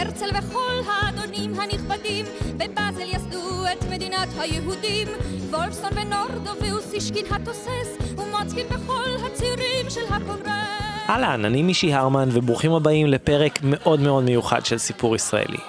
הרצל 0.00 0.28
וכל 0.38 0.80
האדונים 0.86 1.60
הנכבדים 1.60 2.26
בבאזל 2.56 3.00
יסדו 3.00 3.64
את 3.72 3.84
מדינת 3.90 4.28
היהודים 4.38 5.08
וולפסון 5.50 5.90
ונורדו 5.94 6.50
ואוסישקין 6.60 7.24
התוסס 7.30 8.16
ומוצקין 8.16 8.66
בכל 8.66 9.10
הצירים 9.26 9.90
של 9.90 10.00
הקונגרס 10.10 10.80
אהלן, 11.08 11.44
אני 11.44 11.62
מישי 11.62 11.94
הרמן 11.94 12.28
וברוכים 12.32 12.72
הבאים 12.72 13.06
לפרק 13.06 13.58
מאוד 13.62 14.00
מאוד 14.00 14.24
מיוחד 14.24 14.66
של 14.66 14.78
סיפור 14.78 15.16
ישראלי. 15.16 15.60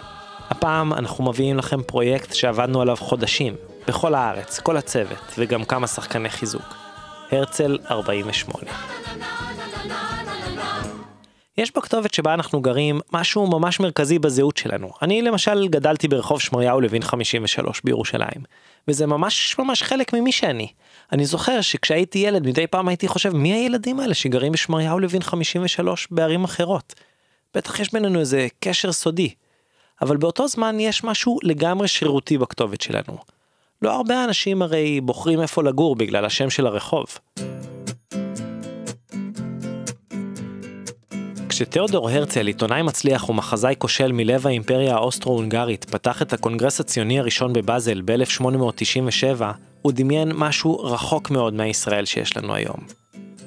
הפעם 0.49 0.93
אנחנו 0.93 1.23
מביאים 1.23 1.57
לכם 1.57 1.83
פרויקט 1.83 2.33
שעבדנו 2.33 2.81
עליו 2.81 2.95
חודשים, 2.99 3.55
בכל 3.87 4.15
הארץ, 4.15 4.59
כל 4.59 4.77
הצוות 4.77 5.33
וגם 5.37 5.63
כמה 5.63 5.87
שחקני 5.87 6.29
חיזוק. 6.29 6.75
הרצל 7.31 7.77
48. 7.91 8.71
יש 11.57 11.71
בכתובת 11.75 12.13
שבה 12.13 12.33
אנחנו 12.33 12.61
גרים 12.61 12.99
משהו 13.13 13.47
ממש 13.47 13.79
מרכזי 13.79 14.19
בזהות 14.19 14.57
שלנו. 14.57 14.89
אני 15.01 15.21
למשל 15.21 15.67
גדלתי 15.67 16.07
ברחוב 16.07 16.41
שמריהו 16.41 16.81
לוין 16.81 17.03
53 17.03 17.81
בירושלים, 17.83 18.41
וזה 18.87 19.07
ממש 19.07 19.55
ממש 19.59 19.83
חלק 19.83 20.13
ממי 20.13 20.31
שאני. 20.31 20.67
אני 21.11 21.25
זוכר 21.25 21.61
שכשהייתי 21.61 22.19
ילד 22.19 22.47
מדי 22.47 22.67
פעם 22.67 22.87
הייתי 22.87 23.07
חושב 23.07 23.35
מי 23.35 23.53
הילדים 23.53 23.99
האלה 23.99 24.13
שגרים 24.13 24.51
בשמריהו 24.51 24.99
לוין 24.99 25.23
53 25.23 26.07
בערים 26.11 26.43
אחרות. 26.43 26.93
בטח 27.53 27.79
יש 27.79 27.93
בינינו 27.93 28.19
איזה 28.19 28.47
קשר 28.59 28.91
סודי. 28.91 29.33
אבל 30.01 30.17
באותו 30.17 30.47
זמן 30.47 30.79
יש 30.79 31.03
משהו 31.03 31.37
לגמרי 31.43 31.87
שרירותי 31.87 32.37
בכתובת 32.37 32.81
שלנו. 32.81 33.17
לא 33.81 33.91
הרבה 33.91 34.23
אנשים 34.23 34.61
הרי 34.61 35.01
בוחרים 35.01 35.41
איפה 35.41 35.63
לגור 35.63 35.95
בגלל 35.95 36.25
השם 36.25 36.49
של 36.49 36.67
הרחוב. 36.67 37.05
כשתיאודור 41.51 42.09
הרצל, 42.09 42.47
עיתונאי 42.47 42.81
מצליח 42.81 43.29
ומחזאי 43.29 43.75
כושל 43.77 44.11
מלב 44.11 44.47
האימפריה 44.47 44.95
האוסטרו-הונגרית, 44.95 45.85
פתח 45.85 46.21
את 46.21 46.33
הקונגרס 46.33 46.79
הציוני 46.79 47.19
הראשון 47.19 47.53
בבאזל 47.53 48.01
ב-1897, 48.05 49.41
הוא 49.81 49.91
דמיין 49.95 50.31
משהו 50.35 50.79
רחוק 50.79 51.31
מאוד 51.31 51.53
מהישראל 51.53 52.05
שיש 52.05 52.37
לנו 52.37 52.55
היום. 52.55 52.77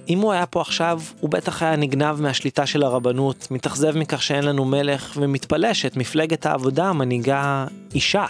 אם 0.08 0.18
הוא 0.18 0.32
היה 0.32 0.46
פה 0.46 0.60
עכשיו, 0.60 1.00
הוא 1.20 1.30
בטח 1.30 1.62
היה 1.62 1.76
נגנב 1.76 2.20
מהשליטה 2.20 2.66
של 2.66 2.82
הרבנות, 2.82 3.48
מתאכזב 3.50 3.98
מכך 3.98 4.22
שאין 4.22 4.44
לנו 4.44 4.64
מלך, 4.64 5.12
ומתפלא 5.16 5.74
שאת 5.74 5.96
מפלגת 5.96 6.46
העבודה 6.46 6.92
מנהיגה 6.92 7.66
אישה. 7.94 8.26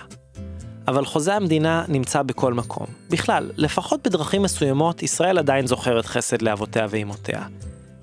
אבל 0.89 1.05
חוזה 1.05 1.35
המדינה 1.35 1.85
נמצא 1.89 2.23
בכל 2.23 2.55
מקום. 2.55 2.87
בכלל, 3.11 3.51
לפחות 3.57 4.07
בדרכים 4.07 4.43
מסוימות, 4.43 5.03
ישראל 5.03 5.39
עדיין 5.39 5.67
זוכרת 5.67 6.07
חסד 6.07 6.43
לאבותיה 6.43 6.87
ואימותיה. 6.91 7.47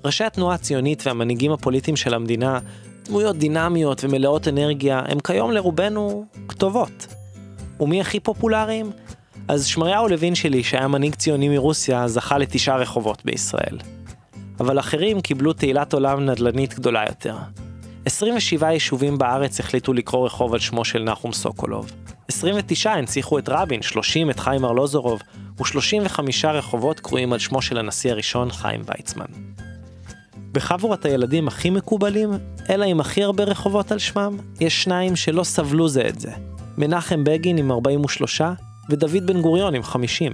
ראשי 0.04 0.24
התנועה 0.24 0.54
הציונית 0.54 1.06
והמנהיגים 1.06 1.52
הפוליטיים 1.52 1.96
של 1.96 2.14
המדינה, 2.14 2.58
דמויות 3.04 3.36
דינמיות 3.36 4.04
ומלאות 4.04 4.48
אנרגיה, 4.48 5.02
הם 5.08 5.20
כיום 5.20 5.52
לרובנו 5.52 6.24
כתובות. 6.48 7.06
ומי 7.80 8.00
הכי 8.00 8.20
פופולריים? 8.20 8.90
אז 9.48 9.66
שמריהו 9.66 10.08
לוין 10.08 10.34
שלי, 10.34 10.64
שהיה 10.64 10.88
מנהיג 10.88 11.14
ציוני 11.14 11.48
מרוסיה, 11.48 12.08
זכה 12.08 12.38
לתשעה 12.38 12.76
רחובות 12.76 13.24
בישראל. 13.24 13.78
אבל 14.60 14.78
אחרים 14.78 15.20
קיבלו 15.20 15.52
תהילת 15.52 15.92
עולם 15.92 16.30
נדל"נית 16.30 16.74
גדולה 16.74 17.04
יותר. 17.08 17.36
27 18.04 18.72
יישובים 18.72 19.18
בארץ 19.18 19.60
החליטו 19.60 19.92
לקרוא 19.92 20.26
רחוב 20.26 20.54
על 20.54 20.60
שמו 20.60 20.84
של 20.84 21.02
נחום 21.02 21.32
סוקולוב. 21.32 21.92
29 22.28 22.92
הנציחו 22.92 23.38
את 23.38 23.48
רבין, 23.48 23.82
30 23.82 24.30
את 24.30 24.40
חיים 24.40 24.64
ארלוזורוב, 24.64 25.20
ו-35 25.58 26.46
רחובות 26.48 27.00
קרויים 27.00 27.32
על 27.32 27.38
שמו 27.38 27.62
של 27.62 27.78
הנשיא 27.78 28.10
הראשון 28.10 28.50
חיים 28.50 28.82
ויצמן. 28.86 29.51
בחבורת 30.52 31.04
הילדים 31.04 31.48
הכי 31.48 31.70
מקובלים, 31.70 32.30
אלא 32.70 32.84
עם 32.84 33.00
הכי 33.00 33.22
הרבה 33.24 33.44
רחובות 33.44 33.92
על 33.92 33.98
שמם, 33.98 34.36
יש 34.60 34.82
שניים 34.82 35.16
שלא 35.16 35.44
סבלו 35.44 35.88
זה 35.88 36.08
את 36.08 36.20
זה. 36.20 36.30
מנחם 36.78 37.24
בגין 37.24 37.58
עם 37.58 37.72
43, 37.72 38.42
ודוד 38.90 39.26
בן 39.26 39.42
גוריון 39.42 39.74
עם 39.74 39.82
50. 39.82 40.32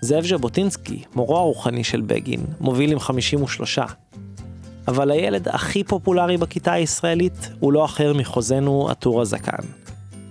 זאב 0.00 0.24
ז'בוטינסקי, 0.24 1.02
מורו 1.14 1.36
הרוחני 1.36 1.84
של 1.84 2.00
בגין, 2.00 2.44
מוביל 2.60 2.92
עם 2.92 3.00
53. 3.00 3.78
אבל 4.88 5.10
הילד 5.10 5.48
הכי 5.48 5.84
פופולרי 5.84 6.36
בכיתה 6.36 6.72
הישראלית 6.72 7.50
הוא 7.60 7.72
לא 7.72 7.84
אחר 7.84 8.12
מחוזנו 8.12 8.90
הטור 8.90 9.20
הזקן. 9.20 9.62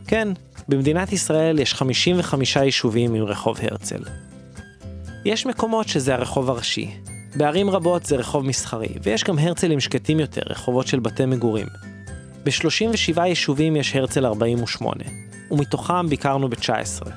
כן, 0.08 0.28
במדינת 0.68 1.14
ישראל 1.14 1.60
יש 1.60 1.74
55 1.74 2.56
יישובים 2.56 3.14
עם 3.14 3.24
רחוב 3.24 3.58
הרצל. 3.62 4.04
יש 5.26 5.46
מקומות 5.46 5.88
שזה 5.88 6.14
הרחוב 6.14 6.50
הראשי, 6.50 6.92
בערים 7.36 7.70
רבות 7.70 8.06
זה 8.06 8.16
רחוב 8.16 8.46
מסחרי, 8.46 8.94
ויש 9.04 9.24
גם 9.24 9.40
הרצלים 9.40 9.80
שקטים 9.80 10.20
יותר, 10.20 10.42
רחובות 10.50 10.88
של 10.88 11.00
בתי 11.00 11.26
מגורים. 11.26 11.68
ב-37 12.44 13.22
יישובים 13.22 13.76
יש 13.76 13.96
הרצל 13.96 14.26
48, 14.26 15.04
ומתוכם 15.52 16.08
ביקרנו 16.10 16.50
ב-19. 16.50 17.10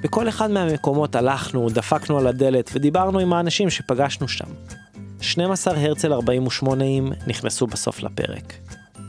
בכל 0.00 0.28
אחד 0.28 0.50
מהמקומות 0.50 1.16
הלכנו, 1.16 1.70
דפקנו 1.70 2.18
על 2.18 2.26
הדלת 2.26 2.70
ודיברנו 2.74 3.18
עם 3.18 3.32
האנשים 3.32 3.70
שפגשנו 3.70 4.28
שם. 4.28 4.48
12 5.20 5.80
הרצל 5.80 6.12
48ים 6.12 7.26
נכנסו 7.26 7.66
בסוף 7.66 8.02
לפרק. 8.02 8.52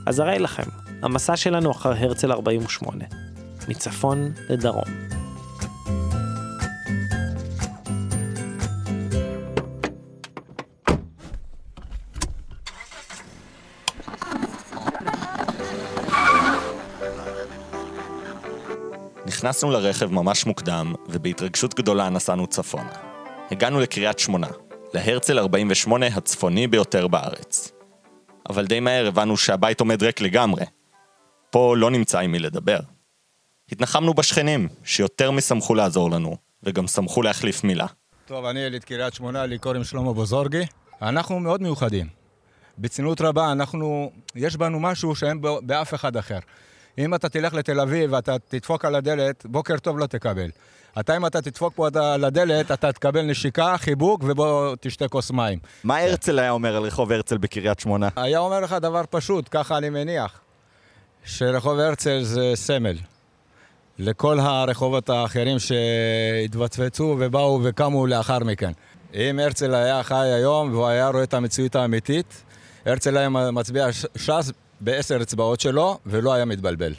אז 0.05 0.19
הרי 0.19 0.39
לכם, 0.39 0.69
המסע 1.01 1.35
שלנו 1.35 1.71
אחר 1.71 1.93
הרצל 1.97 2.31
48, 2.31 3.05
מצפון 3.67 4.31
לדרום. 4.49 5.14
נכנסנו 19.45 19.71
לרכב 19.71 20.11
ממש 20.11 20.45
מוקדם, 20.45 20.93
ובהתרגשות 21.09 21.73
גדולה 21.73 22.09
נסענו 22.09 22.47
צפונה. 22.47 22.91
הגענו 23.51 23.79
לקריית 23.79 24.19
שמונה, 24.19 24.47
להרצל 24.93 25.39
48 25.39 26.07
הצפוני 26.07 26.67
ביותר 26.67 27.07
בארץ. 27.07 27.71
אבל 28.49 28.65
די 28.65 28.79
מהר 28.79 29.07
הבנו 29.07 29.37
שהבית 29.37 29.79
עומד 29.79 30.03
ריק 30.03 30.21
לגמרי. 30.21 30.65
פה 31.49 31.75
לא 31.77 31.91
נמצא 31.91 32.19
עם 32.19 32.31
מי 32.31 32.39
לדבר. 32.39 32.79
התנחמנו 33.71 34.13
בשכנים, 34.13 34.67
שיותר 34.83 35.31
משמחו 35.31 35.75
לעזור 35.75 36.11
לנו, 36.11 36.37
וגם 36.63 36.87
שמחו 36.87 37.21
להחליף 37.21 37.63
מילה. 37.63 37.87
טוב, 38.25 38.45
אני 38.45 38.59
יליד 38.59 38.83
קריית 38.83 39.13
שמונה, 39.13 39.45
לי 39.45 39.57
קוראים 39.57 39.83
שלמה 39.83 40.13
בוזורגי. 40.13 40.63
אנחנו 41.01 41.39
מאוד 41.39 41.61
מיוחדים. 41.61 42.07
בצניעות 42.77 43.21
רבה, 43.21 43.51
אנחנו, 43.51 44.11
יש 44.35 44.57
בנו 44.57 44.79
משהו 44.79 45.15
שאין 45.15 45.41
באף 45.41 45.93
אחד 45.93 46.17
אחר. 46.17 46.39
אם 46.97 47.15
אתה 47.15 47.29
תלך 47.29 47.53
לתל 47.53 47.79
אביב 47.79 48.13
ואתה 48.13 48.35
תדפוק 48.39 48.85
על 48.85 48.95
הדלת, 48.95 49.45
בוקר 49.45 49.77
טוב 49.77 49.99
לא 49.99 50.05
תקבל. 50.05 50.49
אתה, 50.99 51.17
אם 51.17 51.25
אתה 51.25 51.41
תדפוק 51.41 51.73
פה 51.75 51.87
על 51.95 52.23
הדלת, 52.23 52.71
אתה 52.71 52.91
תקבל 52.91 53.21
נשיקה, 53.21 53.75
חיבוק, 53.77 54.23
ובוא 54.23 54.75
תשתה 54.81 55.07
כוס 55.07 55.31
מים. 55.31 55.59
מה 55.83 55.97
הרצל 55.97 56.39
היה 56.39 56.51
אומר 56.51 56.75
על 56.75 56.83
רחוב 56.83 57.11
הרצל 57.11 57.37
בקריית 57.37 57.79
שמונה? 57.79 58.09
היה 58.15 58.39
אומר 58.39 58.59
לך 58.59 58.73
דבר 58.73 59.01
פשוט, 59.09 59.47
ככה 59.51 59.77
אני 59.77 59.89
מניח, 59.89 60.39
שרחוב 61.25 61.79
הרצל 61.79 62.23
זה 62.23 62.51
סמל. 62.55 62.97
לכל 63.99 64.39
הרחובות 64.39 65.09
האחרים 65.09 65.57
שהתווצפצו 65.59 67.15
ובאו 67.19 67.59
וקמו 67.63 68.07
לאחר 68.07 68.39
מכן. 68.39 68.71
אם 69.13 69.39
הרצל 69.39 69.75
היה 69.75 70.03
חי 70.03 70.27
היום 70.35 70.71
והוא 70.71 70.87
היה 70.87 71.09
רואה 71.09 71.23
את 71.23 71.33
המציאות 71.33 71.75
האמיתית, 71.75 72.43
הרצל 72.85 73.17
היה 73.17 73.29
מצביע 73.29 73.87
ש"ס 74.15 74.51
בעשר 74.81 75.21
אצבעות 75.21 75.59
שלו, 75.59 75.97
ולא 76.05 76.33
היה 76.33 76.45
מתבלבל. 76.45 76.93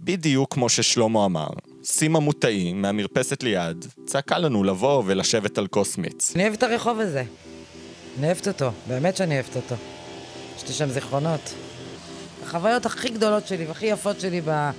בדיוק 0.00 0.54
כמו 0.54 0.68
ששלמה 0.68 1.24
אמר, 1.24 1.48
סימה 1.84 2.20
מוטאי 2.20 2.72
מהמרפסת 2.72 3.42
ליד 3.42 3.84
צעקה 4.06 4.38
לנו 4.38 4.64
לבוא 4.64 5.02
ולשבת 5.06 5.58
על 5.58 5.66
כוס 5.66 5.98
מיץ. 5.98 6.32
אני 6.34 6.42
אוהבת 6.42 6.58
את 6.58 6.62
הרחוב 6.62 7.00
הזה. 7.00 7.24
אני 8.18 8.26
אוהבת 8.26 8.48
אותו, 8.48 8.70
באמת 8.86 9.16
שאני 9.16 9.34
אוהבת 9.34 9.56
אותו. 9.56 9.74
יש 10.56 10.68
לי 10.68 10.74
שם 10.74 10.88
זיכרונות. 10.88 11.54
החוויות 12.42 12.86
הכי 12.86 13.08
גדולות 13.08 13.46
שלי 13.46 13.66
והכי 13.66 13.86
יפות 13.86 14.20
שלי 14.20 14.40
ב... 14.44 14.70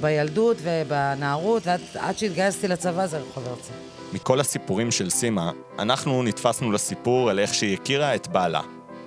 בילדות 0.00 0.56
ובנערות, 0.62 1.66
ועד 1.66 1.80
עד 1.94 2.18
שהתגייסתי 2.18 2.68
לצבא 2.68 3.06
זה 3.06 3.18
רחוב 3.18 3.46
הרצל. 3.46 3.72
מכל 4.12 4.40
הסיפורים 4.40 4.90
של 4.90 5.10
סימה, 5.10 5.50
אנחנו 5.78 6.22
נתפסנו 6.22 6.72
לסיפור 6.72 7.30
על 7.30 7.38
איך 7.38 7.54
שהיא 7.54 7.74
הכירה 7.74 8.14
את 8.14 8.28
בעלה, 8.28 8.60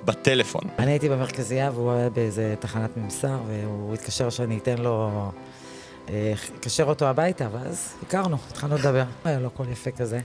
בטלפון. 0.06 0.62
אני 0.80 0.92
הייתי 0.92 1.10
במרכזייה 1.10 1.72
והוא 1.72 1.92
היה 1.92 2.10
באיזה 2.10 2.56
תחנת 2.60 2.98
ממסר, 2.98 3.40
והוא 3.48 3.94
התקשר 3.94 4.30
שאני 4.30 4.58
אתן 4.58 4.78
לו... 4.78 5.32
אקשר 6.60 6.84
אותו 6.84 7.08
הביתה, 7.08 7.48
ואז 7.52 7.94
הכרנו, 8.02 8.38
התחלנו 8.50 8.76
לדבר. 8.76 9.04
היה 9.26 9.40
לו 9.40 9.50
קול 9.50 9.70
יפה 9.70 9.92
כזה. 9.92 10.20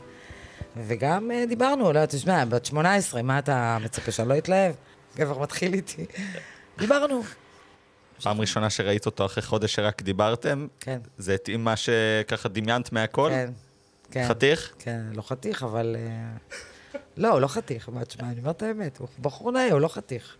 וגם 0.77 1.31
אה, 1.31 1.45
דיברנו, 1.49 1.93
לא, 1.93 2.07
תשמע, 2.07 2.45
בת 2.45 2.65
18, 2.65 3.23
מה 3.23 3.39
אתה 3.39 3.79
מצפה 3.85 4.11
שאני 4.11 4.29
לא 4.29 4.39
אתלהב? 4.39 4.75
גבר 5.17 5.39
מתחיל 5.39 5.75
איתי. 5.75 6.07
דיברנו. 6.79 7.23
פעם 8.23 8.41
ראשונה 8.41 8.71
שראית 8.71 9.07
אותו 9.07 9.27
אחרי 9.27 9.43
חודש 9.43 9.75
שרק 9.75 10.03
דיברתם? 10.03 10.67
כן. 10.81 10.99
זה 11.19 11.35
התאים 11.35 11.65
מה 11.65 11.75
שככה 11.77 12.49
דמיינת 12.49 12.93
מהכל? 12.93 13.31
כן, 13.31 13.51
כן. 14.11 14.29
חתיך? 14.29 14.75
כן, 14.79 15.01
לא 15.13 15.23
חתיך, 15.23 15.63
אבל... 15.63 15.97
אה, 17.19 17.23
לא, 17.23 17.29
הוא 17.29 17.41
לא 17.41 17.47
חתיך, 17.47 17.89
מה 17.89 18.05
תשמע, 18.05 18.29
אני 18.29 18.39
אומר 18.39 18.51
את 18.51 18.63
האמת, 18.63 18.99
הוא 18.99 19.09
בחור 19.21 19.53
נאה, 19.53 19.73
הוא 19.73 19.81
לא 19.81 19.89
חתיך. 19.89 20.37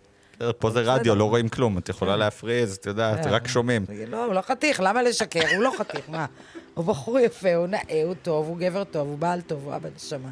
פה 0.59 0.71
זה 0.71 0.81
רדיו, 0.81 1.15
לא 1.15 1.23
רואים 1.23 1.49
כלום, 1.49 1.77
את 1.77 1.89
יכולה 1.89 2.13
כן. 2.13 2.19
להפריז, 2.19 2.75
את 2.75 2.85
יודעת, 2.85 3.23
כן. 3.23 3.29
רק 3.29 3.47
שומעים. 3.47 3.85
לא, 4.07 4.25
הוא 4.25 4.33
לא 4.33 4.41
חתיך, 4.41 4.79
למה 4.83 5.01
לשקר? 5.01 5.55
הוא 5.55 5.63
לא 5.63 5.71
חתיך, 5.77 6.09
מה? 6.09 6.25
הוא 6.73 6.85
בחור 6.85 7.19
יפה, 7.19 7.55
הוא 7.55 7.67
נאה, 7.67 8.03
הוא 8.03 8.13
טוב, 8.21 8.47
הוא 8.47 8.57
גבר 8.57 8.83
טוב, 8.83 9.07
הוא 9.07 9.17
בעל 9.17 9.41
טוב, 9.41 9.61
הוא 9.65 9.75
אבא 9.75 9.89
נשמה. 9.95 10.29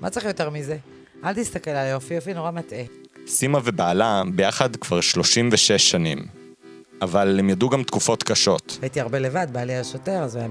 מה 0.00 0.10
צריך 0.10 0.26
יותר 0.26 0.50
מזה? 0.50 0.76
אל 1.24 1.34
תסתכל 1.34 1.70
על 1.70 1.76
היופי, 1.76 2.14
יופי 2.14 2.34
נורא 2.34 2.50
מטעה. 2.50 2.82
סימה 3.26 3.58
ובעלה 3.64 4.22
ביחד 4.34 4.76
כבר 4.76 5.00
36 5.00 5.90
שנים. 5.90 6.26
אבל 7.02 7.38
הם 7.38 7.50
ידעו 7.50 7.68
גם 7.68 7.82
תקופות 7.82 8.22
קשות. 8.22 8.78
הייתי 8.82 9.00
הרבה 9.00 9.18
לבד, 9.18 9.46
בעלי 9.52 9.72
היה 9.72 9.84
שוטר, 9.84 10.22
אז 10.22 10.36
הוא 10.36 10.42
היה... 10.42 10.50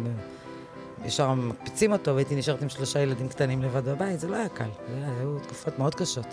ישר 1.06 1.34
מקפיצים 1.34 1.92
אותו, 1.92 2.16
והייתי 2.16 2.36
נשארת 2.36 2.62
עם 2.62 2.70
שלושה 2.70 3.00
ילדים 3.00 3.28
קטנים 3.28 3.64
לבד 3.64 3.90
בבית, 3.90 4.20
זה 4.20 4.28
לא 4.28 4.36
היה 4.36 4.50
קל. 4.50 4.70
זה 4.90 4.98
היה, 4.98 5.20
היו 5.20 5.40
תקופות 5.40 5.80
מאוד 5.80 5.96
קשות. 5.96 6.28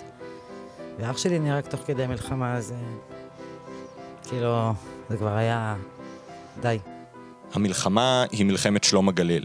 ואח 0.99 1.19
שלי 1.19 1.39
נהרג 1.39 1.65
תוך 1.65 1.81
כדי 1.87 2.05
המלחמה, 2.05 2.55
אז... 2.55 2.73
אה, 2.73 2.77
כאילו, 4.29 4.73
זה 5.11 5.17
כבר 5.17 5.37
היה... 5.37 5.77
די. 6.61 6.79
המלחמה 7.53 8.25
היא 8.31 8.45
מלחמת 8.45 8.85
שלום 8.85 9.09
הגליל, 9.09 9.45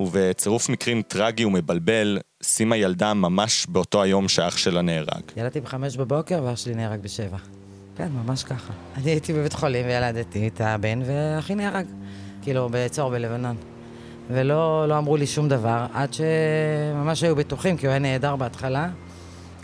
ובצירוף 0.00 0.68
מקרים 0.68 1.02
טרגי 1.02 1.44
ומבלבל, 1.44 2.18
סימה 2.42 2.76
ילדה 2.76 3.14
ממש 3.14 3.66
באותו 3.68 4.02
היום 4.02 4.28
שאח 4.28 4.56
שלה 4.56 4.82
נהרג. 4.82 5.22
ילדתי 5.36 5.60
בחמש 5.60 5.96
בבוקר 5.96 6.42
ואח 6.44 6.56
שלי 6.56 6.74
נהרג 6.74 7.00
בשבע. 7.00 7.38
כן, 7.96 8.08
ממש 8.12 8.44
ככה. 8.44 8.72
אני 8.96 9.10
הייתי 9.10 9.32
בבית 9.32 9.52
חולים 9.52 9.86
וילדתי 9.86 10.48
את 10.48 10.60
הבן, 10.60 11.00
ואחי 11.06 11.54
נהרג. 11.54 11.86
כאילו, 12.42 12.68
בצור 12.72 13.10
בלבנון. 13.10 13.56
ולא 14.30 14.88
לא 14.88 14.98
אמרו 14.98 15.16
לי 15.16 15.26
שום 15.26 15.48
דבר, 15.48 15.86
עד 15.92 16.10
שממש 16.12 17.22
היו 17.22 17.36
בטוחים, 17.36 17.76
כי 17.76 17.86
הוא 17.86 17.90
היה 17.90 17.98
נהדר 17.98 18.36
בהתחלה. 18.36 18.88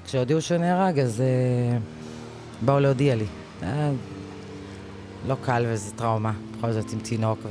כשהודיעו 0.04 0.40
שהוא 0.40 0.58
נהרג, 0.58 0.98
אז 0.98 1.20
אה, 1.20 1.78
באו 2.60 2.80
להודיע 2.80 3.14
לי. 3.14 3.26
היה 3.62 3.90
לא 5.28 5.36
קל 5.42 5.64
וזה 5.68 5.92
טראומה, 5.96 6.32
בכל 6.58 6.72
זאת 6.72 6.92
עם 6.92 6.98
תינוק. 6.98 7.38
ו... 7.42 7.48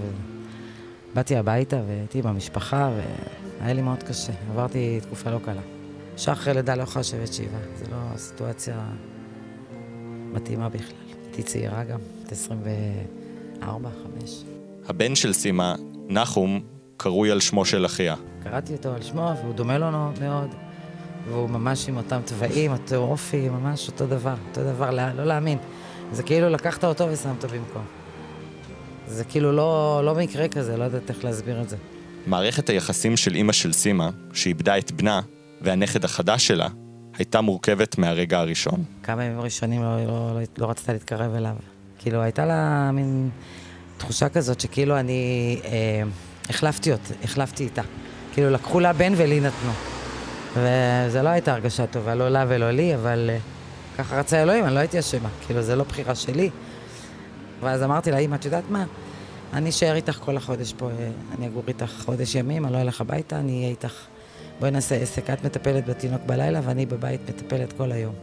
באתי 1.14 1.36
הביתה 1.36 1.82
והייתי 1.88 2.20
עם 2.20 2.28
המשפחה, 2.28 2.92
והיה 3.60 3.74
לי 3.74 3.82
מאוד 3.82 4.04
קשה. 4.04 4.34
עברתי 4.52 5.00
תקופה 5.02 5.32
לא 5.32 5.40
קלה. 5.46 5.62
אישה 6.14 6.32
אחרי 6.32 6.54
לידה 6.54 6.76
לא 6.76 6.84
יכולה 6.84 7.00
לשבת 7.02 7.34
שבעה, 7.34 7.60
זו 7.80 7.86
לא 7.92 8.18
סיטואציה 8.18 8.86
מתאימה 10.34 10.70
בכלל. 10.70 10.96
הייתי 11.24 11.44
צעירה 11.44 11.84
גם, 11.84 12.00
בת 12.26 12.32
24, 12.32 13.90
5. 14.20 14.44
הבן 14.88 15.16
של 15.16 15.34
סימה, 15.34 15.76
נחום, 16.08 16.62
קרוי 16.98 17.32
על 17.32 17.40
שמו 17.40 17.66
של 17.66 17.86
אחיה. 17.86 18.16
קראתי 18.44 18.74
אותו 18.74 18.94
על 18.94 19.02
שמו, 19.02 19.32
והוא 19.42 19.54
דומה 19.54 19.78
לו 19.78 19.92
מאוד, 20.22 20.50
והוא 21.28 21.50
ממש 21.50 21.90
עם 21.90 21.98
אותם 21.98 22.20
תוואים, 22.26 22.72
אותו 22.72 22.96
אופי, 22.96 23.50
ממש 23.50 23.88
אותו 23.88 24.08
דבר, 24.08 24.36
אותו 24.50 24.64
דבר, 24.64 24.92
לא, 24.92 25.12
לא 25.12 25.24
להאמין. 25.24 25.58
זה 26.12 26.24
כאילו 26.24 26.50
לקחת 26.50 26.84
אותו 26.84 27.08
ושמת 27.12 27.46
במקום. 27.46 27.84
זה 29.08 29.24
כאילו 29.24 29.52
לא, 29.52 30.02
לא 30.06 30.16
מקרה 30.16 30.48
כזה, 30.48 30.78
לא 30.78 30.84
יודעת 30.84 31.10
איך 31.10 31.24
להסביר 31.24 31.62
את 31.62 31.70
זה. 31.70 31.78
מערכת 32.28 32.70
היחסים 32.70 33.18
של 33.18 33.36
אימא 33.36 33.54
של 33.54 33.74
סימה, 33.74 34.10
שאיבדה 34.34 34.78
את 34.78 34.92
בנה, 34.92 35.22
והנכד 35.62 36.06
החדש 36.06 36.48
שלה, 36.48 36.68
הייתה 37.18 37.42
מורכבת 37.42 37.98
מהרגע 37.98 38.40
הראשון. 38.40 38.84
כמה 39.04 39.24
ימים 39.24 39.42
ראשונים 39.42 39.82
לא, 39.82 40.06
לא, 40.06 40.34
לא, 40.34 40.42
לא 40.58 40.70
רצתה 40.70 40.94
להתקרב 40.94 41.36
אליו. 41.36 41.56
כאילו, 42.00 42.22
הייתה 42.22 42.46
לה 42.46 42.92
מין 42.92 43.30
תחושה 43.98 44.30
כזאת 44.30 44.60
שכאילו 44.60 45.00
אני 45.00 45.60
אה, 45.66 46.04
החלפתי 46.50 46.92
אותה, 46.92 47.14
החלפתי 47.24 47.64
איתה. 47.64 47.82
כאילו, 48.34 48.50
לקחו 48.50 48.80
לה 48.80 48.94
בן 48.94 49.14
ולי 49.18 49.40
נתנו. 49.40 49.72
וזו 50.54 51.22
לא 51.22 51.30
הייתה 51.30 51.54
הרגשה 51.54 51.86
טובה, 51.88 52.16
לא 52.16 52.30
לה 52.30 52.46
ולא 52.48 52.72
לי, 52.72 52.96
אבל 52.96 53.30
אה, 53.34 53.38
ככה 53.98 54.20
רצה 54.20 54.42
אלוהים, 54.42 54.66
אני 54.66 54.74
לא 54.76 54.80
הייתי 54.80 55.00
אשמה. 55.00 55.30
כאילו, 55.46 55.62
זה 55.62 55.76
לא 55.76 55.84
בחירה 55.84 56.16
שלי. 56.16 56.50
ואז 57.62 57.84
אמרתי 57.84 58.12
לה, 58.12 58.18
אמא, 58.18 58.36
את 58.36 58.46
יודעת 58.46 58.64
מה? 58.70 58.86
אני 59.54 59.70
אשאר 59.70 59.96
איתך 59.96 60.18
כל 60.26 60.38
החודש 60.38 60.74
פה, 60.78 60.90
אה, 61.00 61.10
אני 61.38 61.48
אגור 61.48 61.64
איתך 61.68 61.92
חודש 62.06 62.36
ימים, 62.36 62.66
אני 62.66 62.74
לא 62.74 62.82
אלך 62.82 63.02
הביתה, 63.02 63.40
אני 63.40 63.58
אהיה 63.58 63.70
איתך. 63.70 63.94
בואי 64.60 64.72
נעשה 64.72 64.96
עסק, 64.96 65.30
את 65.30 65.46
מטפלת 65.46 65.86
בתינוק 65.86 66.22
בלילה 66.26 66.60
ואני 66.64 66.86
בבית 66.86 67.22
מטפלת 67.30 67.74
כל 67.74 67.92
היום. 67.92 68.14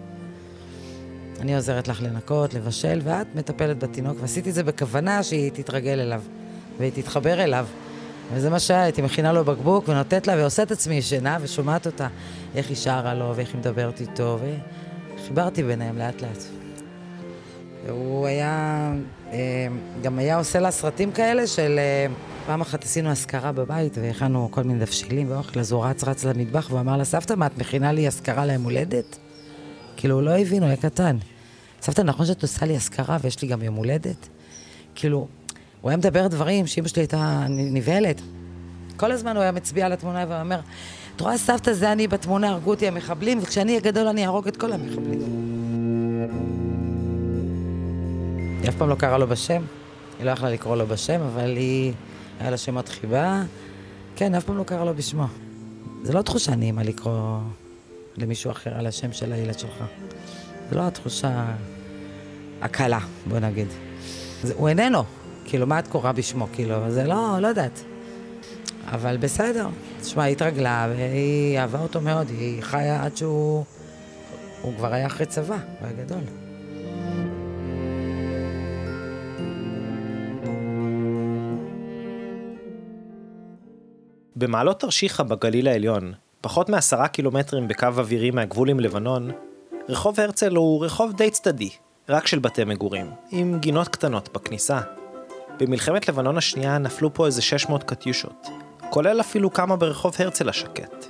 אני 1.40 1.54
עוזרת 1.56 1.88
לך 1.88 2.02
לנקות, 2.02 2.54
לבשל, 2.54 3.00
ואת 3.04 3.26
מטפלת 3.34 3.78
בתינוק, 3.78 4.18
ועשיתי 4.20 4.50
את 4.50 4.54
זה 4.54 4.62
בכוונה 4.62 5.22
שהיא 5.22 5.50
תתרגל 5.54 6.00
אליו, 6.00 6.22
והיא 6.78 6.92
תתחבר 6.94 7.44
אליו. 7.44 7.66
וזה 8.32 8.50
מה 8.50 8.60
שהיה, 8.60 8.82
הייתי 8.82 9.02
מכינה 9.02 9.32
לו 9.32 9.44
בקבוק 9.44 9.88
ונותנת 9.88 10.26
לה, 10.26 10.34
ועושה 10.36 10.62
את 10.62 10.70
עצמי 10.70 10.94
ישנה, 10.94 11.38
ושומעת 11.40 11.86
אותה, 11.86 12.08
איך 12.54 12.68
היא 12.68 12.76
שרה 12.76 13.14
לו, 13.14 13.32
ואיך 13.36 13.48
היא 13.48 13.58
מדברת 13.58 14.00
איתו, 14.00 14.38
וחיברתי 15.16 15.62
ביניהם 15.62 15.98
לאט 15.98 16.22
לאט. 16.22 16.44
והוא 17.86 18.26
היה, 18.26 18.92
אה, 19.32 19.38
גם 20.02 20.18
היה 20.18 20.38
עושה 20.38 20.60
לה 20.60 20.70
סרטים 20.70 21.12
כאלה 21.12 21.46
של... 21.46 21.78
אה, 21.78 22.06
פעם 22.46 22.60
אחת 22.60 22.84
עשינו 22.84 23.10
אזכרה 23.10 23.52
בבית 23.52 23.98
והכנו 24.00 24.48
כל 24.50 24.62
מיני 24.62 24.80
דבשילים 24.80 25.30
ואוכל, 25.30 25.60
אז 25.60 25.72
הוא 25.72 25.84
רץ 25.84 26.04
רץ 26.04 26.24
למטבח 26.24 26.66
והוא 26.70 26.80
אמר 26.80 26.96
לה, 26.96 27.04
סבתא, 27.04 27.34
מה, 27.34 27.46
את 27.46 27.58
מכינה 27.58 27.92
לי 27.92 28.06
אזכרה 28.06 28.46
ליום 28.46 28.62
הולדת? 28.62 29.18
כאילו, 29.96 30.14
הוא 30.14 30.22
לא 30.22 30.38
הבין, 30.38 30.62
הוא 30.62 30.68
היה 30.68 30.76
קטן. 30.76 31.16
סבתא, 31.82 32.02
נכון 32.02 32.26
שאת 32.26 32.42
עושה 32.42 32.66
לי 32.66 32.76
אזכרה 32.76 33.16
ויש 33.20 33.42
לי 33.42 33.48
גם 33.48 33.62
יום 33.62 33.74
הולדת? 33.74 34.28
כאילו, 34.94 35.26
הוא 35.80 35.90
היה 35.90 35.96
מדבר 35.96 36.26
דברים 36.26 36.66
שאמא 36.66 36.88
שלי 36.88 37.02
הייתה 37.02 37.44
נבהלת. 37.48 38.20
כל 38.96 39.12
הזמן 39.12 39.36
הוא 39.36 39.42
היה 39.42 39.52
מצביע 39.52 39.86
על 39.86 39.92
התמונה 39.92 40.24
ואומר, 40.28 40.60
את 41.16 41.20
רואה, 41.20 41.38
סבתא, 41.38 41.72
זה 41.72 41.92
אני 41.92 42.08
בתמונה, 42.08 42.48
הרגו 42.48 42.70
אותי 42.70 42.88
המחבלים, 42.88 43.38
וכשאני 43.42 43.72
אהיה 43.72 43.80
גדול 43.80 44.06
אני 44.06 44.24
אהרוג 44.24 44.48
את 44.48 44.56
כל 44.56 44.72
המחבלים. 44.72 45.20
היא 48.62 48.68
אף 48.68 48.74
פעם 48.74 48.88
לא 48.88 48.94
קראה 48.94 49.18
לו 49.18 49.26
בשם, 49.26 49.62
היא 50.18 50.26
לא 50.26 50.30
יכלה 50.30 50.50
לקרוא 50.50 50.76
לו 50.76 50.86
בשם, 50.86 51.20
אבל 51.20 51.56
היא... 51.56 51.92
היה 52.40 52.50
לה 52.50 52.56
שמות 52.56 52.88
חיבה. 52.88 53.42
כן, 54.16 54.34
אף 54.34 54.44
פעם 54.44 54.58
לא 54.58 54.64
קרא 54.64 54.84
לו 54.84 54.94
בשמו. 54.94 55.26
זה 56.02 56.12
לא 56.12 56.22
תחושה 56.22 56.54
נעימה 56.54 56.82
לקרוא 56.82 57.38
למישהו 58.16 58.50
אחר 58.50 58.74
על 58.74 58.86
השם 58.86 59.12
של 59.12 59.32
הילד 59.32 59.58
שלך. 59.58 59.84
זו 60.70 60.76
לא 60.76 60.86
התחושה 60.86 61.44
הקלה, 62.62 62.98
בוא 63.26 63.38
נגיד. 63.38 63.66
זה, 64.42 64.54
הוא 64.56 64.68
איננו. 64.68 65.04
כאילו, 65.50 65.66
מה 65.66 65.78
את 65.78 65.88
קוראה 65.88 66.12
בשמו? 66.12 66.46
כאילו, 66.52 66.90
זה 66.90 67.04
לא, 67.04 67.38
לא 67.40 67.48
יודעת. 67.48 67.84
אבל 68.86 69.16
בסדר. 69.16 69.68
תשמע, 70.00 70.22
היא 70.22 70.32
התרגלה, 70.32 70.88
והיא 70.90 71.58
אהבה 71.58 71.78
אותו 71.80 72.00
מאוד. 72.00 72.28
היא 72.28 72.62
חיה 72.62 73.04
עד 73.04 73.16
שהוא... 73.16 73.64
הוא 74.62 74.72
כבר 74.76 74.92
היה 74.92 75.06
אחרי 75.06 75.26
צבא, 75.26 75.54
הוא 75.54 75.88
היה 75.88 76.04
גדול. 76.04 76.20
במעלות 84.36 84.80
תרשיחא 84.80 85.22
בגליל 85.22 85.68
העליון, 85.68 86.12
פחות 86.40 86.68
מעשרה 86.68 87.08
קילומטרים 87.08 87.68
בקו 87.68 87.86
אווירי 87.86 88.30
מהגבול 88.30 88.70
עם 88.70 88.80
לבנון, 88.80 89.30
רחוב 89.88 90.20
הרצל 90.20 90.56
הוא 90.56 90.84
רחוב 90.84 91.12
די 91.12 91.30
צדדי, 91.30 91.70
רק 92.08 92.26
של 92.26 92.38
בתי 92.38 92.64
מגורים, 92.64 93.10
עם 93.30 93.58
גינות 93.60 93.88
קטנות 93.88 94.28
בכניסה. 94.32 94.80
במלחמת 95.60 96.08
לבנון 96.08 96.38
השנייה 96.38 96.78
נפלו 96.78 97.14
פה 97.14 97.26
איזה 97.26 97.42
600 97.42 97.82
קטיושות, 97.84 98.46
כולל 98.90 99.20
אפילו 99.20 99.52
כמה 99.52 99.76
ברחוב 99.76 100.14
הרצל 100.18 100.48
השקט. 100.48 101.06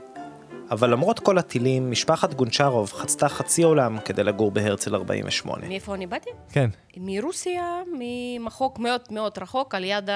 אבל 0.70 0.90
למרות 0.90 1.18
כל 1.18 1.38
הטילים, 1.38 1.90
משפחת 1.90 2.34
גונצ'רוב 2.34 2.92
חצתה 2.92 3.28
חצי 3.28 3.62
עולם 3.62 3.98
כדי 4.04 4.24
לגור 4.24 4.50
בהרצל 4.50 4.94
48. 4.94 5.68
מאיפה 5.68 5.94
אני 5.94 6.06
באתי? 6.06 6.30
כן. 6.52 6.70
מרוסיה, 6.96 7.82
ממחוק 7.98 8.78
מאוד 8.78 9.00
מאוד 9.10 9.38
רחוק, 9.38 9.74
על 9.74 9.84
יד 9.84 10.10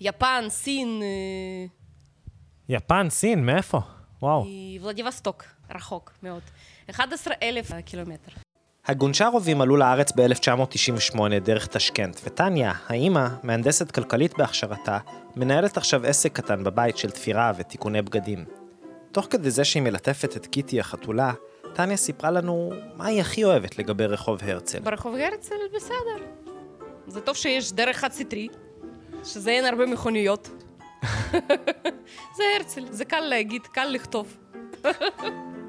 היפן, 0.00 0.44
סין, 0.48 1.00
אה, 1.02 1.66
יפן, 2.68 3.06
סין, 3.10 3.46
מאיפה? 3.46 3.80
וואו. 4.22 4.46
ולדיווסטוק, 4.82 5.44
רחוק 5.74 6.12
מאוד. 6.22 6.42
11 6.90 7.34
אלף 7.42 7.70
קילומטר. 7.84 8.43
הגונצ'רובים 8.86 9.60
עלו 9.60 9.76
לארץ 9.76 10.12
ב-1998 10.12 11.18
דרך 11.44 11.66
טשקנט, 11.66 12.20
וטניה, 12.24 12.72
האימא, 12.86 13.28
מהנדסת 13.42 13.90
כלכלית 13.90 14.38
בהכשרתה, 14.38 14.98
מנהלת 15.36 15.76
עכשיו 15.76 16.06
עסק 16.06 16.32
קטן 16.32 16.64
בבית 16.64 16.96
של 16.96 17.10
תפירה 17.10 17.52
ותיקוני 17.56 18.02
בגדים. 18.02 18.44
תוך 19.12 19.26
כדי 19.30 19.50
זה 19.50 19.64
שהיא 19.64 19.82
מלטפת 19.82 20.36
את 20.36 20.46
קיטי 20.46 20.80
החתולה, 20.80 21.32
טניה 21.74 21.96
סיפרה 21.96 22.30
לנו 22.30 22.72
מה 22.96 23.06
היא 23.06 23.20
הכי 23.20 23.44
אוהבת 23.44 23.78
לגבי 23.78 24.06
רחוב 24.06 24.40
הרצל. 24.42 24.80
ברחוב 24.80 25.14
הרצל 25.14 25.54
בסדר. 25.74 26.24
זה 27.06 27.20
טוב 27.20 27.36
שיש 27.36 27.72
דרך 27.72 27.96
חד 27.96 28.12
סטרי, 28.12 28.48
שזה 29.24 29.50
אין 29.50 29.64
הרבה 29.64 29.86
מכוניות. 29.86 30.48
זה 32.36 32.44
הרצל, 32.56 32.84
זה 32.90 33.04
קל 33.04 33.20
להגיד, 33.20 33.62
קל 33.62 33.84
לכתוב. 33.84 34.36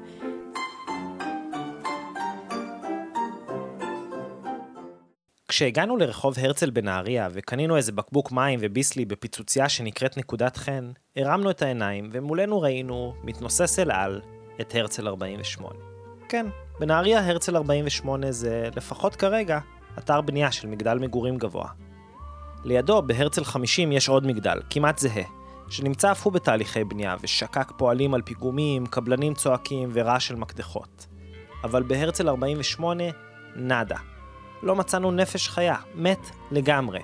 כשהגענו 5.48 5.96
לרחוב 5.96 6.34
הרצל 6.38 6.70
בנהריה 6.70 7.28
וקנינו 7.32 7.76
איזה 7.76 7.92
בקבוק 7.92 8.32
מים 8.32 8.58
וביסלי 8.62 9.04
בפיצוצייה 9.04 9.68
שנקראת 9.68 10.16
נקודת 10.16 10.56
חן, 10.56 10.90
הרמנו 11.16 11.50
את 11.50 11.62
העיניים 11.62 12.10
ומולנו 12.12 12.60
ראינו, 12.60 13.14
מתנוסס 13.24 13.78
אל 13.78 13.90
על, 13.90 14.20
את 14.60 14.74
הרצל 14.74 15.08
48. 15.08 15.74
כן, 16.28 16.46
בנהריה 16.80 17.26
הרצל 17.26 17.56
48 17.56 18.32
זה, 18.32 18.68
לפחות 18.76 19.16
כרגע, 19.16 19.58
אתר 19.98 20.20
בנייה 20.20 20.52
של 20.52 20.68
מגדל 20.68 20.98
מגורים 20.98 21.36
גבוה. 21.36 21.68
לידו, 22.64 23.02
בהרצל 23.02 23.44
50, 23.44 23.92
יש 23.92 24.08
עוד 24.08 24.26
מגדל, 24.26 24.60
כמעט 24.70 24.98
זהה, 24.98 25.24
שנמצא 25.68 26.12
אף 26.12 26.24
הוא 26.24 26.32
בתהליכי 26.32 26.84
בנייה, 26.84 27.16
ושקק 27.20 27.72
פועלים 27.76 28.14
על 28.14 28.22
פיגומים, 28.22 28.86
קבלנים 28.86 29.34
צועקים 29.34 29.90
ורעש 29.92 30.28
של 30.28 30.34
מקדחות. 30.34 31.06
אבל 31.64 31.82
בהרצל 31.82 32.28
48, 32.28 33.04
נאדה. 33.56 34.15
לא 34.62 34.76
מצאנו 34.76 35.10
נפש 35.10 35.48
חיה, 35.48 35.76
מת 35.94 36.30
לגמרי. 36.50 37.00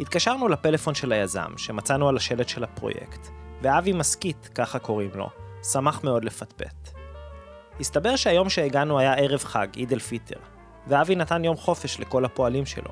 התקשרנו 0.00 0.48
לפלאפון 0.48 0.94
של 0.94 1.12
היזם, 1.12 1.52
שמצאנו 1.56 2.08
על 2.08 2.16
השלט 2.16 2.48
של 2.48 2.64
הפרויקט, 2.64 3.28
ואבי 3.62 3.92
מסכית, 3.92 4.50
ככה 4.54 4.78
קוראים 4.78 5.10
לו, 5.14 5.28
שמח 5.62 6.04
מאוד 6.04 6.24
לפטפט. 6.24 6.90
הסתבר 7.80 8.16
שהיום 8.16 8.48
שהגענו 8.48 8.98
היה 8.98 9.14
ערב 9.14 9.44
חג, 9.44 9.68
עיד 9.76 9.92
אל 9.92 9.98
פיטר, 9.98 10.38
ואבי 10.86 11.16
נתן 11.16 11.44
יום 11.44 11.56
חופש 11.56 12.00
לכל 12.00 12.24
הפועלים 12.24 12.66
שלו. 12.66 12.90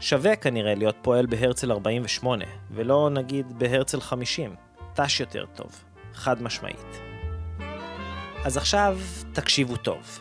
שווה 0.00 0.36
כנראה 0.36 0.74
להיות 0.74 0.96
פועל 1.02 1.26
בהרצל 1.26 1.72
48, 1.72 2.44
ולא 2.70 3.10
נגיד 3.10 3.58
בהרצל 3.58 4.00
50. 4.00 4.54
תש 4.94 5.20
יותר 5.20 5.44
טוב, 5.54 5.84
חד 6.14 6.42
משמעית. 6.42 7.00
אז 8.44 8.56
עכשיו 8.56 8.98
תקשיבו 9.32 9.76
טוב. 9.76 10.18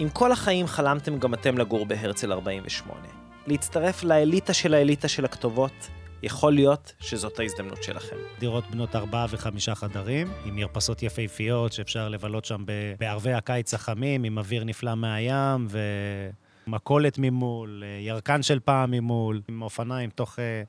אם 0.00 0.08
כל 0.12 0.32
החיים 0.32 0.66
חלמתם 0.66 1.18
גם 1.18 1.34
אתם 1.34 1.58
לגור 1.58 1.86
בהרצל 1.86 2.32
48, 2.32 3.00
להצטרף 3.46 4.04
לאליטה 4.04 4.52
של 4.52 4.74
האליטה 4.74 5.08
של 5.08 5.24
הכתובות, 5.24 5.88
יכול 6.22 6.54
להיות 6.54 6.92
שזאת 7.00 7.38
ההזדמנות 7.38 7.82
שלכם. 7.82 8.16
דירות 8.38 8.64
בנות 8.70 8.96
ארבעה 8.96 9.26
וחמישה 9.30 9.74
חדרים, 9.74 10.32
עם 10.44 10.56
מרפסות 10.56 11.02
יפהפיות 11.02 11.72
שאפשר 11.72 12.08
לבלות 12.08 12.44
שם 12.44 12.64
בערבי 12.98 13.32
הקיץ 13.32 13.74
החמים, 13.74 14.24
עם 14.24 14.38
אוויר 14.38 14.64
נפלא 14.64 14.94
מהים, 14.94 15.66
ומכולת 16.66 17.18
ממול, 17.18 17.82
ירקן 18.00 18.42
של 18.42 18.60
פעם 18.60 18.90
ממול, 18.90 19.42
עם 19.48 19.62
אופניים, 19.62 20.10
תוך 20.10 20.38
אה, 20.38 20.62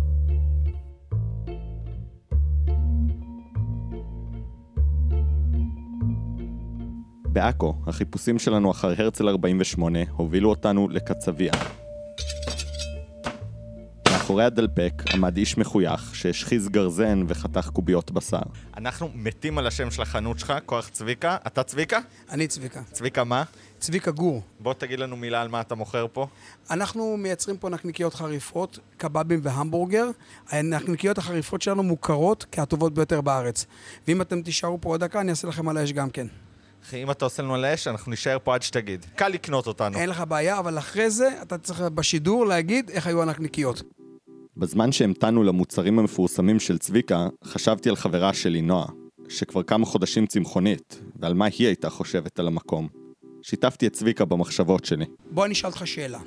בעכו, 7.33 7.75
החיפושים 7.87 8.39
שלנו 8.39 8.71
אחר 8.71 8.93
הרצל 8.99 9.29
48 9.29 9.99
הובילו 10.17 10.51
אותנו 10.51 10.89
לקצביה. 10.89 11.53
מאחורי 14.31 14.45
הדלפק 14.45 14.93
עמד 15.15 15.37
איש 15.37 15.59
מחוייך 15.59 16.15
שהשחיז 16.15 16.69
גרזן 16.69 17.25
וחתך 17.29 17.69
קוביות 17.73 18.11
בשר. 18.11 18.39
אנחנו 18.77 19.11
מתים 19.15 19.59
על 19.59 19.67
השם 19.67 19.91
של 19.91 20.03
החנות 20.03 20.39
שלך, 20.39 20.53
כוח 20.67 20.89
צביקה. 20.89 21.37
אתה 21.47 21.63
צביקה? 21.63 21.99
אני 22.31 22.47
צביקה. 22.47 22.83
צביקה 22.93 23.25
מה? 23.25 23.43
צביקה 23.79 24.11
גור. 24.11 24.43
בוא 24.61 24.75
תגיד 24.75 25.01
לנו 25.01 25.17
מילה 25.17 25.43
על 25.43 25.49
מה 25.49 25.61
אתה 25.61 25.75
מוכר 25.75 26.07
פה. 26.13 26.27
אנחנו 26.71 27.17
מייצרים 27.17 27.57
פה 27.57 27.69
נקניקיות 27.69 28.15
חריפות, 28.15 28.79
קבבים 28.97 29.41
והמבורגר. 29.43 30.07
הנקניקיות 30.49 31.19
החריפות 31.19 31.63
שלנו 31.63 31.83
מוכרות 31.83 32.47
כהטובות 32.53 32.95
ביותר 32.95 33.21
בארץ. 33.21 33.67
ואם 34.09 34.23
אתם 34.23 34.43
תישארו 34.43 34.81
פה 34.81 34.89
עוד 34.89 35.01
דקה, 35.01 35.21
אני 35.21 35.31
אעשה 35.31 35.49
לכם 35.49 35.69
על 35.69 35.77
האש 35.77 35.93
גם 35.93 36.11
כן. 36.11 36.27
אחי, 36.85 37.03
אם 37.03 37.11
אתה 37.11 37.25
עושה 37.25 37.43
לנו 37.43 37.55
על 37.55 37.65
האש, 37.65 37.87
אנחנו 37.89 38.11
נישאר 38.11 38.39
פה 38.45 38.55
עד 38.55 38.63
שתגיד. 38.63 39.07
קל 39.17 39.29
לקנות 39.29 39.67
אותנו. 39.67 39.99
אין 39.99 40.09
לך 40.09 40.25
בעיה, 40.29 40.59
אבל 40.59 40.79
אחרי 40.79 41.11
זה 41.11 41.29
אתה 41.43 41.59
צריך 41.59 41.81
בשידור 41.81 42.47
להגיד 42.47 42.91
איך 42.91 43.07
היו 43.07 43.23
הנקניקיות. 43.23 43.83
בזמן 44.61 44.93
שהמתנו 44.93 45.43
למוצרים 45.43 45.99
המפורסמים 45.99 46.61
של 46.61 46.79
צביקה, 46.79 47.29
חשבתי 47.45 47.89
על 47.89 47.97
חברה 47.97 48.33
שלי, 48.33 48.63
נועה, 48.63 48.87
שכבר 49.29 49.63
כמה 49.63 49.87
חודשים 49.87 50.27
צמחונית, 50.27 51.01
ועל 51.17 51.35
מה 51.35 51.45
היא 51.59 51.67
הייתה 51.67 51.91
חושבת 51.91 52.39
על 52.39 52.47
המקום. 52.47 52.89
שיתפתי 53.43 53.87
את 53.87 53.93
צביקה 53.93 54.25
במחשבות 54.25 54.85
שלי. 54.85 55.05
בוא 55.31 55.45
אני 55.45 55.53
אשאל 55.53 55.71
אותך 55.71 55.87
שאלה. 55.87 56.19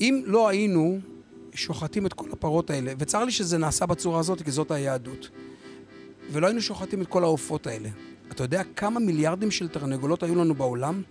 אם 0.00 0.22
לא 0.26 0.48
היינו 0.48 0.98
שוחטים 1.54 2.06
את 2.06 2.12
כל 2.12 2.28
הפרות 2.32 2.70
האלה, 2.70 2.92
וצר 2.98 3.24
לי 3.24 3.32
שזה 3.32 3.58
נעשה 3.58 3.86
בצורה 3.86 4.20
הזאת, 4.20 4.42
כי 4.42 4.50
זאת 4.50 4.70
היהדות, 4.70 5.30
ולא 6.32 6.46
היינו 6.46 6.60
שוחטים 6.60 7.02
את 7.02 7.06
כל 7.06 7.24
העופות 7.24 7.66
האלה, 7.66 7.88
אתה 8.30 8.44
יודע 8.44 8.62
כמה 8.76 9.00
מיליארדים 9.00 9.50
של 9.50 9.68
תרנגולות 9.68 10.22
היו 10.22 10.34
לנו 10.34 10.54
בעולם? 10.54 11.02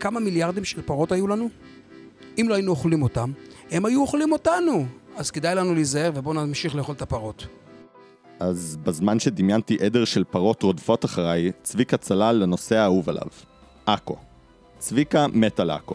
כמה 0.00 0.20
מיליארדים 0.20 0.64
של 0.64 0.82
פרות 0.82 1.12
היו 1.12 1.28
לנו? 1.28 1.48
אם 2.40 2.48
לא 2.48 2.54
היינו 2.54 2.70
אוכלים 2.70 3.02
אותם, 3.02 3.32
הם 3.70 3.86
היו 3.86 4.00
אוכלים 4.00 4.32
אותנו. 4.32 4.86
אז 5.18 5.30
כדאי 5.30 5.54
לנו 5.54 5.74
להיזהר, 5.74 6.10
ובואו 6.14 6.34
נמשיך 6.34 6.74
לאכול 6.74 6.94
את 6.94 7.02
הפרות. 7.02 7.46
אז 8.40 8.76
בזמן 8.82 9.18
שדמיינתי 9.18 9.76
עדר 9.80 10.04
של 10.04 10.24
פרות 10.24 10.62
רודפות 10.62 11.04
אחריי, 11.04 11.52
צביקה 11.62 11.96
צלל 11.96 12.36
לנושא 12.36 12.76
האהוב 12.76 13.08
עליו, 13.08 13.26
עכו. 13.86 14.16
צביקה 14.78 15.26
מת 15.26 15.60
על 15.60 15.70
עכו, 15.70 15.94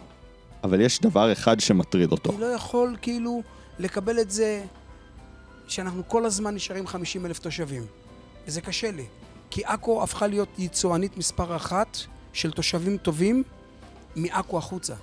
אבל 0.64 0.82
יש 0.82 1.00
דבר 1.00 1.32
אחד 1.32 1.60
שמטריד 1.60 2.12
אותו. 2.12 2.32
אני 2.32 2.40
לא 2.42 2.46
יכול 2.46 2.96
כאילו 3.02 3.44
לקבל 3.80 4.20
את 4.20 4.32
זה 4.32 4.66
שאנחנו 5.68 6.04
כל 6.08 6.26
הזמן 6.26 6.56
נשארים 6.56 6.88
50 6.88 7.26
אלף 7.26 7.40
תושבים. 7.40 7.86
וזה 8.48 8.62
קשה 8.62 8.92
לי. 8.92 9.06
כי 9.50 9.62
עכו 9.66 10.04
הפכה 10.04 10.28
להיות 10.28 10.50
יצואנית 10.58 11.18
מספר 11.18 11.56
אחת 11.56 11.98
של 12.34 12.52
תושבים 12.52 12.98
טובים 12.98 13.44
מעכו 14.16 14.58
החוצה. 14.58 14.96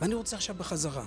ואני 0.00 0.14
רוצה 0.14 0.36
עכשיו 0.36 0.54
בחזרה. 0.58 1.04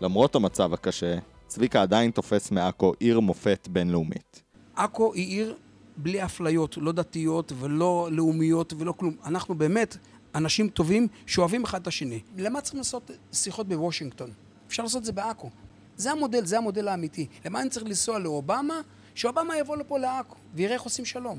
למרות 0.00 0.34
המצב 0.34 0.72
הקשה, 0.74 1.18
צביקה 1.48 1.82
עדיין 1.82 2.10
תופס 2.10 2.50
מעכו 2.50 2.92
עיר 2.98 3.20
מופת 3.20 3.68
בינלאומית. 3.70 4.42
עכו 4.76 5.14
היא 5.14 5.26
עיר 5.26 5.56
בלי 5.96 6.24
אפליות, 6.24 6.76
לא 6.80 6.92
דתיות 6.92 7.52
ולא 7.60 8.08
לאומיות 8.12 8.72
ולא 8.78 8.92
כלום. 8.92 9.16
אנחנו 9.24 9.54
באמת 9.54 9.96
אנשים 10.34 10.68
טובים 10.68 11.08
שאוהבים 11.26 11.64
אחד 11.64 11.80
את 11.80 11.86
השני. 11.86 12.20
למה 12.36 12.60
צריכים 12.60 12.78
לעשות 12.78 13.10
שיחות 13.32 13.68
בוושינגטון? 13.68 14.30
אפשר 14.66 14.82
לעשות 14.82 15.00
את 15.00 15.04
זה 15.04 15.12
בעכו. 15.12 15.50
זה 15.96 16.10
המודל, 16.12 16.44
זה 16.44 16.58
המודל 16.58 16.88
האמיתי. 16.88 17.26
למה 17.44 17.60
אני 17.60 17.70
צריך 17.70 17.86
לנסוע 17.86 18.18
לאובמה? 18.18 18.80
שאובמה 19.14 19.58
יבוא 19.58 19.76
לפה 19.76 19.98
לעכו 19.98 20.36
ויראה 20.54 20.74
איך 20.74 20.82
עושים 20.82 21.04
שלום. 21.04 21.38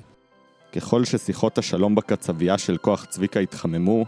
ככל 0.76 1.06
ששיחות 1.06 1.58
השלום 1.58 1.96
בקצבייה 1.96 2.58
של 2.58 2.78
כוח 2.78 3.06
צביקה 3.06 3.40
התחממו, 3.40 4.06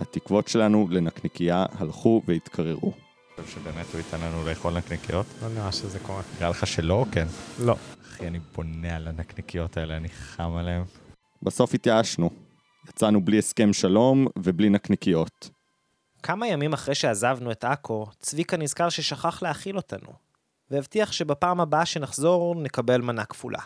התקוות 0.00 0.48
שלנו 0.48 0.88
לנקניקייה 0.90 1.66
הלכו 1.78 2.22
והתקררו. 2.26 3.03
חושב 3.42 3.60
שבאמת 3.60 3.86
הוא 3.92 3.98
ייתן 3.98 4.20
לנו 4.20 4.46
לאכול 4.48 4.78
נקניקיות. 4.78 5.26
לא 5.42 5.48
נראה 5.48 5.72
שזה 5.72 5.98
קורה. 5.98 6.22
נראה 6.38 6.50
לך 6.50 6.66
שלא 6.66 6.94
או 6.94 7.06
כן? 7.12 7.26
לא. 7.60 7.76
אחי, 8.02 8.26
אני 8.26 8.38
בונה 8.54 8.96
על 8.96 9.08
הנקניקיות 9.08 9.76
האלה, 9.76 9.96
אני 9.96 10.08
חם 10.08 10.56
עליהן. 10.56 10.82
בסוף 11.42 11.74
התייאשנו. 11.74 12.30
יצאנו 12.88 13.24
בלי 13.24 13.38
הסכם 13.38 13.72
שלום 13.72 14.26
ובלי 14.38 14.70
נקניקיות. 14.70 15.50
כמה 16.22 16.46
ימים 16.46 16.72
אחרי 16.72 16.94
שעזבנו 16.94 17.50
את 17.50 17.64
עכו, 17.64 18.06
צביקה 18.20 18.56
נזכר 18.56 18.88
ששכח 18.88 19.42
להאכיל 19.42 19.76
אותנו, 19.76 20.08
והבטיח 20.70 21.12
שבפעם 21.12 21.60
הבאה 21.60 21.86
שנחזור 21.86 22.54
נקבל 22.54 23.00
מנה 23.00 23.24
כפולה. 23.24 23.60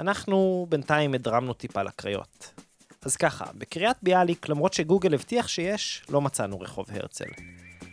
אנחנו 0.00 0.66
בינתיים 0.68 1.14
הדרמנו 1.14 1.52
טיפה 1.52 1.82
לקריות. 1.82 2.54
אז 3.02 3.16
ככה, 3.16 3.44
בקריית 3.54 3.96
ביאליק, 4.02 4.48
למרות 4.48 4.72
שגוגל 4.72 5.14
הבטיח 5.14 5.48
שיש, 5.48 6.02
לא 6.08 6.20
מצאנו 6.20 6.60
רחוב 6.60 6.86
הרצל. 6.90 7.30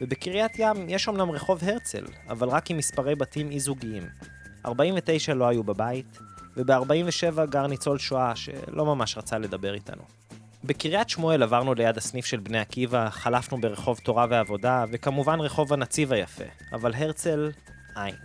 ובקריית 0.02 0.52
ים 0.60 0.90
יש 0.90 1.10
אמנם 1.10 1.32
רחוב 1.32 1.64
הרצל, 1.64 2.06
אבל 2.30 2.50
רק 2.50 2.72
עם 2.72 2.78
מספרי 2.78 3.16
בתים 3.16 3.52
אי-זוגיים. 3.52 4.04
49 4.66 5.34
לא 5.34 5.48
היו 5.48 5.64
בבית, 5.64 6.20
וב-47 6.58 7.46
גר 7.50 7.68
ניצול 7.68 7.98
שואה 7.98 8.36
שלא 8.36 8.86
ממש 8.86 9.18
רצה 9.18 9.38
לדבר 9.38 9.74
איתנו. 9.74 10.02
בקריית 10.64 11.10
שמואל 11.10 11.44
עברנו 11.44 11.74
ליד 11.74 11.98
הסניף 11.98 12.26
של 12.26 12.40
בני 12.40 12.60
עקיבא, 12.60 13.10
חלפנו 13.10 13.62
ברחוב 13.62 14.00
תורה 14.04 14.26
ועבודה, 14.30 14.86
וכמובן 14.92 15.40
רחוב 15.40 15.74
הנציב 15.74 16.14
היפה, 16.14 16.44
אבל 16.74 16.94
הרצל, 16.94 17.52
אין. 18.04 18.16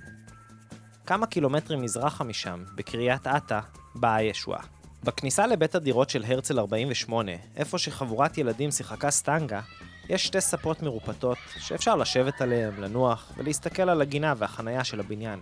כמה 1.06 1.26
קילומטרים 1.26 1.82
מזרחה 1.82 2.24
משם, 2.24 2.64
בקריית 2.74 3.26
אתא, 3.26 3.60
באה 3.94 4.14
הישועה. 4.14 4.60
בכניסה 5.04 5.46
לבית 5.46 5.74
הדירות 5.74 6.10
של 6.10 6.24
הרצל 6.24 6.58
48, 6.58 7.32
איפה 7.56 7.78
שחבורת 7.78 8.38
ילדים 8.38 8.70
שיחקה 8.70 9.10
סטנגה, 9.10 9.60
יש 10.08 10.26
שתי 10.26 10.40
ספות 10.40 10.82
מרופטות 10.82 11.38
שאפשר 11.58 11.96
לשבת 11.96 12.40
עליהן, 12.40 12.80
לנוח 12.80 13.32
ולהסתכל 13.36 13.82
על 13.82 14.02
הגינה 14.02 14.34
והחנייה 14.36 14.84
של 14.84 15.00
הבניין. 15.00 15.40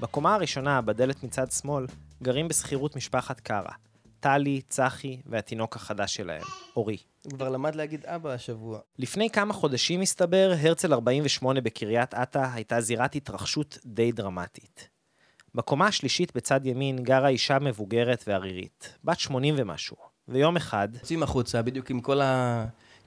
בקומה 0.00 0.34
הראשונה, 0.34 0.80
בדלת 0.80 1.22
מצד 1.22 1.50
שמאל, 1.50 1.86
גרים 2.22 2.48
בשכירות 2.48 2.96
משפחת 2.96 3.40
קארה. 3.40 3.72
טלי, 4.20 4.60
צחי 4.68 5.20
והתינוק 5.26 5.76
החדש 5.76 6.14
שלהם, 6.14 6.42
אורי. 6.76 6.96
הוא 7.24 7.32
כבר 7.32 7.48
למד 7.48 7.74
להגיד 7.74 8.06
אבא 8.06 8.30
השבוע. 8.30 8.78
לפני 8.98 9.30
כמה 9.30 9.54
חודשים, 9.54 10.00
מסתבר, 10.00 10.52
הרצל 10.60 10.92
48 10.92 11.60
בקריית 11.60 12.14
אתא 12.14 12.46
הייתה 12.54 12.80
זירת 12.80 13.14
התרחשות 13.14 13.78
די 13.86 14.12
דרמטית. 14.12 14.88
בקומה 15.54 15.86
השלישית 15.86 16.36
בצד 16.36 16.66
ימין 16.66 17.04
גרה 17.04 17.28
אישה 17.28 17.58
מבוגרת 17.58 18.24
וערירית, 18.26 18.98
בת 19.04 19.20
80 19.20 19.54
ומשהו, 19.58 19.96
ויום 20.28 20.56
אחד... 20.56 20.88
יוצאים 20.94 21.22
החוצה, 21.22 21.62
בדיוק 21.62 21.90
עם 21.90 22.00
כל 22.00 22.20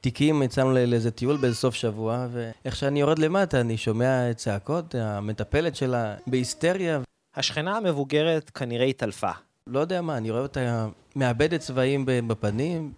התיקים, 0.02 0.44
יצאנו 0.44 0.72
לאיזה 0.72 1.12
טיול 1.12 1.38
באיזה 1.38 1.56
סוף 1.56 1.76
שבוע, 1.76 2.28
ואיך 2.32 2.76
שאני 2.76 3.00
יורד 3.00 3.20
למטה, 3.20 3.62
אני 3.62 3.78
שומע 3.78 4.34
צעקות, 4.34 4.96
המטפלת 4.96 5.76
שלה 5.76 6.16
בהיסטריה. 6.28 7.00
השכנה 7.36 7.78
המבוגרת 7.78 8.50
כנראה 8.50 8.86
התעלפה. 8.86 9.32
לא 9.68 9.80
יודע 9.80 10.02
מה, 10.02 10.18
אני 10.18 10.32
רואה 10.32 10.42
אותה 10.42 10.88
מאבדת 11.16 11.60
צבעים 11.60 12.06
בפנים, 12.08 12.92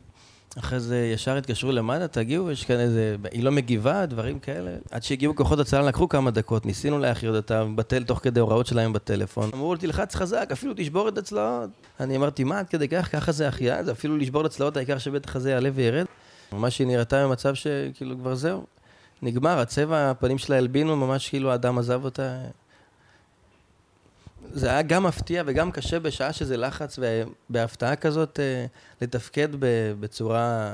אחרי 0.60 0.80
זה 0.80 1.12
ישר 1.14 1.38
התקשרו 1.38 1.72
למד"א, 1.72 2.08
תגיעו, 2.08 2.52
יש 2.52 2.66
כאן 2.66 2.80
איזה... 2.80 3.16
היא 3.32 3.44
לא 3.44 3.52
מגיבה, 3.52 4.06
דברים 4.06 4.40
כאלה. 4.40 4.72
עד 4.92 5.04
שהגיעו 5.04 5.36
כוחות 5.36 5.60
הצלה, 5.60 5.82
לקחו 5.82 6.10
כמה 6.10 6.32
דקות, 6.32 6.66
ניסינו 6.66 7.00
להחיות 7.00 7.36
אותה, 7.36 7.66
בטל, 7.76 8.04
תוך 8.04 8.20
כדי 8.20 8.40
הוראות 8.40 8.68
שלהם 8.68 8.94
בטלפון. 8.94 9.50
אמרו, 9.54 9.76
תלחץ 9.76 10.16
חזק, 10.16 10.50
אפילו 10.52 10.74
תשבור 10.78 11.10
את 11.10 11.18
הצלעות. 11.18 11.70
אני 12.00 12.18
אמרתי, 12.18 12.44
מה, 12.44 12.60
עד 12.60 12.70
כדי 12.70 12.88
כך, 12.88 13.12
ככה 13.12 13.32
זה 13.32 13.48
החייאה, 13.48 13.84
זה 13.84 13.92
אפילו 13.92 14.18
לשבור 14.18 14.42
את 14.42 14.46
הצלעות, 14.46 14.78
העיקר 14.78 14.98
שבטח 14.98 15.36
הזה 15.36 15.52
יעלה 15.52 15.70
וירד. 15.74 16.06
ממש 16.54 16.80
היא 16.80 16.88
נראתה 16.88 17.28
במצב 17.28 17.54
שכאילו 17.56 18.18
כבר 18.18 18.36
זהו. 18.36 18.66
נגמר, 19.22 19.60
הצבע, 19.60 20.12
הפנים 20.12 20.38
שלה 20.38 20.58
הלבינו, 20.58 20.96
ממש 20.96 21.30
כאילו 21.30 21.52
האדם 21.52 21.78
עזב 21.78 22.06
אותה. 22.06 22.38
זה 24.52 24.70
היה 24.70 24.82
גם 24.82 25.04
מפתיע 25.04 25.44
וגם 25.46 25.72
קשה 25.72 26.00
בשעה 26.00 26.34
שזה 26.34 26.58
לחץ 26.58 27.00
ובהפתעה 27.00 27.96
כזאת 27.96 28.40
אה, 28.40 28.66
לתפקד 29.02 29.48
בצורה 30.00 30.74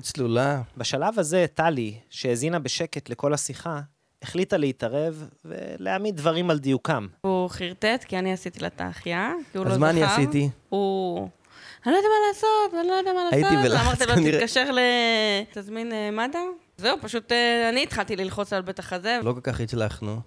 צלולה. 0.00 0.62
בשלב 0.76 1.18
הזה, 1.18 1.46
טלי, 1.54 1.94
שהאזינה 2.10 2.58
בשקט 2.58 3.08
לכל 3.08 3.34
השיחה, 3.34 3.80
החליטה 4.22 4.56
להתערב 4.56 5.28
ולהעמיד 5.44 6.16
דברים 6.16 6.50
על 6.50 6.58
דיוקם. 6.58 7.06
הוא 7.20 7.48
חרטט 7.48 8.04
כי 8.04 8.18
אני 8.18 8.32
עשיתי 8.32 8.60
לה 8.60 8.66
את 8.66 8.80
ההחייאה, 8.80 9.32
כי 9.52 9.58
הוא 9.58 9.64
לא. 9.66 9.70
זכר. 9.70 9.74
אז 9.74 9.80
מה 9.80 9.90
אני 9.90 10.02
עשיתי? 10.02 10.50
הוא... 10.68 11.28
אני 11.86 11.92
לא 11.92 11.98
יודע 11.98 12.08
מה 12.08 12.28
לעשות, 12.28 12.80
אני 12.80 12.88
לא 12.88 12.92
יודע 12.92 13.12
מה 13.12 13.24
לעשות. 13.24 13.32
הייתי 13.32 13.68
בלחץ 13.68 13.86
אמרתי 13.86 14.06
לו, 14.06 14.14
כנראה. 14.14 14.38
תתקשר 14.38 14.70
ל... 14.70 14.78
תזמין 15.52 15.92
אה, 15.92 16.10
מד"א? 16.10 16.38
זהו, 16.76 16.96
פשוט 17.00 17.32
אה, 17.32 17.68
אני 17.68 17.82
התחלתי 17.82 18.16
ללחוץ 18.16 18.52
על 18.52 18.62
בית 18.62 18.78
החזה. 18.78 19.20
לא 19.22 19.32
כל 19.32 19.40
כך 19.40 19.60
הצלחנו. 19.60 20.20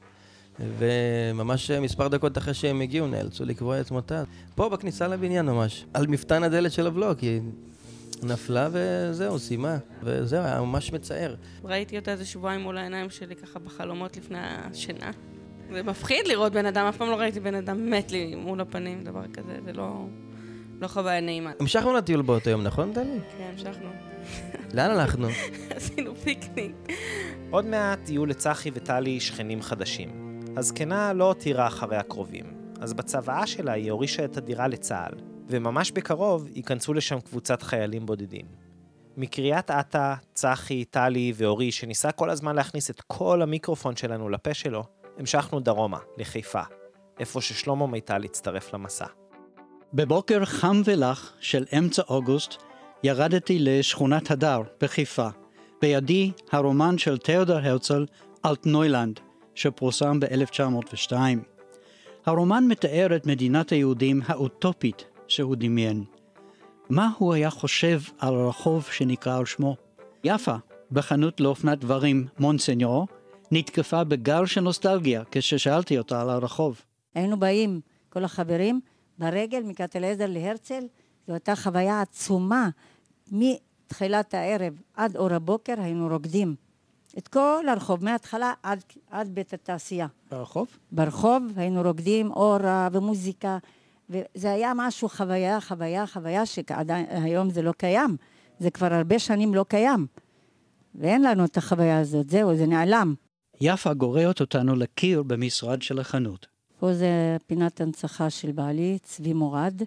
וממש 0.60 1.72
מספר 1.72 2.08
דקות 2.08 2.38
אחרי 2.38 2.54
שהם 2.54 2.82
הגיעו, 2.82 3.08
נאלצו 3.08 3.46
לקבוע 3.46 3.82
את 3.82 3.92
מותה. 3.92 4.24
פה 4.56 4.70
בכניסה 4.70 5.08
לבניין 5.08 5.46
ממש, 5.46 5.86
על 5.94 6.08
מפתן 6.08 6.44
הדלת 6.44 6.72
של 6.72 6.88
הבלוק, 6.88 7.20
היא 7.20 7.42
נפלה 8.24 8.70
וזהו, 8.72 9.40
סיימה. 9.40 9.78
וזהו, 10.04 10.44
היה 10.44 10.62
ממש 10.62 10.94
מצער. 10.94 11.36
ראיתי 11.64 11.98
אותה 11.98 12.12
איזה 12.12 12.26
שבועיים 12.26 12.62
מול 12.62 12.78
העיניים 12.78 13.10
שלי 13.10 13.36
ככה 13.36 13.60
בחלומות 13.60 14.18
לפני 14.18 14.38
השינה. 14.42 15.12
זה 15.72 15.84
מפחיד 15.84 16.28
לראות 16.28 16.54
בן 16.54 16.66
אדם, 16.66 16.86
אף 16.86 16.98
פעם 16.98 17.10
לא 17.10 17.16
ראיתי 17.16 17.40
בן 17.40 17.56
אדם 17.56 17.90
מת 17.90 18.12
לי 18.12 18.36
מול 18.36 18.62
הפנים, 18.62 19.04
דבר 19.04 19.28
כזה, 19.34 19.58
זה 19.66 19.74
לא, 19.74 20.06
לא 20.82 20.88
חוויה 20.88 21.22
נעימה. 21.22 21.52
המשכנו 21.60 21.94
לטיול 21.94 22.22
באותו 22.22 22.50
יום, 22.50 22.64
נכון, 22.64 22.94
טלי? 22.94 23.20
כן, 23.38 23.50
המשכנו. 23.52 23.90
לאן 24.74 24.92
הלכנו? 24.92 25.28
עשינו 25.76 26.16
פיקניק. 26.16 26.76
עוד 27.50 27.66
מעט 27.66 28.10
יהיו 28.10 28.26
לצחי 28.26 28.72
וטלי 28.74 29.20
שכנים 29.20 29.62
חדשים. 29.62 30.42
הזקנה 30.58 31.14
לא 31.14 31.24
הותירה 31.24 31.68
אחרי 31.68 31.98
הקרובים, 31.98 32.46
אז 32.80 32.94
בצוואה 32.94 33.48
שלה 33.48 33.72
היא 33.72 33.92
הורישה 33.92 34.26
את 34.26 34.38
הדירה 34.38 34.68
לצה"ל, 34.68 35.14
וממש 35.48 35.92
בקרוב 35.92 36.48
ייכנסו 36.56 36.94
לשם 36.94 37.20
קבוצת 37.20 37.62
חיילים 37.62 38.06
בודדים. 38.06 38.46
מקריית 39.18 39.72
אתא, 39.72 40.14
צחי, 40.34 40.86
טלי 40.86 41.34
ואורי, 41.36 41.72
שניסה 41.72 42.12
כל 42.12 42.30
הזמן 42.30 42.56
להכניס 42.56 42.90
את 42.90 43.02
כל 43.08 43.42
המיקרופון 43.42 43.96
שלנו 43.96 44.30
לפה 44.30 44.54
שלו, 44.54 44.84
המשכנו 45.18 45.60
דרומה, 45.60 46.00
לחיפה, 46.18 46.62
איפה 47.20 47.42
ששלמה 47.42 47.88
מיטל 47.88 48.24
הצטרף 48.24 48.74
למסע. 48.74 49.21
בבוקר 49.94 50.46
חם 50.46 50.82
ולח 50.86 51.34
של 51.40 51.66
אמצע 51.78 52.02
אוגוסט 52.10 52.56
ירדתי 53.04 53.58
לשכונת 53.60 54.32
הדר 54.32 54.62
בחיפה. 54.82 55.28
בידי 55.82 56.32
הרומן 56.52 56.98
של 56.98 57.18
תיאודור 57.18 57.58
הרצל 57.58 58.06
אלטנוילנד, 58.46 59.20
שפורסם 59.56 60.20
ב-1902. 60.20 61.14
הרומן 62.26 62.64
מתאר 62.68 63.16
את 63.16 63.26
מדינת 63.26 63.70
היהודים 63.70 64.22
האוטופית 64.26 65.06
שהוא 65.28 65.56
דמיין. 65.56 66.04
מה 66.90 67.10
הוא 67.18 67.34
היה 67.34 67.50
חושב 67.50 68.02
על 68.20 68.36
הרחוב 68.36 68.88
שנקרא 68.92 69.38
על 69.38 69.46
שמו? 69.46 69.76
יפה, 70.24 70.56
בחנות 70.92 71.40
לאופנת 71.40 71.80
דברים 71.80 72.28
מונסניור, 72.40 73.08
נתקפה 73.52 74.04
בגל 74.04 74.46
של 74.46 74.62
נוסטלגיה 74.62 75.24
כששאלתי 75.32 75.98
אותה 75.98 76.22
על 76.22 76.30
הרחוב. 76.30 76.82
היינו 77.16 77.40
באים, 77.40 77.82
כל 78.10 78.24
החברים, 78.24 78.82
ברגל 79.22 79.64
מקריית 79.64 79.96
אליעזר 79.96 80.26
להרצל, 80.28 80.84
זו 81.28 81.34
הייתה 81.34 81.56
חוויה 81.56 82.02
עצומה. 82.02 82.70
מתחילת 83.32 84.34
הערב 84.34 84.74
עד 84.94 85.18
אור 85.18 85.34
הבוקר 85.34 85.74
היינו 85.78 86.08
רוקדים. 86.08 86.56
את 87.18 87.28
כל 87.28 87.66
הרחוב, 87.70 88.04
מההתחלה 88.04 88.54
עד, 88.64 88.84
עד 89.10 89.30
בית 89.36 89.54
התעשייה. 89.54 90.08
ברחוב? 90.32 90.68
ברחוב 90.92 91.44
היינו 91.56 91.82
רוקדים 91.82 92.32
אורה 92.32 92.90
ומוזיקה, 92.92 93.58
וזה 94.10 94.52
היה 94.52 94.72
משהו, 94.76 95.10
חוויה, 95.10 95.62
חוויה, 95.62 96.08
חוויה, 96.08 96.46
שהיום 96.46 97.50
זה 97.50 97.62
לא 97.62 97.72
קיים. 97.72 98.18
זה 98.60 98.72
כבר 98.72 98.94
הרבה 98.94 99.20
שנים 99.20 99.54
לא 99.54 99.66
קיים. 99.68 100.08
ואין 100.96 101.22
לנו 101.22 101.46
את 101.46 101.58
החוויה 101.58 102.00
הזאת, 102.00 102.30
זהו, 102.30 102.56
זה 102.56 102.66
נעלם. 102.66 103.14
יפה 103.62 103.94
גוררת 103.94 104.42
אותנו 104.42 104.76
לקיר 104.76 105.24
במשרד 105.24 105.82
של 105.82 106.00
החנות. 106.00 106.48
פה 106.82 106.94
זה 106.94 107.38
פינת 107.48 107.82
הנצחה 107.82 108.30
של 108.30 108.52
בעלי, 108.52 108.98
צבי 109.04 109.34
מורד, 109.34 109.82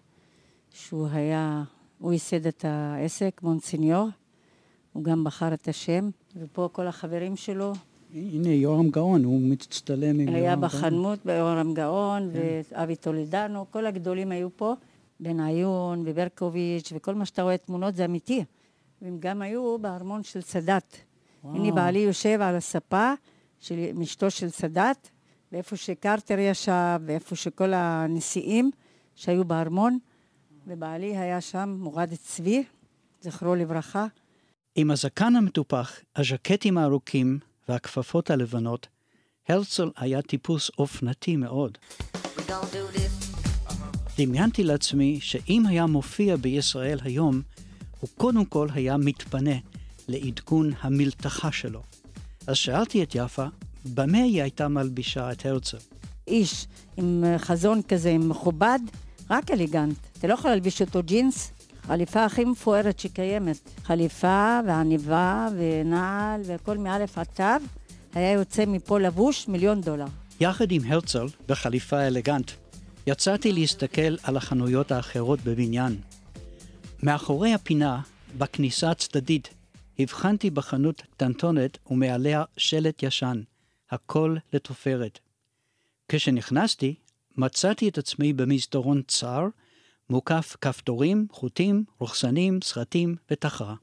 שהוא 0.70 1.08
היה, 1.12 1.62
הוא 1.98 2.12
ייסד 2.12 2.46
את 2.46 2.64
העסק, 2.64 3.40
מונסניור. 3.42 4.08
הוא 4.92 5.04
גם 5.04 5.24
בחר 5.24 5.54
את 5.54 5.68
השם, 5.68 6.10
ופה 6.36 6.68
כל 6.72 6.86
החברים 6.86 7.36
שלו. 7.36 7.72
הנה, 8.14 8.48
יורם 8.48 8.90
גאון, 8.90 9.24
הוא 9.24 9.40
מצטלם 9.40 10.02
עם 10.02 10.20
יורם 10.20 10.26
גאון. 10.30 10.36
היה 10.36 10.56
בחנות 10.56 11.18
ביורם 11.24 11.74
גאון, 11.74 12.30
כן. 12.32 12.60
ואבי 12.72 12.96
טולדנו, 12.96 13.66
כל 13.70 13.86
הגדולים 13.86 14.32
היו 14.32 14.56
פה, 14.56 14.74
בניון 15.20 16.02
וברקוביץ', 16.06 16.92
וכל 16.96 17.14
מה 17.14 17.26
שאתה 17.26 17.42
רואה 17.42 17.56
תמונות 17.56 17.94
זה 17.94 18.04
אמיתי. 18.04 18.44
והם 19.02 19.16
גם 19.20 19.42
היו 19.42 19.78
בארמון 19.78 20.22
של 20.22 20.40
סאדאת. 20.40 20.96
הנה 21.44 21.72
בעלי 21.72 21.98
יושב 21.98 22.38
על 22.40 22.56
הספה 22.56 23.12
של 23.60 23.78
אשתו 24.02 24.30
של 24.30 24.48
סאדאת, 24.48 25.08
ואיפה 25.54 25.76
שקרטר 25.76 26.38
ישב, 26.38 27.00
ואיפה 27.06 27.36
שכל 27.36 27.72
הנשיאים 27.74 28.70
שהיו 29.14 29.44
בארמון, 29.44 29.98
ובעלי 30.66 31.16
היה 31.16 31.40
שם, 31.40 31.76
מורד 31.78 32.14
צבי, 32.14 32.64
זכרו 33.20 33.54
לברכה. 33.54 34.06
עם 34.74 34.90
הזקן 34.90 35.36
המטופח, 35.36 35.98
הז'קטים 36.16 36.78
הארוכים 36.78 37.38
והכפפות 37.68 38.30
הלבנות, 38.30 38.88
הרצל 39.48 39.90
היה 39.96 40.22
טיפוס 40.22 40.70
אופנתי 40.78 41.36
מאוד. 41.36 41.78
דמיינתי 44.18 44.62
לעצמי 44.62 45.20
שאם 45.20 45.66
היה 45.66 45.86
מופיע 45.86 46.36
בישראל 46.36 46.98
היום, 47.02 47.42
הוא 48.00 48.10
קודם 48.16 48.44
כל 48.44 48.68
היה 48.74 48.96
מתפנה 48.96 49.56
לעדכון 50.08 50.70
המלתחה 50.80 51.52
שלו. 51.52 51.82
אז 52.46 52.56
שאלתי 52.56 53.02
את 53.02 53.14
יפה, 53.14 53.46
במה 53.84 54.18
היא 54.18 54.42
הייתה 54.42 54.68
מלבישה 54.68 55.32
את 55.32 55.46
הרצל? 55.46 55.76
איש 56.28 56.66
עם 56.96 57.24
חזון 57.38 57.82
כזה, 57.88 58.10
עם 58.10 58.28
מכובד, 58.28 58.78
רק 59.30 59.50
אליגנט. 59.50 59.96
אתה 60.18 60.26
לא 60.26 60.34
יכול 60.34 60.50
להלביש 60.50 60.82
אותו 60.82 61.02
ג'ינס, 61.02 61.52
חליפה 61.86 62.24
הכי 62.24 62.44
מפוארת 62.44 62.98
שקיימת. 62.98 63.70
חליפה 63.84 64.60
ועניבה 64.66 65.48
ונעל 65.58 66.40
וכל 66.44 66.78
מאלף 66.78 67.18
עד 67.18 67.26
תו, 67.34 67.44
היה 68.14 68.32
יוצא 68.32 68.64
מפה 68.66 69.00
לבוש 69.00 69.48
מיליון 69.48 69.80
דולר. 69.80 70.06
יחד 70.40 70.72
עם 70.72 70.82
הרצל, 70.86 71.26
בחליפה 71.48 72.06
אלגנט, 72.06 72.50
יצאתי 73.06 73.52
להסתכל 73.52 74.16
על 74.22 74.36
החנויות 74.36 74.92
האחרות 74.92 75.40
בבניין. 75.40 75.96
מאחורי 77.02 77.54
הפינה, 77.54 78.00
בכניסה 78.38 78.90
הצדדית, 78.90 79.48
הבחנתי 79.98 80.50
בחנות 80.50 81.02
קטנטונת 81.10 81.78
ומעליה 81.90 82.44
שלט 82.56 83.02
ישן, 83.02 83.40
הכל 83.94 84.36
לתופרת. 84.52 85.18
כשנכנסתי, 86.08 86.94
מצאתי 87.36 87.88
את 87.88 87.98
עצמי 87.98 88.32
במסדרון 88.32 89.02
צר, 89.08 89.46
מוקף 90.10 90.56
כפתורים, 90.60 91.26
חוטים, 91.30 91.84
רוחסנים, 91.98 92.62
סרטים 92.62 93.16
ותחרה. 93.30 93.74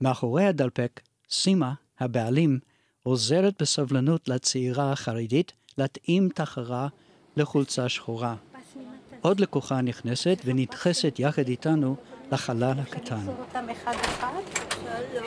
מאחורי 0.00 0.44
הדלפק, 0.46 1.00
סימה, 1.30 1.74
הבעלים, 1.98 2.58
עוזרת 3.02 3.62
בסבלנות 3.62 4.28
לצעירה 4.28 4.92
החרדית 4.92 5.52
להתאים 5.78 6.28
תחרה 6.34 6.88
לחולצה 7.36 7.88
שחורה. 7.88 8.36
עוד 9.20 9.40
לקוחה 9.40 9.80
נכנסת 9.80 10.38
ונדחסת 10.44 11.14
יחד 11.18 11.48
איתנו 11.48 11.96
לחלל 12.32 12.74
הקטן. 12.78 13.20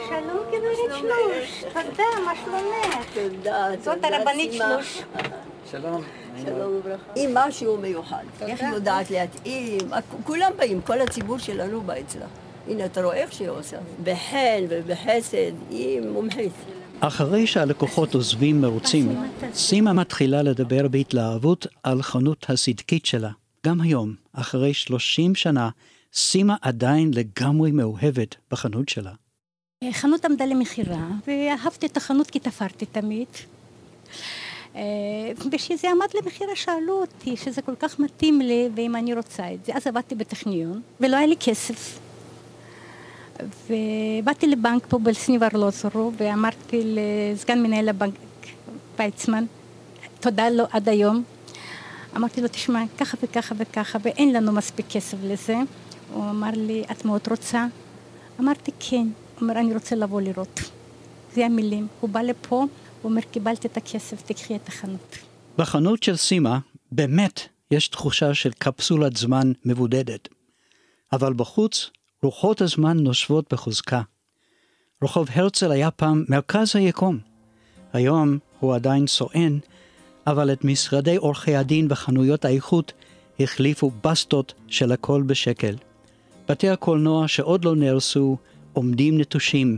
שלום 0.10 0.44
גברת 0.48 1.00
שלוש, 1.00 1.64
תודה, 1.74 2.04
מה 2.26 2.34
שלומך? 2.46 3.08
תודה, 3.14 3.68
זאת 3.84 3.98
הרבנית 4.04 4.54
שלוש. 4.54 5.02
שלום. 5.72 6.02
שלום 6.46 6.76
וברכה. 6.76 7.04
היא 7.16 7.30
משהו 7.34 7.78
מיוחד. 7.78 8.24
איך 8.42 8.62
היא 8.62 8.70
יודעת 8.70 9.12
להתאים? 9.12 9.80
כולם 10.24 10.52
באים, 10.58 10.82
כל 10.82 11.02
הציבור 11.02 11.38
שלנו 11.38 11.82
בא 11.82 11.94
אצלה. 12.00 12.26
הנה, 12.68 12.86
אתה 12.86 13.04
רואה 13.04 13.16
איך 13.16 13.34
שהיא 13.34 13.50
עושה. 13.50 13.78
בחן 14.04 14.64
ובחסד, 14.70 15.52
היא 15.70 16.02
מומחית. 16.02 16.52
אחרי 17.00 17.48
שהלקוחות 17.48 18.14
עוזבים 18.14 18.62
מרוצים, 18.62 19.24
סימה 19.54 19.94
מתחילה 19.94 20.42
לדבר 20.42 20.88
בהתלהבות 20.88 21.68
על 21.84 22.02
חנות 22.02 22.46
הסדקית 22.50 23.06
שלה. 23.06 23.30
גם 23.66 23.82
היום, 23.82 24.16
אחרי 24.34 24.74
30 24.74 25.36
שנה, 25.36 25.70
סימה 26.14 26.56
עדיין 26.62 27.12
לגמרי 27.14 27.72
מאוהבת 27.72 28.36
בחנות 28.52 28.90
שלה. 28.90 29.12
חנות 29.92 30.26
עמדה 30.26 30.46
למכירה, 30.46 31.08
ואהבתי 31.28 31.86
את 31.86 31.98
החנות 31.98 32.32
כי 32.32 32.40
תפרתי 32.40 32.86
תמיד. 32.86 33.28
אה, 34.76 34.82
וכשזה 35.52 35.92
עמד 35.92 36.08
למכירה 36.22 36.56
שאלו 36.56 36.94
אותי 37.02 37.38
שזה 37.38 37.62
כל 37.62 37.76
כך 37.80 38.00
מתאים 38.00 38.42
לי 38.42 38.70
ואם 38.76 38.96
אני 38.96 39.14
רוצה 39.14 39.54
את 39.54 39.66
זה. 39.66 39.76
אז 39.76 39.88
עבדתי 39.88 40.16
בטכניון 40.16 40.82
ולא 41.00 41.18
היה 41.18 41.28
לי 41.28 41.36
כסף. 41.40 42.00
ובאתי 43.70 44.48
לבנק 44.48 44.86
פה 44.90 45.00
בסניב 45.00 45.44
ארלוזורו 45.44 46.12
ואמרתי 46.18 46.82
לסגן 46.86 47.64
מנהל 47.64 47.90
הבנק 47.90 48.14
ויצמן, 49.00 49.46
תודה 50.20 50.50
לו 50.50 50.64
עד 50.72 50.90
היום. 50.90 51.24
אמרתי 52.16 52.42
לו, 52.42 52.48
תשמע, 52.48 52.84
ככה 52.98 53.18
וככה 53.24 53.56
וככה, 53.58 54.00
ואין 54.02 54.34
לנו 54.34 54.52
מספיק 54.52 54.86
כסף 54.90 55.18
לזה. 55.24 55.56
הוא 56.14 56.30
אמר 56.30 56.50
לי, 56.56 56.84
את 56.92 57.06
מאוד 57.06 57.22
רוצה? 57.30 57.66
אמרתי, 58.40 58.72
כן. 58.80 58.96
הוא 58.98 59.42
אומר, 59.42 59.60
אני 59.60 59.74
רוצה 59.74 59.96
לבוא 59.96 60.22
לראות. 60.22 60.60
זה 61.36 61.46
המילים. 61.46 61.88
הוא 62.00 62.10
בא 62.10 62.22
לפה, 62.22 62.56
הוא 62.56 62.70
אומר, 63.12 63.22
קיבלתי 63.22 63.68
את 63.68 63.78
הכסף, 63.78 64.22
תקחי 64.22 64.56
את 64.56 64.68
החנות. 64.68 65.18
בחנות 65.58 66.04
של 66.04 66.16
סימה, 66.16 66.60
באמת 66.92 67.42
יש 67.72 67.88
תחושה 67.88 68.34
של 68.34 68.52
קפסולת 68.52 69.18
זמן 69.18 69.52
מבודדת. 69.66 70.28
אבל 71.14 71.34
בחוץ, 71.34 71.90
רוחות 72.24 72.62
הזמן 72.62 72.98
נושבות 72.98 73.54
בחוזקה. 73.54 74.02
רחוב 75.04 75.28
הרצל 75.34 75.72
היה 75.72 75.92
פעם 75.92 76.26
מרכז 76.30 76.76
היקום. 76.76 77.20
היום 77.94 78.38
הוא 78.60 78.76
עדיין 78.76 79.08
סואן, 79.08 79.58
אבל 80.28 80.54
את 80.54 80.64
משרדי 80.64 81.16
עורכי 81.16 81.56
הדין 81.56 81.88
וחנויות 81.90 82.46
האיכות 82.46 82.94
החליפו 83.40 83.92
בסטות 84.04 84.54
של 84.68 84.92
הכל 84.92 85.22
בשקל. 85.22 85.76
בתי 86.52 86.70
הקולנוע 86.70 87.28
שעוד 87.28 87.66
לא 87.66 87.76
נהרסו 87.76 88.38
עומדים 88.74 89.22
נטושים, 89.22 89.78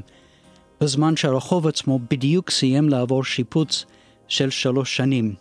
בזמן 0.82 1.16
שהרחוב 1.16 1.68
עצמו 1.68 2.00
בדיוק 2.10 2.52
סיים 2.52 2.90
לעבור 2.90 3.24
שיפוץ 3.24 3.86
של 4.28 4.50
שלוש 4.50 4.98
שנים. 4.98 5.34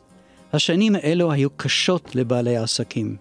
השנים 0.53 0.95
האלו 0.95 1.33
היו 1.33 1.49
קשות 1.57 2.15
לבעלי 2.15 2.57
העסקים. 2.57 3.17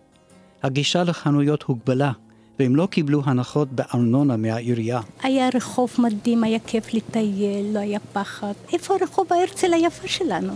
הגישה 0.64 1.04
לחנויות 1.04 1.64
הוגבלה, 1.64 2.12
והם 2.60 2.76
לא 2.76 2.86
קיבלו 2.92 3.22
הנחות 3.26 3.68
בארנונה 3.72 4.38
מהעירייה. 4.38 5.02
היה 5.24 5.50
רחוב 5.56 5.92
מדהים, 6.00 6.44
היה 6.44 6.60
כיף 6.68 6.94
לטייל, 6.94 7.74
לא 7.74 7.80
היה 7.80 8.00
פחד. 8.14 8.54
איפה 8.74 8.96
הרחוב 9.02 9.34
ההרצל 9.34 9.74
היפה 9.74 10.08
שלנו? 10.08 10.54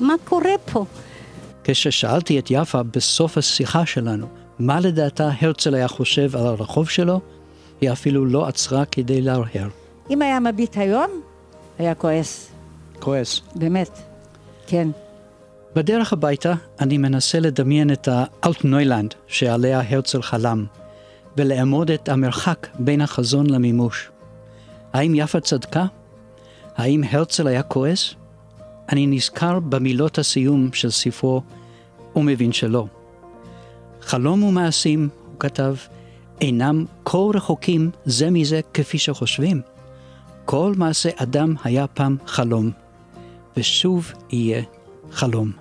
מה 0.00 0.14
קורה 0.24 0.58
פה? 0.72 0.84
כששאלתי 1.64 2.38
את 2.38 2.46
יפה 2.50 2.82
בסוף 2.82 3.38
השיחה 3.38 3.86
שלנו, 3.86 4.26
מה 4.60 4.80
לדעתה 4.80 5.30
הרצל 5.40 5.74
היה 5.74 5.88
חושב 5.88 6.36
על 6.36 6.46
הרחוב 6.46 6.88
שלו, 6.88 7.20
היא 7.80 7.92
אפילו 7.92 8.26
לא 8.26 8.46
עצרה 8.46 8.84
כדי 8.84 9.20
להרהר. 9.20 9.68
אם 10.10 10.22
היה 10.22 10.40
מביט 10.40 10.76
היום, 10.76 11.10
היה 11.78 11.94
כועס. 11.94 12.50
כועס. 12.98 13.40
באמת, 13.54 13.98
כן. 14.66 14.88
בדרך 15.76 16.12
הביתה 16.12 16.54
אני 16.80 16.98
מנסה 16.98 17.40
לדמיין 17.40 17.92
את 17.92 18.08
האלטנוילנד 18.12 19.14
שעליה 19.26 19.82
הרצל 19.88 20.22
חלם, 20.22 20.66
ולאמוד 21.36 21.90
את 21.90 22.08
המרחק 22.08 22.66
בין 22.78 23.00
החזון 23.00 23.50
למימוש. 23.50 24.10
האם 24.92 25.12
יפה 25.14 25.40
צדקה? 25.40 25.86
האם 26.76 27.02
הרצל 27.10 27.46
היה 27.46 27.62
כועס? 27.62 28.14
אני 28.92 29.06
נזכר 29.06 29.58
במילות 29.60 30.18
הסיום 30.18 30.72
של 30.72 30.90
ספרו 30.90 31.42
ומבין 32.16 32.52
שלא. 32.52 32.86
חלום 34.10 34.42
ומעשים, 34.42 35.08
הוא 35.26 35.40
כתב, 35.40 35.74
אינם 36.40 36.84
כה 37.04 37.18
רחוקים 37.34 37.90
זה 38.04 38.30
מזה 38.30 38.60
כפי 38.74 38.98
שחושבים. 38.98 39.60
כל 40.44 40.72
מעשה 40.76 41.10
אדם 41.16 41.54
היה 41.64 41.86
פעם 41.86 42.16
חלום, 42.26 42.70
ושוב 43.56 44.12
יהיה 44.30 44.62
חלום. 45.10 45.52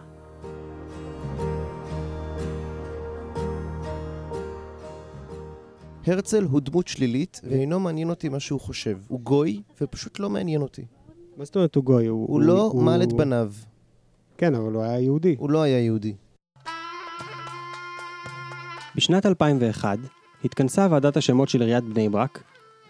הרצל 6.08 6.44
הוא 6.44 6.60
דמות 6.60 6.88
שלילית, 6.88 7.42
ואינו 7.44 7.80
מעניין 7.80 8.10
אותי 8.10 8.30
מה 8.30 8.40
שהוא 8.40 8.60
חושב. 8.60 8.98
הוא 9.08 9.20
גוי, 9.20 9.62
ופשוט 9.82 10.20
לא 10.20 10.30
מעניין 10.30 10.62
אותי. 10.62 10.86
מה 11.38 11.46
זאת 11.46 11.56
אומרת 11.56 11.76
הוא 11.76 11.84
גוי? 11.84 12.06
הוא, 12.06 12.28
הוא 12.28 12.42
לא 12.42 12.72
מעל 12.76 13.04
את 13.04 13.14
בניו. 13.14 13.52
כן, 14.38 14.56
אבל 14.56 14.74
הוא 14.74 14.84
היה 14.84 15.00
יהודי. 15.00 15.36
הוא 15.40 15.50
לא 15.50 15.62
היה 15.62 15.80
יהודי. 15.80 16.14
בשנת 18.96 19.26
2001 19.26 19.98
התכנסה 20.46 20.88
ועדת 20.92 21.18
השמות 21.18 21.50
של 21.50 21.62
עיריית 21.62 21.84
בני 21.84 22.10
ברק, 22.10 22.44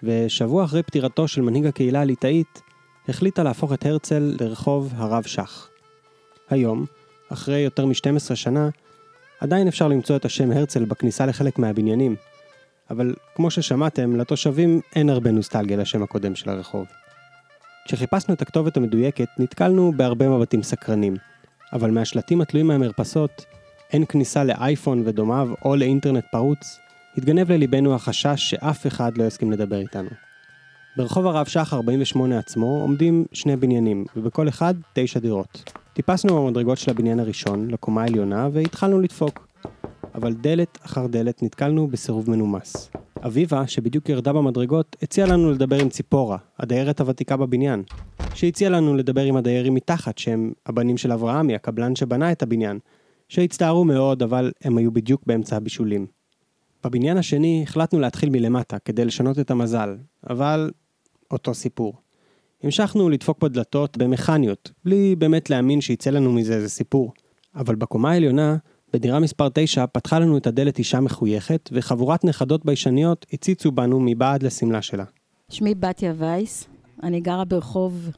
ושבוע 0.03 0.63
אחרי 0.63 0.83
פטירתו 0.83 1.27
של 1.27 1.41
מנהיג 1.41 1.65
הקהילה 1.65 2.01
הליטאית, 2.01 2.61
החליטה 3.09 3.43
להפוך 3.43 3.73
את 3.73 3.85
הרצל 3.85 4.35
לרחוב 4.39 4.93
הרב 4.95 5.23
שך. 5.23 5.69
היום, 6.49 6.85
אחרי 7.29 7.59
יותר 7.59 7.85
מ-12 7.85 8.35
שנה, 8.35 8.69
עדיין 9.39 9.67
אפשר 9.67 9.87
למצוא 9.87 10.15
את 10.15 10.25
השם 10.25 10.51
הרצל 10.51 10.85
בכניסה 10.85 11.25
לחלק 11.25 11.59
מהבניינים, 11.59 12.15
אבל 12.89 13.13
כמו 13.35 13.51
ששמעתם, 13.51 14.15
לתושבים 14.15 14.81
אין 14.95 15.09
הרבה 15.09 15.31
נוסטלגיה 15.31 15.77
לשם 15.77 16.03
הקודם 16.03 16.35
של 16.35 16.49
הרחוב. 16.49 16.85
כשחיפשנו 17.85 18.33
את 18.33 18.41
הכתובת 18.41 18.77
המדויקת, 18.77 19.27
נתקלנו 19.39 19.93
בהרבה 19.97 20.29
מבטים 20.29 20.63
סקרנים, 20.63 21.15
אבל 21.73 21.91
מהשלטים 21.91 22.41
התלויים 22.41 22.67
מהמרפסות, 22.67 23.45
אין 23.93 24.05
כניסה 24.05 24.43
לאייפון 24.43 25.01
ודומיו 25.05 25.49
או 25.65 25.75
לאינטרנט 25.75 26.23
פרוץ, 26.31 26.79
התגנב 27.17 27.51
לליבנו 27.51 27.95
החשש 27.95 28.35
שאף 28.37 28.87
אחד 28.87 29.17
לא 29.17 29.23
יסכים 29.23 29.51
לדבר 29.51 29.79
איתנו. 29.79 30.09
ברחוב 30.97 31.25
הרב 31.25 31.45
שח 31.45 31.73
48 31.73 32.37
עצמו 32.37 32.81
עומדים 32.81 33.25
שני 33.31 33.55
בניינים, 33.55 34.05
ובכל 34.15 34.47
אחד 34.47 34.73
תשע 34.93 35.19
דירות. 35.19 35.73
טיפסנו 35.93 36.45
במדרגות 36.45 36.77
של 36.77 36.91
הבניין 36.91 37.19
הראשון, 37.19 37.71
לקומה 37.71 38.01
העליונה, 38.01 38.49
והתחלנו 38.51 38.99
לדפוק. 38.99 39.47
אבל 40.15 40.33
דלת 40.33 40.77
אחר 40.85 41.07
דלת 41.07 41.43
נתקלנו 41.43 41.87
בסירוב 41.87 42.29
מנומס. 42.29 42.91
אביבה, 43.25 43.67
שבדיוק 43.67 44.09
ירדה 44.09 44.33
במדרגות, 44.33 44.95
הציעה 45.01 45.27
לנו 45.27 45.51
לדבר 45.51 45.81
עם 45.81 45.89
ציפורה, 45.89 46.37
הדיירת 46.59 47.01
הוותיקה 47.01 47.37
בבניין, 47.37 47.83
שהציעה 48.33 48.71
לנו 48.71 48.95
לדבר 48.95 49.23
עם 49.23 49.35
הדיירים 49.35 49.73
מתחת, 49.73 50.17
שהם 50.17 50.51
הבנים 50.65 50.97
של 50.97 51.11
אברהמי, 51.11 51.55
הקבלן 51.55 51.95
שבנה 51.95 52.31
את 52.31 52.43
הבניין, 52.43 52.79
שהצטערו 53.29 53.85
מאוד, 53.85 54.23
אבל 54.23 54.51
הם 54.61 54.77
היו 54.77 54.91
בדיוק 54.91 55.21
באמצע 55.25 55.55
הבישולים. 55.57 56.07
בבניין 56.83 57.17
השני 57.17 57.63
החלטנו 57.63 57.99
להתחיל 57.99 58.29
מלמטה, 58.29 58.79
כדי 58.79 59.05
לשנות 59.05 59.39
את 59.39 59.51
המזל, 59.51 59.97
אבל 60.29 60.71
אותו 61.31 61.53
סיפור. 61.53 61.93
המשכנו 62.63 63.09
לדפוק 63.09 63.39
בדלתות 63.43 63.97
במכניות, 63.97 64.71
בלי 64.85 65.15
באמת 65.15 65.49
להאמין 65.49 65.81
שיצא 65.81 66.09
לנו 66.09 66.31
מזה 66.31 66.55
איזה 66.55 66.69
סיפור. 66.69 67.13
אבל 67.55 67.75
בקומה 67.75 68.11
העליונה, 68.11 68.57
בדירה 68.93 69.19
מספר 69.19 69.49
9 69.53 69.87
פתחה 69.87 70.19
לנו 70.19 70.37
את 70.37 70.47
הדלת 70.47 70.79
אישה 70.79 70.99
מחויכת, 70.99 71.69
וחבורת 71.73 72.23
נכדות 72.23 72.65
ביישניות 72.65 73.25
הציצו 73.33 73.71
בנו 73.71 73.99
מבעד 73.99 74.43
לשמלה 74.43 74.81
שלה. 74.81 75.03
שמי 75.49 75.75
בתיה 75.75 76.13
וייס, 76.17 76.67
אני 77.03 77.19
גרה 77.21 77.45
ברחוב 77.45 78.09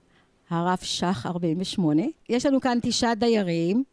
הרב 0.50 0.78
שח 0.82 1.26
48. 1.26 2.02
יש 2.30 2.45
לנו 2.45 2.62
כאן 2.62 2.78
תשעה 2.82 3.15
דיירים, 3.15 3.84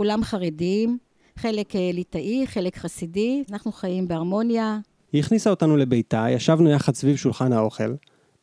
כולם 0.00 0.24
חרדים, 0.24 0.98
חלק 1.36 1.74
ליטאי, 1.74 2.46
חלק 2.46 2.76
חסידי, 2.76 3.44
אנחנו 3.50 3.72
חיים 3.72 4.08
בהרמוניה. 4.08 4.78
היא 5.12 5.20
הכניסה 5.20 5.50
אותנו 5.50 5.76
לביתה, 5.76 6.26
ישבנו 6.30 6.70
יחד 6.70 6.94
סביב 6.94 7.16
שולחן 7.16 7.52
האוכל. 7.52 7.94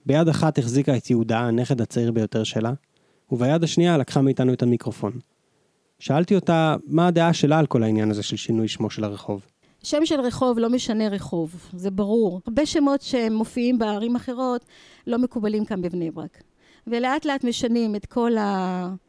ביד 0.05 0.27
אחת 0.27 0.57
החזיקה 0.57 0.97
את 0.97 1.09
יהודה, 1.09 1.39
הנכד 1.39 1.81
הצעיר 1.81 2.11
ביותר 2.11 2.43
שלה, 2.43 2.73
וביד 3.31 3.63
השנייה 3.63 3.97
לקחה 3.97 4.21
מאיתנו 4.21 4.53
את 4.53 4.61
המיקרופון. 4.61 5.11
שאלתי 5.99 6.35
אותה 6.35 6.75
מה 6.87 7.07
הדעה 7.07 7.33
שלה 7.33 7.59
על 7.59 7.65
כל 7.65 7.83
העניין 7.83 8.11
הזה 8.11 8.23
של 8.23 8.37
שינוי 8.37 8.67
שמו 8.67 8.89
של 8.89 9.03
הרחוב. 9.03 9.45
שם 9.83 10.05
של 10.05 10.19
רחוב 10.19 10.59
לא 10.59 10.69
משנה 10.69 11.07
רחוב, 11.07 11.55
זה 11.73 11.91
ברור. 11.91 12.41
הרבה 12.47 12.65
שמות 12.65 13.01
שמופיעים 13.01 13.79
בערים 13.79 14.15
אחרות 14.15 14.65
לא 15.07 15.17
מקובלים 15.17 15.65
כאן 15.65 15.81
בבני 15.81 16.11
ברק. 16.11 16.43
ולאט 16.87 17.25
לאט 17.25 17.43
משנים 17.43 17.95
את 17.95 18.05
כל 18.05 18.37
ה... 18.37 19.06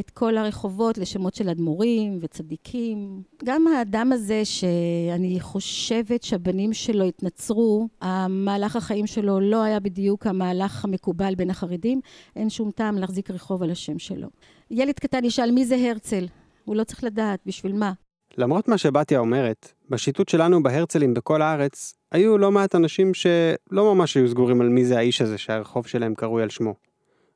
את 0.00 0.10
כל 0.10 0.36
הרחובות 0.36 0.98
לשמות 0.98 1.34
של 1.34 1.48
אדמו"רים 1.48 2.18
וצדיקים. 2.20 3.22
גם 3.44 3.66
האדם 3.66 4.12
הזה 4.12 4.44
שאני 4.44 5.40
חושבת 5.40 6.22
שהבנים 6.22 6.72
שלו 6.72 7.04
התנצרו, 7.04 7.88
המהלך 8.00 8.76
החיים 8.76 9.06
שלו 9.06 9.40
לא 9.40 9.62
היה 9.62 9.80
בדיוק 9.80 10.26
המהלך 10.26 10.84
המקובל 10.84 11.34
בין 11.34 11.50
החרדים, 11.50 12.00
אין 12.36 12.50
שום 12.50 12.70
טעם 12.70 12.98
להחזיק 12.98 13.30
רחוב 13.30 13.62
על 13.62 13.70
השם 13.70 13.98
שלו. 13.98 14.28
ילד 14.70 14.94
קטן 14.94 15.24
ישאל 15.24 15.50
מי 15.50 15.64
זה 15.64 15.76
הרצל? 15.76 16.26
הוא 16.64 16.76
לא 16.76 16.84
צריך 16.84 17.04
לדעת, 17.04 17.40
בשביל 17.46 17.72
מה? 17.72 17.92
למרות 18.38 18.68
מה 18.68 18.78
שבתיה 18.78 19.18
אומרת, 19.18 19.72
בשיטוט 19.90 20.28
שלנו 20.28 20.62
בהרצלים 20.62 21.14
בכל 21.14 21.42
הארץ, 21.42 21.94
היו 22.12 22.38
לא 22.38 22.52
מעט 22.52 22.74
אנשים 22.74 23.14
שלא 23.14 23.94
ממש 23.94 24.16
היו 24.16 24.28
סגורים 24.28 24.60
על 24.60 24.68
מי 24.68 24.84
זה 24.84 24.98
האיש 24.98 25.22
הזה 25.22 25.38
שהרחוב 25.38 25.86
שלהם 25.86 26.14
קרוי 26.14 26.42
על 26.42 26.48
שמו. 26.48 26.74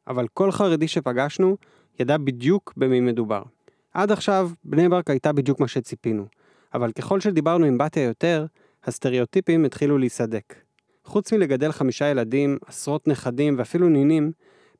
אבל 0.08 0.26
כל 0.34 0.52
חרדי 0.52 0.88
שפגשנו, 0.88 1.56
ידע 2.00 2.16
בדיוק 2.16 2.72
במי 2.76 3.00
מדובר. 3.00 3.42
עד 3.94 4.12
עכשיו, 4.12 4.50
בני 4.64 4.88
ברק 4.88 5.10
הייתה 5.10 5.32
בדיוק 5.32 5.60
מה 5.60 5.68
שציפינו, 5.68 6.24
אבל 6.74 6.92
ככל 6.92 7.20
שדיברנו 7.20 7.66
עם 7.66 7.78
בתיה 7.78 8.02
יותר, 8.02 8.46
הסטריאוטיפים 8.84 9.64
התחילו 9.64 9.98
להיסדק. 9.98 10.54
חוץ 11.04 11.32
מלגדל 11.32 11.72
חמישה 11.72 12.08
ילדים, 12.08 12.58
עשרות 12.66 13.08
נכדים 13.08 13.54
ואפילו 13.58 13.88
נינים, 13.88 14.32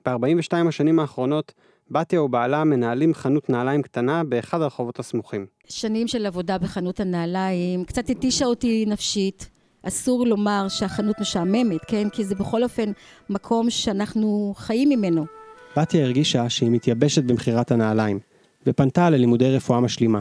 ב-42 0.07 0.69
השנים 0.69 0.99
האחרונות, 0.99 1.53
בתיה 1.91 2.23
ובעלה 2.23 2.65
מנהלים 2.65 3.15
חנות 3.15 3.51
נעליים 3.51 3.83
קטנה 3.83 4.25
באחד 4.25 4.61
הרחובות 4.61 4.99
הסמוכים. 4.99 5.47
שנים 5.69 6.09
של 6.09 6.27
עבודה 6.27 6.59
בחנות 6.59 7.01
הנעליים, 7.01 7.85
קצת 7.85 8.11
התישה 8.11 8.45
אותי 8.45 8.85
נפשית. 8.89 9.51
אסור 9.83 10.27
לומר 10.27 10.67
שהחנות 10.69 11.21
משעממת, 11.21 11.81
כן? 11.87 12.09
כי 12.09 12.25
זה 12.25 12.35
בכל 12.35 12.63
אופן 12.63 12.93
מקום 13.31 13.71
שאנחנו 13.71 14.55
חיים 14.57 14.89
ממנו. 14.89 15.40
בתיה 15.77 16.05
הרגישה 16.05 16.49
שהיא 16.49 16.71
מתייבשת 16.71 17.25
במכירת 17.25 17.71
הנעליים, 17.71 18.19
ופנתה 18.67 19.11
ללימודי 19.11 19.57
רפואה 19.57 19.81
משלימה. 19.81 20.21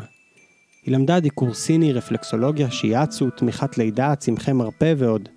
היא 0.86 0.94
למדה 0.94 1.20
דיקור 1.20 1.54
סיני, 1.54 1.94
רפלקסולוגיה, 1.94 2.72
שיאצו, 2.72 3.30
תמיכת 3.30 3.78
לידה, 3.78 4.16
צמחי 4.16 4.54
מרפא 4.54 4.94
ועוד. 4.98 5.30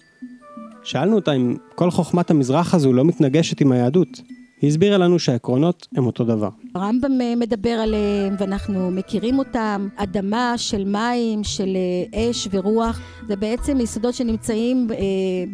שאלנו 0.83 1.16
אותה 1.16 1.33
אם 1.33 1.57
כל 1.75 1.90
חוכמת 1.90 2.31
המזרח 2.31 2.75
הזו 2.75 2.92
לא 2.92 3.05
מתנגשת 3.05 3.61
עם 3.61 3.72
היהדות. 3.72 4.20
היא 4.62 4.68
הסבירה 4.68 4.98
לנו 4.98 5.18
שהעקרונות 5.18 5.88
הם 5.96 6.07
אותו 6.07 6.25
דבר. 6.25 6.48
הרמב"ם 6.75 7.20
אה, 7.20 7.37
מדבר 7.37 7.70
עליהם 7.70 8.35
ואנחנו 8.38 8.90
מכירים 8.90 9.38
אותם, 9.38 9.88
אדמה 9.96 10.55
של 10.57 10.85
מים, 10.85 11.44
של 11.44 11.77
אה, 12.14 12.31
אש 12.31 12.48
ורוח, 12.51 13.01
זה 13.29 13.37
בעצם 13.37 13.81
יסודות 13.81 14.14
שנמצאים 14.14 14.87
אה, 14.90 14.96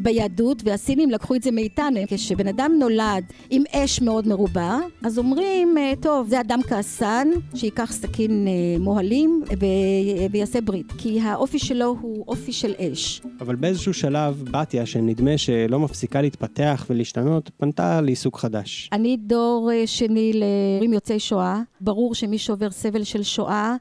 ביהדות 0.03 0.63
והסינים 0.65 1.11
לקחו 1.11 1.35
את 1.35 1.43
זה 1.43 1.51
מאיתנו. 1.51 2.01
כשבן 2.09 2.49
אדם 2.49 2.73
נולד 2.79 3.25
עם 3.51 3.63
אש 3.73 4.03
מאוד 4.03 4.29
מרובה, 4.29 4.79
אז 5.03 5.19
אומרים, 5.19 5.77
טוב, 6.01 6.29
זה 6.29 6.41
אדם 6.41 6.61
כעסן, 6.69 7.29
שייקח 7.55 7.93
סכין 7.93 8.49
מוהלים 8.81 9.43
ויעשה 10.31 10.61
ברית, 10.61 10.93
כי 10.99 11.21
האופי 11.21 11.59
שלו 11.59 11.97
הוא 12.01 12.25
אופי 12.29 12.53
של 12.53 12.73
אש. 12.79 13.23
אבל 13.41 13.55
באיזשהו 13.55 13.95
שלב, 13.95 14.43
בתיה, 14.51 14.87
שנדמה 14.87 15.39
שלא 15.39 15.81
מפסיקה 15.81 16.23
להתפתח 16.23 16.87
ולהשתנות, 16.91 17.51
פנתה 17.57 18.01
לעיסוק 18.01 18.39
חדש. 18.39 18.91
אני 18.99 19.17
דור 19.17 19.71
אה, 19.73 19.87
שני 19.87 20.33
להורים 20.35 20.93
יוצאי 20.93 21.21
שואה. 21.21 21.63
ברור 21.81 22.15
שמי 22.15 22.39
שעובר 22.39 22.71
סבל 22.71 23.05
של 23.05 23.23
שואה, 23.23 23.77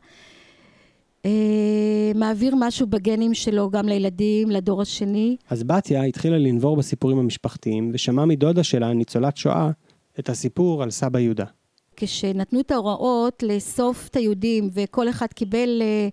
אה, 1.26 2.12
מעביר 2.16 2.56
משהו 2.60 2.88
בגנים 2.88 3.34
שלו 3.34 3.70
גם 3.70 3.88
לילדים, 3.88 4.52
לדור 4.52 4.82
השני. 4.82 5.38
אז 5.50 5.64
בתיה 5.64 6.04
התחילה 6.04 6.38
לנבור 6.38 6.78
בסיפורים 6.78 7.18
המשפחתיים, 7.18 7.92
ושמעה 7.94 8.26
מדודה 8.26 8.64
שלה, 8.64 8.94
ניצולת 8.94 9.38
שואה, 9.38 9.70
את 10.20 10.30
הסיפור 10.30 10.84
על 10.84 10.92
סבא 10.92 11.20
יהודה. 11.20 11.46
כשנתנו 11.96 12.60
את 12.60 12.72
ההוראות 12.72 13.44
לאסוף 13.44 14.08
את 14.08 14.16
היהודים 14.16 14.70
וכל 14.74 15.10
אחד 15.10 15.28
קיבל 15.28 15.82
אה, 15.82 16.08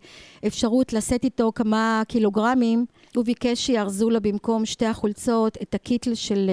אפשרות 0.47 0.93
לשאת 0.93 1.25
איתו 1.25 1.53
כמה 1.55 2.03
קילוגרמים, 2.09 2.87
הוא 3.17 3.25
ביקש 3.25 3.67
שיארזו 3.67 4.11
לו 4.11 4.21
במקום 4.21 4.67
שתי 4.67 4.87
החולצות 4.87 5.59
את 5.63 5.75
הקיטל 5.75 6.15
של 6.15 6.51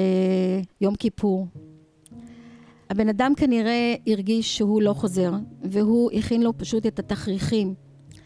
יום 0.82 0.96
כיפור. 0.96 1.48
הבן 2.91 3.10
אדם 3.10 3.34
כנראה 3.38 3.95
הרגיש 4.08 4.58
שהוא 4.58 4.82
לא 4.82 4.93
חוזר, 4.93 5.32
והוא 5.63 6.12
הכין 6.12 6.43
לו 6.43 6.58
פשוט 6.58 6.86
את 6.86 6.99
התכריכים. 6.99 7.73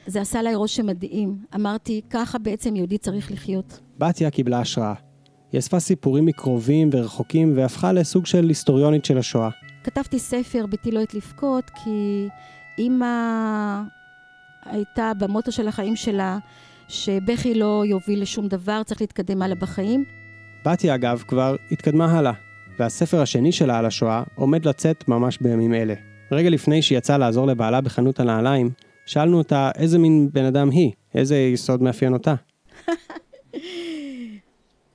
זה 0.08 0.22
עשה 0.22 0.42
לי 0.42 0.56
רושם 0.56 0.86
מדהים. 0.86 1.38
אמרתי, 1.56 2.02
ככה 2.10 2.38
בעצם 2.38 2.76
יהודי 2.76 2.98
צריך 2.98 3.32
לחיות. 3.32 3.80
בתיה 3.98 4.32
קיבלה 4.32 4.60
השראה. 4.60 4.94
היא 5.52 5.60
אספה 5.60 5.80
סיפורים 5.80 6.26
מקרובים 6.26 6.90
ורחוקים 6.94 7.54
והפכה 7.56 7.92
לסוג 7.94 8.26
של 8.26 8.48
היסטוריונית 8.48 9.06
של 9.06 9.18
השואה. 9.18 9.50
כתבתי 9.84 10.20
ספר, 10.20 10.66
ביתי 10.66 10.92
לא 10.92 11.00
עת 11.00 11.14
לבכות, 11.14 11.70
כי 11.70 12.28
אימא 12.78 13.82
הייתה 14.66 15.12
במוטו 15.20 15.52
של 15.52 15.68
החיים 15.68 15.96
שלה, 15.96 16.38
שבכי 16.88 17.54
לא 17.54 17.84
יוביל 17.86 18.22
לשום 18.22 18.48
דבר, 18.48 18.84
צריך 18.84 19.02
להתקדם 19.02 19.42
הלאה 19.42 19.56
בחיים. 19.56 20.06
בתיה, 20.66 20.96
אגב, 20.96 21.24
כבר 21.28 21.56
התקדמה 21.72 22.18
הלאה. 22.18 22.45
והספר 22.80 23.22
השני 23.22 23.52
שלה 23.52 23.80
על 23.80 23.86
השואה 23.86 24.24
עומד 24.36 24.66
לצאת 24.66 25.08
ממש 25.08 25.38
בימים 25.42 25.74
אלה. 25.74 25.94
רגע 26.32 26.50
לפני 26.50 26.82
שהיא 26.82 26.98
יצאה 26.98 27.18
לעזור 27.18 27.48
לבעלה 27.48 27.82
בחנות 27.82 28.20
הנעליים, 28.20 28.70
שאלנו 29.06 29.38
אותה 29.38 29.72
איזה 29.76 30.00
מין 30.00 30.30
בן 30.34 30.46
אדם 30.46 30.70
היא, 30.70 30.92
איזה 31.16 31.38
יסוד 31.38 31.82
מאפיין 31.82 32.14
אותה. 32.14 32.36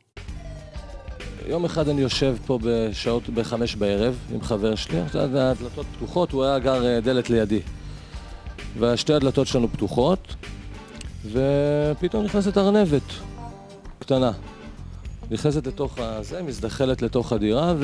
יום 1.46 1.64
אחד 1.64 1.88
אני 1.88 2.00
יושב 2.00 2.36
פה 2.46 2.58
בשעות 2.62 3.28
בחמש 3.28 3.76
בערב 3.76 4.18
עם 4.32 4.42
חבר 4.42 4.74
שלי, 4.74 4.98
הדלתות 5.14 5.86
פתוחות, 5.96 6.32
הוא 6.32 6.44
היה 6.44 6.58
גר 6.58 6.86
אה, 6.86 7.00
דלת 7.00 7.30
לידי. 7.30 7.60
ושתי 8.78 9.14
הדלתות 9.14 9.46
שלנו 9.46 9.68
פתוחות, 9.68 10.34
ופתאום 11.32 12.24
נכנסת 12.24 12.58
ארנבת 12.58 13.02
קטנה. 13.98 14.32
נכנסת 15.30 15.66
לתוך 15.66 15.98
הזה, 15.98 16.42
מזדחלת 16.42 17.02
לתוך 17.02 17.32
הדירה, 17.32 17.74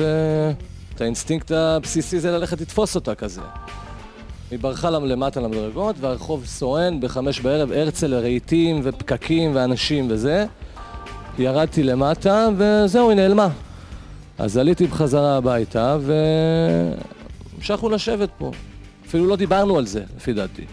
את 0.95 1.01
האינסטינקט 1.01 1.51
הבסיסי 1.51 2.19
זה 2.19 2.31
ללכת 2.31 2.61
לתפוס 2.61 2.95
אותה 2.95 3.15
כזה. 3.15 3.41
היא 4.51 4.59
ברחה 4.59 4.89
למטה 4.89 5.39
למדרגות, 5.39 5.95
והרחוב 5.99 6.45
סואן 6.45 7.01
בחמש 7.01 7.39
בערב, 7.39 7.71
הרצל, 7.71 8.15
רהיטים 8.15 8.81
ופקקים 8.83 9.55
ואנשים 9.55 10.07
וזה. 10.09 10.45
ירדתי 11.39 11.83
למטה, 11.83 12.49
וזהו, 12.57 13.09
היא 13.09 13.15
נעלמה. 13.15 13.49
אז 14.37 14.57
עליתי 14.57 14.87
בחזרה 14.87 15.37
הביתה, 15.37 15.97
והמשכנו 17.57 17.89
לשבת 17.89 18.29
פה. 18.37 18.51
אפילו 19.07 19.25
לא 19.25 19.35
דיברנו 19.35 19.77
על 19.77 19.85
זה, 19.85 20.03
לפי 20.17 20.33
דעתי. 20.33 20.65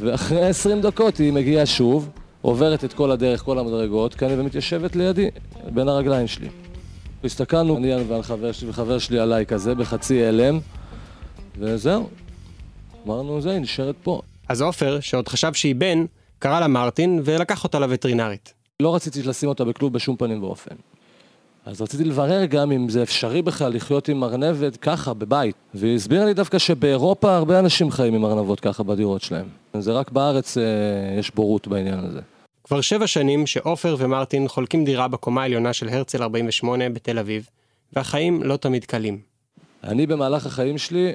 ואחרי 0.00 0.46
עשרים 0.46 0.80
דקות 0.80 1.16
היא 1.16 1.32
מגיעה 1.32 1.66
שוב, 1.66 2.08
עוברת 2.42 2.84
את 2.84 2.92
כל 2.92 3.10
הדרך, 3.10 3.42
כל 3.42 3.58
המדרגות, 3.58 4.14
כאן 4.14 4.40
ומתיישבת 4.40 4.96
לידי, 4.96 5.30
בין 5.70 5.88
הרגליים 5.88 6.26
שלי. 6.26 6.48
הסתכלנו, 7.24 7.76
אני 7.76 7.94
והחבר 8.08 8.52
שלי 8.52 8.68
וחבר 8.68 8.98
שלי 8.98 9.18
עליי 9.18 9.46
כזה, 9.46 9.74
בחצי 9.74 10.24
הלם, 10.24 10.58
וזהו. 11.58 12.08
אמרנו, 13.06 13.40
זה, 13.40 13.50
היא 13.50 13.60
נשארת 13.60 13.94
פה. 14.02 14.20
אז 14.48 14.62
עופר, 14.62 15.00
שעוד 15.00 15.28
חשב 15.28 15.52
שהיא 15.52 15.74
בן, 15.74 16.04
קרא 16.38 16.60
לה 16.60 16.68
מרטין 16.68 17.20
ולקח 17.24 17.64
אותה 17.64 17.78
לווטרינרית. 17.78 18.54
לא 18.82 18.94
רציתי 18.94 19.22
לשים 19.22 19.48
אותה 19.48 19.64
בכלוב 19.64 19.92
בשום 19.92 20.16
פנים 20.16 20.42
ואופן. 20.42 20.74
אז 21.66 21.82
רציתי 21.82 22.04
לברר 22.04 22.44
גם 22.44 22.72
אם 22.72 22.88
זה 22.88 23.02
אפשרי 23.02 23.42
בכלל 23.42 23.74
לחיות 23.74 24.08
עם 24.08 24.24
ארנבת 24.24 24.76
ככה, 24.76 25.14
בבית. 25.14 25.56
והיא 25.74 25.94
הסבירה 25.94 26.24
לי 26.24 26.34
דווקא 26.34 26.58
שבאירופה 26.58 27.36
הרבה 27.36 27.58
אנשים 27.58 27.90
חיים 27.90 28.14
עם 28.14 28.24
ארנבות 28.24 28.60
ככה 28.60 28.82
בדירות 28.82 29.22
שלהם. 29.22 29.46
זה 29.78 29.92
רק 29.92 30.10
בארץ 30.10 30.58
אה, 30.58 30.62
יש 31.18 31.34
בורות 31.34 31.68
בעניין 31.68 31.98
הזה. 31.98 32.20
כבר 32.64 32.80
שבע 32.80 33.06
שנים 33.06 33.46
שעופר 33.46 33.96
ומרטין 33.98 34.48
חולקים 34.48 34.84
דירה 34.84 35.08
בקומה 35.08 35.42
העליונה 35.42 35.72
של 35.72 35.88
הרצל 35.88 36.22
48 36.22 36.90
בתל 36.90 37.18
אביב, 37.18 37.48
והחיים 37.92 38.42
לא 38.42 38.56
תמיד 38.56 38.84
קלים. 38.84 39.18
אני 39.84 40.06
במהלך 40.06 40.46
החיים 40.46 40.78
שלי 40.78 41.12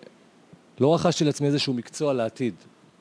לא 0.80 0.96
רכשתי 0.96 1.24
לעצמי 1.24 1.48
איזשהו 1.48 1.74
מקצוע 1.74 2.14
לעתיד. 2.14 2.54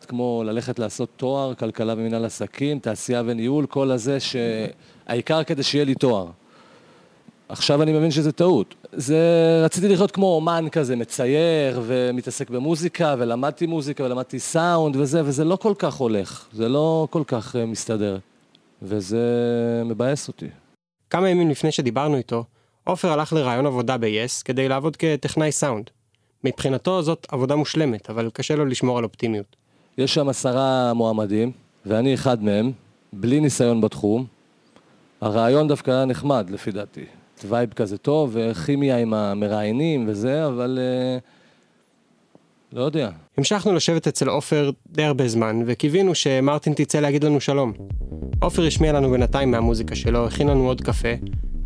כמו 0.08 0.42
ללכת 0.46 0.78
לעשות 0.78 1.08
תואר, 1.16 1.54
כלכלה 1.54 1.92
ומנהל 1.92 2.24
עסקים, 2.24 2.78
תעשייה 2.78 3.22
וניהול, 3.26 3.66
כל 3.66 3.90
הזה 3.90 4.18
שהעיקר 4.20 5.44
כדי 5.44 5.62
שיהיה 5.62 5.84
לי 5.84 5.94
תואר. 5.94 6.26
עכשיו 7.48 7.82
אני 7.82 7.92
מבין 7.92 8.10
שזה 8.10 8.32
טעות. 8.32 8.74
זה, 8.92 9.18
רציתי 9.64 9.88
לחיות 9.88 10.10
כמו 10.10 10.26
אומן 10.26 10.66
כזה, 10.72 10.96
מצייר 10.96 11.82
ומתעסק 11.86 12.50
במוזיקה, 12.50 13.14
ולמדתי 13.18 13.66
מוזיקה 13.66 14.04
ולמדתי 14.04 14.38
סאונד 14.38 14.96
וזה, 14.96 15.20
וזה 15.24 15.44
לא 15.44 15.56
כל 15.56 15.72
כך 15.78 15.94
הולך, 15.94 16.48
זה 16.52 16.68
לא 16.68 17.06
כל 17.10 17.22
כך 17.26 17.54
uh, 17.54 17.58
מסתדר, 17.66 18.18
וזה 18.82 19.18
מבאס 19.84 20.28
אותי. 20.28 20.46
כמה 21.10 21.28
ימים 21.28 21.50
לפני 21.50 21.72
שדיברנו 21.72 22.16
איתו, 22.16 22.44
עופר 22.84 23.12
הלך 23.12 23.32
לראיון 23.32 23.66
עבודה 23.66 23.96
ב-yes 23.96 24.42
כדי 24.44 24.68
לעבוד 24.68 24.96
כטכנאי 24.96 25.52
סאונד. 25.52 25.90
מבחינתו 26.44 27.02
זאת 27.02 27.26
עבודה 27.30 27.56
מושלמת, 27.56 28.10
אבל 28.10 28.30
קשה 28.32 28.56
לו 28.56 28.64
לשמור 28.64 28.98
על 28.98 29.04
אופטימיות. 29.04 29.56
יש 29.98 30.14
שם 30.14 30.28
עשרה 30.28 30.92
מועמדים, 30.94 31.52
ואני 31.86 32.14
אחד 32.14 32.42
מהם, 32.42 32.72
בלי 33.12 33.40
ניסיון 33.40 33.80
בתחום. 33.80 34.26
הראיון 35.20 35.68
דווקא 35.68 35.90
היה 35.90 36.04
נחמד, 36.04 36.50
לפי 36.50 36.70
דעתי. 36.70 37.04
vibe 37.48 37.72
כזה 37.72 37.98
טוב, 37.98 38.30
וכימיה 38.32 38.98
עם 38.98 39.14
המראיינים 39.14 40.04
וזה, 40.08 40.46
אבל... 40.46 40.78
אה, 40.80 41.18
לא 42.72 42.82
יודע. 42.82 43.10
המשכנו 43.38 43.72
לשבת 43.72 44.06
אצל 44.06 44.28
עופר 44.28 44.70
די 44.92 45.04
הרבה 45.04 45.28
זמן, 45.28 45.62
וקיווינו 45.66 46.14
שמרטין 46.14 46.72
תצא 46.76 47.00
להגיד 47.00 47.24
לנו 47.24 47.40
שלום. 47.40 47.72
עופר 48.40 48.66
השמיע 48.66 48.92
לנו 48.92 49.10
בינתיים 49.10 49.50
מהמוזיקה 49.50 49.94
שלו, 49.94 50.26
הכין 50.26 50.48
לנו 50.48 50.66
עוד 50.66 50.80
קפה, 50.80 51.08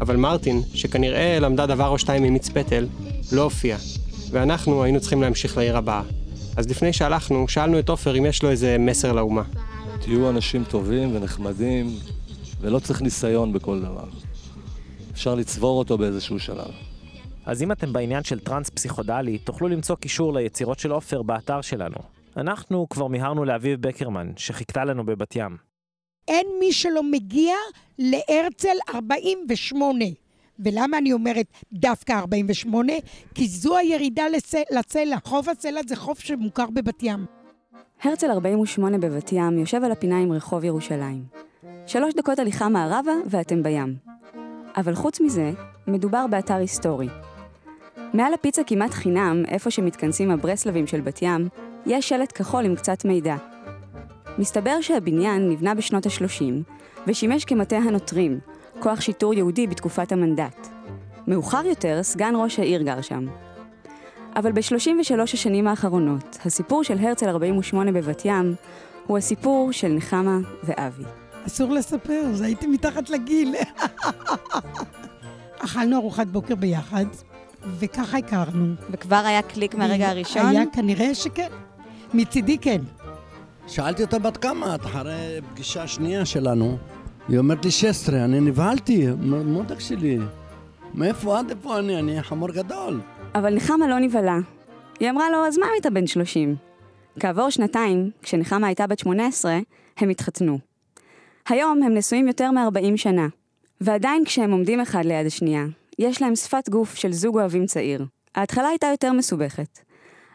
אבל 0.01 0.17
מרטין, 0.17 0.63
שכנראה 0.75 1.39
למדה 1.41 1.67
דבר 1.67 1.89
או 1.89 1.99
שתיים 1.99 2.23
ממיץ 2.23 2.49
פטל, 2.49 2.87
לא 3.33 3.43
הופיע, 3.43 3.77
ואנחנו 4.31 4.83
היינו 4.83 5.01
צריכים 5.01 5.23
להמשיך 5.23 5.57
לעיר 5.57 5.77
הבאה. 5.77 6.03
אז 6.57 6.71
לפני 6.71 6.93
שהלכנו, 6.93 7.49
שאלנו 7.49 7.79
את 7.79 7.89
עופר 7.89 8.19
אם 8.19 8.27
יש 8.27 8.43
לו 8.43 8.51
איזה 8.51 8.77
מסר 8.79 9.13
לאומה. 9.13 9.43
תהיו 10.01 10.31
אנשים 10.31 10.65
טובים 10.65 11.17
ונחמדים, 11.17 11.87
ולא 12.61 12.79
צריך 12.79 13.03
ניסיון 13.03 13.53
בכל 13.53 13.81
דבר. 13.81 14.05
אפשר 15.13 15.35
לצבור 15.35 15.79
אותו 15.79 15.99
באיזשהו 15.99 16.41
שלב. 16.41 16.71
אז 17.47 17.63
אם 17.63 17.73
אתם 17.73 17.93
בעניין 17.93 18.25
של 18.25 18.39
טראנס 18.39 18.71
פסיכודלי, 18.71 19.39
תוכלו 19.39 19.69
למצוא 19.69 19.97
קישור 19.97 20.35
ליצירות 20.35 20.79
של 20.79 20.91
עופר 20.91 21.23
באתר 21.23 21.61
שלנו. 21.61 21.97
אנחנו 22.37 22.87
כבר 22.91 23.07
מיהרנו 23.07 23.45
לאביב 23.45 23.89
בקרמן, 23.89 24.33
שחיכתה 24.37 24.85
לנו 24.85 25.07
בבת 25.07 25.37
ים. 25.37 25.57
אין 26.29 26.47
מי 26.61 26.73
שלא 26.73 27.03
מגיע 27.03 27.55
להרצל 27.99 28.77
48. 28.95 30.05
ולמה 30.65 30.99
אני 30.99 31.13
אומרת 31.13 31.47
דווקא 31.73 32.13
48? 32.13 32.93
כי 33.35 33.49
זו 33.49 33.77
הירידה 33.77 34.29
לס... 34.29 34.55
לצלע. 34.71 35.17
חוף 35.25 35.49
הצלע 35.49 35.81
זה 35.87 35.97
חוף 35.97 36.21
שמוכר 36.21 36.67
בבת 36.71 37.03
ים. 37.03 37.27
הרצל 38.03 38.31
48 38.31 38.99
בבת 38.99 39.33
ים 39.33 39.59
יושב 39.59 39.85
על 39.85 39.93
הפינה 39.93 40.19
עם 40.19 40.33
רחוב 40.33 40.65
ירושלים. 40.65 41.25
שלוש 41.87 42.15
דקות 42.15 42.39
הליכה 42.39 42.69
מערבה 42.69 43.13
ואתם 43.27 43.63
בים. 43.63 43.97
אבל 44.77 44.95
חוץ 44.95 45.21
מזה, 45.21 45.53
מדובר 45.87 46.27
באתר 46.27 46.55
היסטורי. 46.55 47.09
מעל 48.15 48.35
הפיצה 48.35 48.65
כמעט 48.65 48.91
חינם, 48.91 49.43
איפה 49.49 49.71
שמתכנסים 49.71 50.31
הברסלבים 50.31 50.87
של 50.87 51.01
בת 51.01 51.23
ים, 51.23 51.49
יש 51.87 52.09
שלט 52.09 52.33
כחול 52.33 52.65
עם 52.65 52.77
קצת 52.77 53.05
מידע. 53.05 53.37
מסתבר 54.39 54.81
שהבניין 54.81 55.49
נבנה 55.49 55.75
בשנות 55.75 56.07
ה-30 56.07 56.73
ושימש 57.07 57.45
כמטה 57.45 57.77
הנוטרים, 57.77 58.41
כוח 58.83 59.01
שיטור 59.01 59.35
יהודי 59.35 59.67
בתקופת 59.67 60.13
המנדט. 60.13 60.69
מאוחר 61.27 61.67
יותר, 61.67 62.03
סגן 62.03 62.35
ראש 62.37 62.59
העיר 62.59 62.83
גר 62.83 63.01
שם. 63.01 63.27
אבל 64.37 64.53
ב-33 64.53 65.23
השנים 65.23 65.69
האחרונות, 65.69 66.39
הסיפור 66.45 66.85
של 66.85 66.99
הרצל 66.99 67.29
48 67.29 67.93
בבת 67.93 68.23
ים 68.25 68.55
הוא 69.07 69.19
הסיפור 69.19 69.73
של 69.73 69.89
נחמה 69.89 70.39
ואבי. 70.65 71.03
אסור 71.47 71.73
לספר, 71.73 72.23
אז 72.31 72.41
הייתי 72.41 72.67
מתחת 72.67 73.11
לגיל. 73.11 73.55
אכלנו 75.65 75.97
ארוחת 75.97 76.27
בוקר 76.27 76.55
ביחד, 76.55 77.07
וככה 77.79 78.19
הכרנו. 78.19 78.75
וכבר 78.91 79.23
היה 79.27 79.43
קליק 79.43 79.75
מהרגע 79.75 80.09
הראשון? 80.09 80.47
היה 80.47 80.65
כנראה 80.73 81.15
שכן. 81.15 81.49
מצידי 82.15 82.59
כן. 82.59 82.81
שאלתי 83.67 84.03
אותה 84.03 84.19
בת 84.19 84.37
כמה 84.37 84.75
את 84.75 84.87
אחרי 84.87 85.41
פגישה 85.53 85.87
שנייה 85.87 86.25
שלנו. 86.25 86.79
היא 87.29 87.39
אומרת 87.39 87.65
לי 87.65 87.71
16, 87.71 88.25
אני 88.25 88.41
נבהלתי, 88.41 89.07
מותק 89.45 89.81
שלי. 89.81 90.19
מאיפה 90.95 91.39
עד 91.39 91.51
איפה 91.51 91.79
אני? 91.79 91.99
אני 91.99 92.23
חמור 92.23 92.53
גדול. 92.53 93.01
אבל 93.35 93.55
נחמה 93.55 93.89
לא 93.89 93.99
נבהלה. 93.99 94.39
היא 95.01 95.11
אמרה 95.11 95.31
לו, 95.31 95.47
אז 95.47 95.59
מה 95.59 95.67
אם 95.67 95.73
אתה 95.81 95.91
בן 95.91 96.07
30? 96.07 96.57
כעבור 97.21 97.51
שנתיים, 97.51 98.11
כשנחמה 98.23 98.67
הייתה 98.67 98.87
בת 98.87 98.99
18, 98.99 99.59
הם 99.97 100.09
התחתנו. 100.09 100.59
היום 101.49 101.83
הם 101.83 101.95
נשואים 101.95 102.29
יותר 102.29 102.51
מ-40 102.51 102.97
שנה, 102.97 103.29
ועדיין 103.81 104.25
כשהם 104.25 104.53
עומדים 104.53 104.81
אחד 104.81 105.05
ליד 105.05 105.27
השנייה, 105.27 105.65
יש 105.99 106.23
להם 106.23 106.37
שפת 106.37 106.69
גוף 106.69 106.95
של 106.95 107.13
זוג 107.13 107.39
אוהבים 107.39 107.67
צעיר. 107.67 108.05
ההתחלה 108.35 108.69
הייתה 108.69 108.87
יותר 108.87 109.13
מסובכת. 109.13 109.79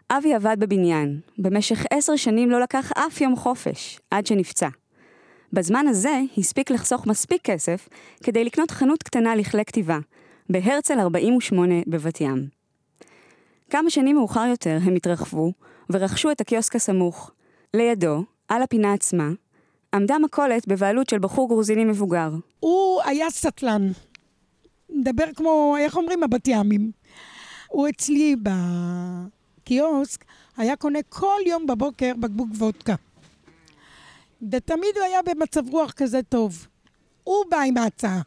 אבי 0.09 0.33
עבד 0.33 0.57
בבניין, 0.59 1.19
במשך 1.39 1.85
עשר 1.91 2.15
שנים 2.15 2.49
לא 2.49 2.61
לקח 2.61 2.91
אף 2.91 3.21
יום 3.21 3.35
חופש, 3.35 3.99
עד 4.11 4.25
שנפצע. 4.27 4.67
בזמן 5.53 5.87
הזה 5.87 6.21
הספיק 6.37 6.71
לחסוך 6.71 7.07
מספיק 7.07 7.41
כסף 7.43 7.89
כדי 8.23 8.43
לקנות 8.43 8.71
חנות 8.71 9.03
קטנה 9.03 9.35
לכלי 9.35 9.65
כתיבה, 9.65 9.99
בהרצל 10.49 10.99
48 10.99 11.75
בבת 11.87 12.21
ים. 12.21 12.47
כמה 13.69 13.89
שנים 13.89 14.15
מאוחר 14.15 14.45
יותר 14.49 14.77
הם 14.83 14.95
התרחבו 14.95 15.51
ורכשו 15.89 16.31
את 16.31 16.41
הקיוסק 16.41 16.75
הסמוך. 16.75 17.31
לידו, 17.73 18.23
על 18.47 18.61
הפינה 18.61 18.93
עצמה, 18.93 19.29
עמדה 19.93 20.19
מכולת 20.19 20.67
בבעלות 20.67 21.09
של 21.09 21.19
בחור 21.19 21.49
גרוזיני 21.49 21.85
מבוגר. 21.85 22.29
הוא 22.59 23.01
היה 23.05 23.29
סטלן. 23.29 23.91
מדבר 24.89 25.25
כמו, 25.35 25.75
איך 25.79 25.97
אומרים 25.97 26.23
הבת 26.23 26.47
ימים? 26.47 26.91
הוא 27.67 27.89
אצלי 27.89 28.35
בקיוסק 29.63 30.25
היה 30.57 30.75
קונה 30.75 30.99
כל 31.09 31.39
יום 31.45 31.67
בבוקר 31.67 32.13
בקבוק 32.19 32.49
וודקה. 32.57 32.95
ותמיד 34.51 34.97
הוא 34.97 35.03
היה 35.05 35.19
במצב 35.25 35.69
רוח 35.69 35.91
כזה 35.91 36.23
טוב. 36.29 36.67
הוא 37.23 37.45
בא 37.51 37.57
עם 37.61 37.77
ההצעה, 37.77 38.21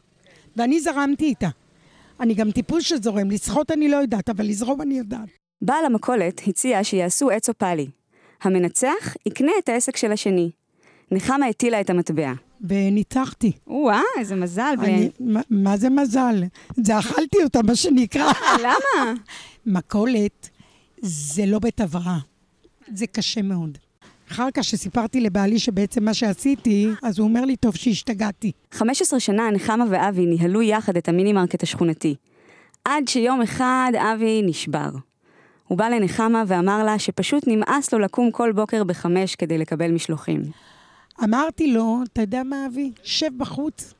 ואני 0.55 0.79
זרמתי 0.79 1.25
איתה. 1.25 1.49
אני 2.19 2.33
גם 2.33 2.51
טיפוס 2.51 2.83
שזורם, 2.83 3.31
לשחות 3.31 3.71
אני 3.71 3.89
לא 3.89 3.97
יודעת, 3.97 4.29
אבל 4.29 4.45
לזרום 4.45 4.81
אני 4.81 4.97
יודעת. 4.97 5.29
בעל 5.61 5.85
המכולת 5.85 6.41
הציע 6.47 6.83
שיעשו 6.83 7.29
עץ 7.29 7.49
או 7.49 7.53
פאלי. 7.53 7.87
המנצח 8.41 9.15
יקנה 9.25 9.51
את 9.59 9.69
העסק 9.69 9.97
של 9.97 10.11
השני. 10.11 10.51
נחמה 11.11 11.45
הטילה 11.45 11.81
את 11.81 11.89
המטבע. 11.89 12.33
וניצחתי. 12.61 13.51
וואו, 13.67 14.01
איזה 14.17 14.35
מזל. 14.35 14.73
אני, 14.79 15.09
ו... 15.19 15.23
מה, 15.23 15.41
מה 15.49 15.77
זה 15.77 15.89
מזל? 15.89 16.43
זה 16.83 16.99
אכלתי 16.99 17.43
אותה, 17.43 17.59
מה 17.63 17.75
שנקרא. 17.75 18.31
למה? 18.65 19.13
מכולת 19.65 20.49
זה 21.01 21.45
לא 21.45 21.59
בית 21.59 21.81
הבראה. 21.81 22.17
זה 22.93 23.07
קשה 23.07 23.41
מאוד. 23.41 23.77
אחר 24.31 24.47
כך 24.53 24.63
שסיפרתי 24.63 25.21
לבעלי 25.21 25.59
שבעצם 25.59 26.03
מה 26.03 26.13
שעשיתי, 26.13 26.89
אז 27.03 27.19
הוא 27.19 27.27
אומר 27.27 27.45
לי, 27.45 27.55
טוב 27.55 27.75
שהשתגעתי. 27.75 28.51
15 28.71 29.19
שנה 29.19 29.51
נחמה 29.51 29.85
ואבי 29.89 30.25
ניהלו 30.25 30.61
יחד 30.61 30.97
את 30.97 31.09
המינימרקט 31.09 31.63
השכונתי. 31.63 32.15
עד 32.85 33.07
שיום 33.07 33.41
אחד 33.41 33.91
אבי 34.13 34.41
נשבר. 34.45 34.89
הוא 35.67 35.77
בא 35.77 35.89
לנחמה 35.89 36.43
ואמר 36.47 36.83
לה 36.83 36.99
שפשוט 36.99 37.43
נמאס 37.47 37.93
לו 37.93 37.99
לקום 37.99 38.31
כל 38.31 38.51
בוקר 38.51 38.83
בחמש 38.83 39.35
כדי 39.35 39.57
לקבל 39.57 39.91
משלוחים. 39.91 40.41
אמרתי 41.23 41.73
לו, 41.73 41.99
אתה 42.13 42.21
יודע 42.21 42.43
מה, 42.43 42.65
אבי? 42.65 42.91
שב 43.03 43.31
בחוץ 43.37 43.93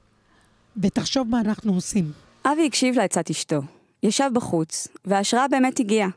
ותחשוב 0.84 1.28
מה 1.30 1.40
אנחנו 1.40 1.74
עושים. 1.74 2.12
אבי 2.46 2.66
הקשיב 2.66 2.96
לעצת 2.96 3.30
אשתו, 3.30 3.62
ישב 4.04 4.30
בחוץ, 4.34 4.88
וההשראה 5.06 5.48
באמת 5.48 5.80
הגיעה. 5.80 6.10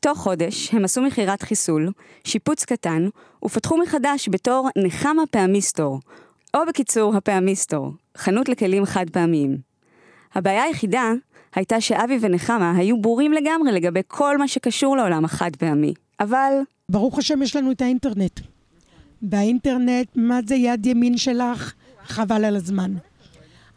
תוך 0.00 0.18
חודש 0.18 0.74
הם 0.74 0.84
עשו 0.84 1.02
מכירת 1.02 1.42
חיסול, 1.42 1.88
שיפוץ 2.24 2.64
קטן, 2.64 3.08
ופתחו 3.44 3.76
מחדש 3.78 4.28
בתור 4.28 4.68
נחמה 4.76 5.22
פעמיסטור, 5.30 6.00
או 6.54 6.60
בקיצור, 6.68 7.16
הפעמיסטור, 7.16 7.92
חנות 8.16 8.48
לכלים 8.48 8.84
חד 8.84 9.10
פעמיים. 9.10 9.58
הבעיה 10.34 10.62
היחידה 10.62 11.12
הייתה 11.54 11.80
שאבי 11.80 12.18
ונחמה 12.20 12.76
היו 12.76 13.02
ברורים 13.02 13.32
לגמרי 13.32 13.72
לגבי 13.72 14.00
כל 14.06 14.38
מה 14.38 14.48
שקשור 14.48 14.96
לעולם 14.96 15.24
החד 15.24 15.56
פעמי. 15.56 15.94
אבל... 16.20 16.52
ברוך 16.88 17.18
השם 17.18 17.42
יש 17.42 17.56
לנו 17.56 17.70
את 17.70 17.82
האינטרנט. 17.82 18.40
והאינטרנט, 19.30 20.08
מה 20.16 20.40
זה 20.46 20.54
יד 20.54 20.86
ימין 20.86 21.16
שלך? 21.16 21.72
חבל 22.04 22.44
על 22.44 22.56
הזמן. 22.56 22.94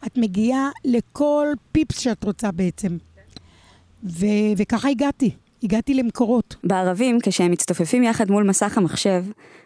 את 0.06 0.18
מגיעה 0.18 0.70
לכל 0.84 1.46
פיפס 1.72 1.98
שאת 1.98 2.24
רוצה 2.24 2.52
בעצם. 2.52 2.96
ו- 4.04 4.52
וככה 4.56 4.88
הגעתי. 4.88 5.30
הגעתי 5.62 5.94
למקורות. 5.94 6.56
בערבים, 6.64 7.18
כשהם 7.22 7.50
מצטופפים 7.50 8.02
יחד 8.02 8.30
מול 8.30 8.44
מסך 8.44 8.78
המחשב, 8.78 9.24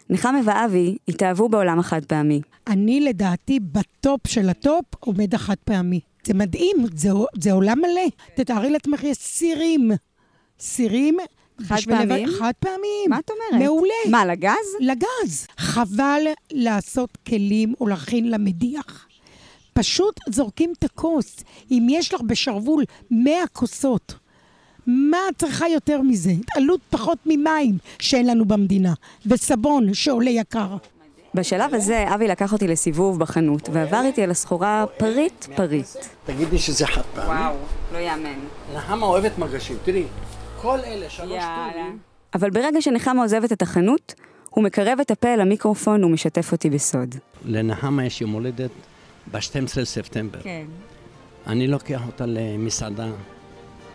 נחמה 0.09 0.39
ואבי 0.45 0.97
התאהבו 1.07 1.49
בעולם 1.49 1.79
החד 1.79 2.05
פעמי. 2.05 2.41
אני 2.67 3.01
לדעתי 3.01 3.59
ב 3.59 3.76
top 3.76 4.27
של 4.27 4.49
ה 4.49 4.58
top 4.58 4.85
עומד 4.99 5.35
החד 5.35 5.55
פעמי. 5.65 5.99
זה 6.25 6.33
מדהים, 6.33 6.75
זה, 6.95 7.09
זה 7.41 7.51
עולם 7.51 7.77
מלא. 7.77 8.07
תתארי 8.35 8.69
לעצמך, 8.69 9.03
יש 9.03 9.17
סירים. 9.17 9.91
סירים. 10.59 11.17
חד 11.61 11.75
פעמיים? 11.85 12.27
לבד- 12.27 12.39
חד 12.39 12.51
פעמיים. 12.59 13.09
מה 13.09 13.19
את 13.19 13.29
אומרת? 13.31 13.63
מעולה. 13.65 13.93
מה, 14.09 14.25
לגז? 14.25 14.67
לגז. 14.79 15.47
חבל 15.57 16.21
לעשות 16.51 17.17
כלים 17.27 17.73
או 17.81 17.87
להכין 17.87 18.31
למדיח. 18.31 19.07
פשוט 19.73 20.19
זורקים 20.29 20.73
את 20.79 20.83
הכוס. 20.83 21.35
אם 21.71 21.87
יש 21.89 22.13
לך 22.13 22.21
בשרוול 22.21 22.83
100 23.11 23.33
כוסות, 23.53 24.13
מה 24.87 25.17
את 25.29 25.37
צריכה 25.37 25.67
יותר 25.67 26.01
מזה? 26.01 26.31
עולות 26.55 26.79
פחות 26.89 27.17
ממים 27.25 27.77
שאין 27.99 28.27
לנו 28.27 28.45
במדינה, 28.45 28.93
וסבון 29.25 29.93
שעולה 29.93 30.29
יקר. 30.29 30.77
בשלב 31.35 31.73
הזה 31.73 32.05
אבי 32.15 32.27
לקח 32.27 32.53
אותי 32.53 32.67
לסיבוב 32.67 33.19
בחנות, 33.19 33.69
ועבר 33.71 34.01
איתי 34.05 34.23
על 34.23 34.31
הסחורה 34.31 34.85
פריט 34.97 35.45
פריט. 35.55 35.85
תגידי 36.25 36.57
שזה 36.57 36.87
חד 36.87 37.01
פעמי. 37.15 37.55
לא 37.93 37.97
יאמן. 37.97 38.39
נחמה 38.75 39.05
אוהבת 39.05 39.37
מגשים, 39.37 39.77
תראי. 39.85 40.03
כל 40.61 40.79
אלה, 40.79 41.09
שלוש 41.09 41.29
טורים. 41.29 41.97
אבל 42.33 42.49
ברגע 42.49 42.81
שנחמה 42.81 43.21
עוזבת 43.21 43.51
את 43.51 43.61
החנות, 43.61 44.13
הוא 44.49 44.63
מקרב 44.63 44.99
את 44.99 45.11
הפה 45.11 45.33
אל 45.33 45.41
המיקרופון 45.41 46.03
ומשתף 46.03 46.51
אותי 46.51 46.69
בסוד. 46.69 47.15
לנחמה 47.45 48.05
יש 48.05 48.21
יום 48.21 48.31
הולדת 48.31 48.71
ב-12 49.31 49.81
לספטמבר. 49.81 50.39
כן. 50.43 50.65
אני 51.47 51.67
לוקח 51.67 52.01
אותה 52.07 52.25
למסעדה, 52.27 53.07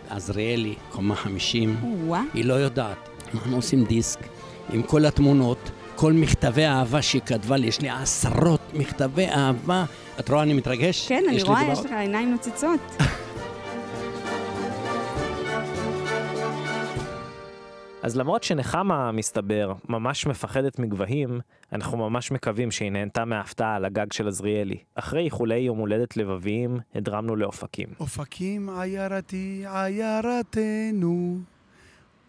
עזריאלי, 0.09 0.75
קומה 0.91 1.15
50. 1.15 1.75
וואה. 1.83 2.21
היא 2.33 2.45
לא 2.45 2.53
יודעת. 2.53 3.09
אנחנו 3.33 3.55
עושים 3.55 3.83
דיסק 3.83 4.19
עם 4.73 4.81
כל 4.83 5.05
התמונות, 5.05 5.69
כל 5.95 6.13
מכתבי 6.13 6.65
האהבה 6.65 7.01
שהיא 7.01 7.21
כתבה 7.25 7.57
לי, 7.57 7.67
יש 7.67 7.81
לי 7.81 7.89
עשרות 7.89 8.61
מכתבי 8.73 9.25
אהבה. 9.27 9.85
את 10.19 10.29
רואה, 10.29 10.43
אני 10.43 10.53
מתרגש? 10.53 11.07
כן, 11.07 11.23
אני 11.29 11.43
רואה. 11.43 11.71
יש 11.71 11.79
לך 11.79 11.91
עיניים 11.91 12.31
נוצצות. 12.31 12.79
אז 18.03 18.17
למרות 18.17 18.43
שנחמה, 18.43 19.11
מסתבר, 19.11 19.73
ממש 19.89 20.27
מפחדת 20.27 20.79
מגבהים, 20.79 21.39
אנחנו 21.73 21.97
ממש 21.97 22.31
מקווים 22.31 22.71
שהיא 22.71 22.91
נהנתה 22.91 23.25
מההפתעה 23.25 23.75
על 23.75 23.85
הגג 23.85 24.11
של 24.11 24.27
עזריאלי. 24.27 24.77
אחרי 24.95 25.25
איחולי 25.25 25.57
יום 25.57 25.77
הולדת 25.77 26.17
לבביים, 26.17 26.79
הדרמנו 26.95 27.35
לאופקים. 27.35 27.87
אופקים 27.99 28.69
עיירתי, 28.69 29.63
עיירתנו. 29.67 31.39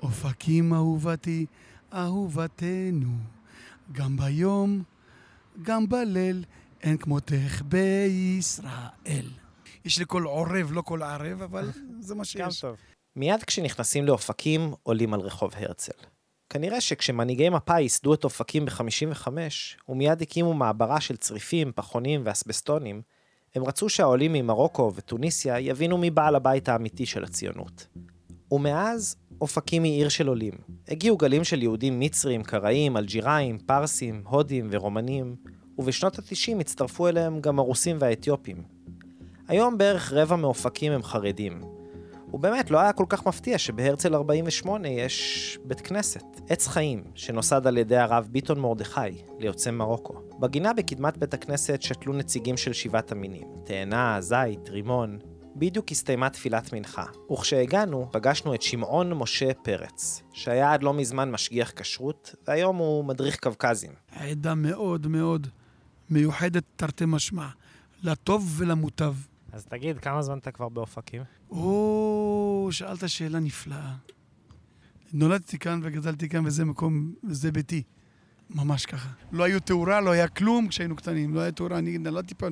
אופקים 0.02 0.74
אהובתי, 0.74 1.46
אהובתנו. 1.94 3.12
גם 3.92 4.16
ביום, 4.16 4.82
גם 5.62 5.88
בליל, 5.88 6.44
אין 6.82 6.96
כמותך 6.96 7.62
בישראל. 7.64 9.26
יש 9.84 9.98
לי 9.98 10.04
קול 10.04 10.24
עורב, 10.24 10.72
לא 10.72 10.82
קול 10.82 11.02
ערב, 11.02 11.42
אבל 11.42 11.70
זה 12.00 12.14
מה 12.14 12.24
שיש. 12.24 12.64
מיד 13.16 13.42
כשנכנסים 13.42 14.06
לאופקים, 14.06 14.74
עולים 14.82 15.14
על 15.14 15.20
רחוב 15.20 15.52
הרצל. 15.56 15.92
כנראה 16.50 16.80
שכשמנהיגי 16.80 17.48
מפא"י 17.48 17.80
ייסדו 17.80 18.14
את 18.14 18.24
אופקים 18.24 18.66
ב-55, 18.66 19.28
ומיד 19.88 20.22
הקימו 20.22 20.54
מעברה 20.54 21.00
של 21.00 21.16
צריפים, 21.16 21.72
פחונים 21.74 22.22
ואסבסטונים, 22.24 23.02
הם 23.54 23.64
רצו 23.64 23.88
שהעולים 23.88 24.32
ממרוקו 24.32 24.92
וטוניסיה 24.94 25.60
יבינו 25.60 25.98
מי 25.98 26.10
בעל 26.10 26.34
הבית 26.34 26.68
האמיתי 26.68 27.06
של 27.06 27.24
הציונות. 27.24 27.86
ומאז, 28.52 29.16
אופקים 29.40 29.84
היא 29.84 29.92
עיר 29.92 30.08
של 30.08 30.28
עולים. 30.28 30.54
הגיעו 30.88 31.16
גלים 31.16 31.44
של 31.44 31.62
יהודים 31.62 32.00
מצרים, 32.00 32.42
קראים, 32.42 32.96
אלג'יראים, 32.96 33.58
פרסים, 33.58 34.22
הודים 34.26 34.68
ורומנים, 34.70 35.36
ובשנות 35.78 36.18
ה-90 36.18 36.60
הצטרפו 36.60 37.08
אליהם 37.08 37.40
גם 37.40 37.58
הרוסים 37.58 37.96
והאתיופים. 38.00 38.62
היום 39.48 39.78
בערך 39.78 40.12
רבע 40.12 40.36
מאופקים 40.36 40.92
הם 40.92 41.02
חרדים, 41.02 41.60
ובאמת 42.32 42.70
לא 42.70 42.80
היה 42.80 42.92
כל 42.92 43.04
כך 43.08 43.26
מפתיע 43.26 43.58
שבהרצל 43.58 44.14
48 44.14 44.88
יש 44.88 45.58
בית 45.64 45.80
כנסת, 45.80 46.24
עץ 46.48 46.66
חיים, 46.66 47.04
שנוסד 47.14 47.66
על 47.66 47.78
ידי 47.78 47.96
הרב 47.96 48.28
ביטון 48.30 48.60
מרדכי, 48.60 49.22
ליוצאי 49.38 49.72
מרוקו. 49.72 50.14
בגינה 50.40 50.72
בקדמת 50.72 51.18
בית 51.18 51.34
הכנסת 51.34 51.82
שתלו 51.82 52.12
נציגים 52.12 52.56
של 52.56 52.72
שבעת 52.72 53.12
המינים, 53.12 53.48
תאנה, 53.64 54.20
זית, 54.20 54.68
רימון. 54.68 55.18
בדיוק 55.56 55.90
הסתיימה 55.90 56.30
תפילת 56.30 56.72
מנחה, 56.72 57.04
וכשהגענו 57.32 58.08
פגשנו 58.12 58.54
את 58.54 58.62
שמעון 58.62 59.12
משה 59.12 59.54
פרץ, 59.54 60.22
שהיה 60.32 60.72
עד 60.72 60.82
לא 60.82 60.94
מזמן 60.94 61.30
משגיח 61.30 61.72
כשרות, 61.76 62.34
והיום 62.48 62.76
הוא 62.76 63.04
מדריך 63.04 63.38
קווקזים. 63.38 63.92
עדה 64.12 64.54
מאוד 64.54 65.06
מאוד 65.06 65.46
מיוחדת, 66.10 66.62
תרתי 66.76 67.04
משמע, 67.06 67.46
לטוב 68.02 68.54
ולמוטב. 68.56 69.14
אז 69.60 69.66
תגיד, 69.66 69.98
כמה 69.98 70.22
זמן 70.22 70.38
אתה 70.38 70.50
כבר 70.50 70.68
באופקים? 70.68 71.22
או, 71.50 72.68
שאלת 72.72 73.08
שאלה 73.08 73.40
נפלאה. 73.40 73.94
נולדתי 75.12 75.58
כאן 75.58 75.80
וגדלתי 75.82 76.28
כאן, 76.28 76.46
וזה 76.46 76.64
מקום, 76.64 77.14
וזה 77.24 77.52
ביתי. 77.52 77.82
ממש 78.50 78.86
ככה. 78.86 79.08
לא 79.32 79.44
היו 79.44 79.60
תאורה, 79.60 80.00
לא 80.00 80.10
היה 80.10 80.28
כלום 80.28 80.68
כשהיינו 80.68 80.96
קטנים. 80.96 81.34
לא 81.34 81.40
היה 81.40 81.52
תאורה, 81.52 81.78
אני 81.78 81.98
נולדתי 81.98 82.34
פה, 82.34 82.46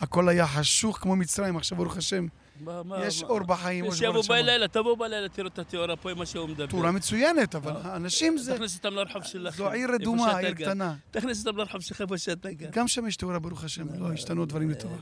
הכל 0.00 0.28
היה 0.28 0.46
חשוך 0.46 0.98
כמו 0.98 1.16
מצרים, 1.16 1.56
עכשיו 1.56 1.78
ברוך 1.78 1.96
השם. 1.96 2.26
מה- 2.64 2.82
מה- 2.82 3.06
יש 3.06 3.22
מה- 3.22 3.28
אור 3.28 3.40
בחיים, 3.42 3.84
או 3.84 3.94
שיבואו 3.94 4.22
בלילה, 4.22 4.68
תבואו 4.68 4.96
בלילה, 4.96 5.28
תראו 5.28 5.46
את 5.48 5.58
התאורה 5.58 5.96
פה, 5.96 6.14
מה 6.14 6.26
שהוא 6.26 6.48
מדבר. 6.48 6.66
תאורה 6.66 6.90
מצוינת, 6.90 7.54
אבל 7.54 7.72
האנשים 7.82 8.38
זה... 8.38 8.54
תכניס 8.54 8.76
אותם 8.76 8.94
לרחוב 8.94 9.22
שלכם. 9.22 9.56
זו 9.56 9.70
עיר 9.70 9.90
רדומה, 9.94 10.38
עיר. 10.38 10.54
קטנה. 10.54 10.94
תכניס 11.10 11.46
אותם 11.46 11.58
לרחוב 11.58 11.80
שלך 11.80 12.00
איפה 12.00 12.18
שאתה 12.18 12.52
גר. 12.52 12.68
גם 12.72 12.88
שם 12.88 13.06
יש 13.06 13.16
תאורה, 13.16 13.38
ברוך 13.38 13.64
השם, 13.64 13.86
לא 13.98 14.12
השתנו 14.12 14.44
דברים 14.46 14.70
לטובה. 14.70 14.96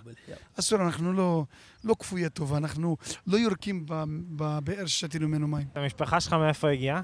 אסור, 0.59 0.83
אנחנו 0.83 1.13
לא, 1.13 1.45
לא 1.85 1.95
כפויי 1.99 2.31
טובה, 2.31 2.57
אנחנו 2.57 2.97
לא 3.27 3.37
יורקים 3.37 3.87
ב- 3.87 4.05
בבאר 4.31 4.87
ששתינו 4.87 5.29
ממנו 5.29 5.49
מים. 5.49 5.67
המשפחה 5.75 6.21
שלך 6.21 6.33
מאיפה 6.33 6.69
הגיעה? 6.71 7.03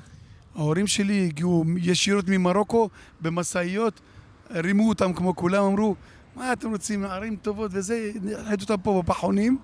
ההורים 0.55 0.87
שלי 0.87 1.27
הגיעו 1.27 1.65
ישירות 1.77 2.25
ממרוקו 2.29 2.89
במשאיות, 3.21 4.01
רימו 4.51 4.89
אותם 4.89 5.13
כמו 5.13 5.37
כולם, 5.37 5.65
אמרו, 5.65 5.95
מה 6.37 6.53
אתם 6.53 6.71
רוצים, 6.71 7.05
ערים 7.05 7.37
טובות 7.37 7.71
וזה, 7.75 8.11
ראיתי 8.47 8.63
אותם 8.63 8.77
פה 8.83 9.03
בפחונים, 9.03 9.59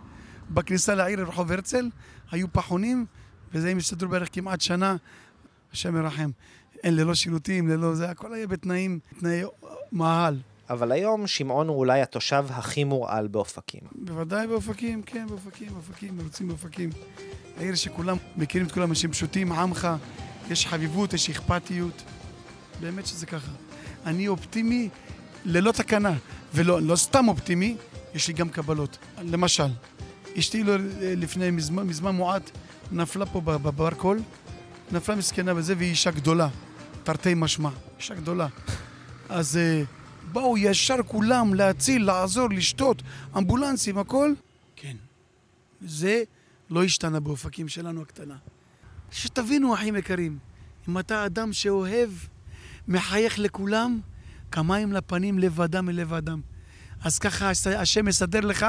בכניסה 0.54 0.94
לעיר 0.94 1.22
רחוב 1.22 1.52
הרצל, 1.52 1.88
היו 2.30 2.52
פחונים, 2.52 3.06
וזה 3.52 3.70
הם 3.70 3.78
הסתדרו 3.78 4.08
בערך 4.08 4.28
כמעט 4.32 4.60
שנה, 4.60 4.96
השם 5.72 5.96
ירחם. 5.96 6.30
אין 6.82 6.96
ללא 6.96 7.14
שירותים, 7.14 7.68
ללא 7.68 7.94
זה, 7.94 8.10
הכל 8.10 8.34
היה 8.34 8.46
בתנאים, 8.46 8.98
תנאי 9.18 9.42
מאהל. 9.92 10.38
אבל 10.70 10.92
היום 10.92 11.26
שמעון 11.26 11.68
הוא 11.68 11.76
אולי 11.76 12.02
התושב 12.02 12.44
הכי 12.50 12.84
מורעל 12.84 13.26
באופקים. 13.28 13.80
בוודאי 13.92 14.46
באופקים, 14.46 15.02
כן, 15.02 15.26
באופקים, 15.28 15.68
באופקים, 15.68 16.16
מרוצים 16.16 16.48
באופקים. 16.48 16.90
העיר 17.56 17.74
שכולם 17.74 18.16
מכירים 18.36 18.66
את 18.66 18.72
כולם, 18.72 18.90
אנשים 18.90 19.10
פשוטים, 19.10 19.52
עמך, 19.52 19.88
יש 20.50 20.66
חביבות, 20.66 21.12
יש 21.12 21.30
אכפתיות. 21.30 22.02
באמת 22.80 23.06
שזה 23.06 23.26
ככה. 23.26 23.52
אני 24.06 24.28
אופטימי 24.28 24.88
ללא 25.44 25.72
תקנה, 25.72 26.14
ולא 26.54 26.82
לא 26.82 26.96
סתם 26.96 27.28
אופטימי, 27.28 27.76
יש 28.14 28.28
לי 28.28 28.34
גם 28.34 28.48
קבלות. 28.48 28.98
למשל, 29.22 29.68
אשתי 30.38 30.64
לא, 30.64 30.76
לפני 31.00 31.50
מזמן, 31.50 31.86
מזמן 31.86 32.14
מועט 32.14 32.50
נפלה 32.92 33.26
פה 33.26 33.40
ב- 33.40 33.56
בברקול, 33.56 34.20
נפלה 34.92 35.16
מסכנה 35.16 35.54
בזה, 35.54 35.74
והיא 35.78 35.90
אישה 35.90 36.10
גדולה, 36.10 36.48
תרתי 37.04 37.34
משמע, 37.36 37.70
אישה 37.98 38.14
גדולה. 38.14 38.48
אז 39.28 39.56
אה, 39.56 39.82
באו 40.32 40.58
ישר 40.58 40.96
כולם 41.06 41.54
להציל, 41.54 42.04
לעזור, 42.04 42.48
לשתות, 42.50 43.02
אמבולנסים, 43.38 43.98
הכל. 43.98 44.32
כן. 44.76 44.96
זה 45.80 46.22
לא 46.70 46.84
השתנה 46.84 47.20
באופקים 47.20 47.68
שלנו 47.68 48.02
הקטנה. 48.02 48.36
שתבינו, 49.10 49.74
אחים 49.74 49.96
יקרים, 49.96 50.38
אם 50.88 50.98
אתה 50.98 51.26
אדם 51.26 51.52
שאוהב, 51.52 52.10
מחייך 52.88 53.38
לכולם, 53.38 54.00
כמים 54.50 54.92
לפנים, 54.92 55.38
לב 55.38 55.60
אדם 55.60 55.86
מלב 55.86 56.12
אדם. 56.12 56.40
אז 57.04 57.18
ככה 57.18 57.50
השם 57.76 58.04
מסדר 58.04 58.40
לך 58.40 58.66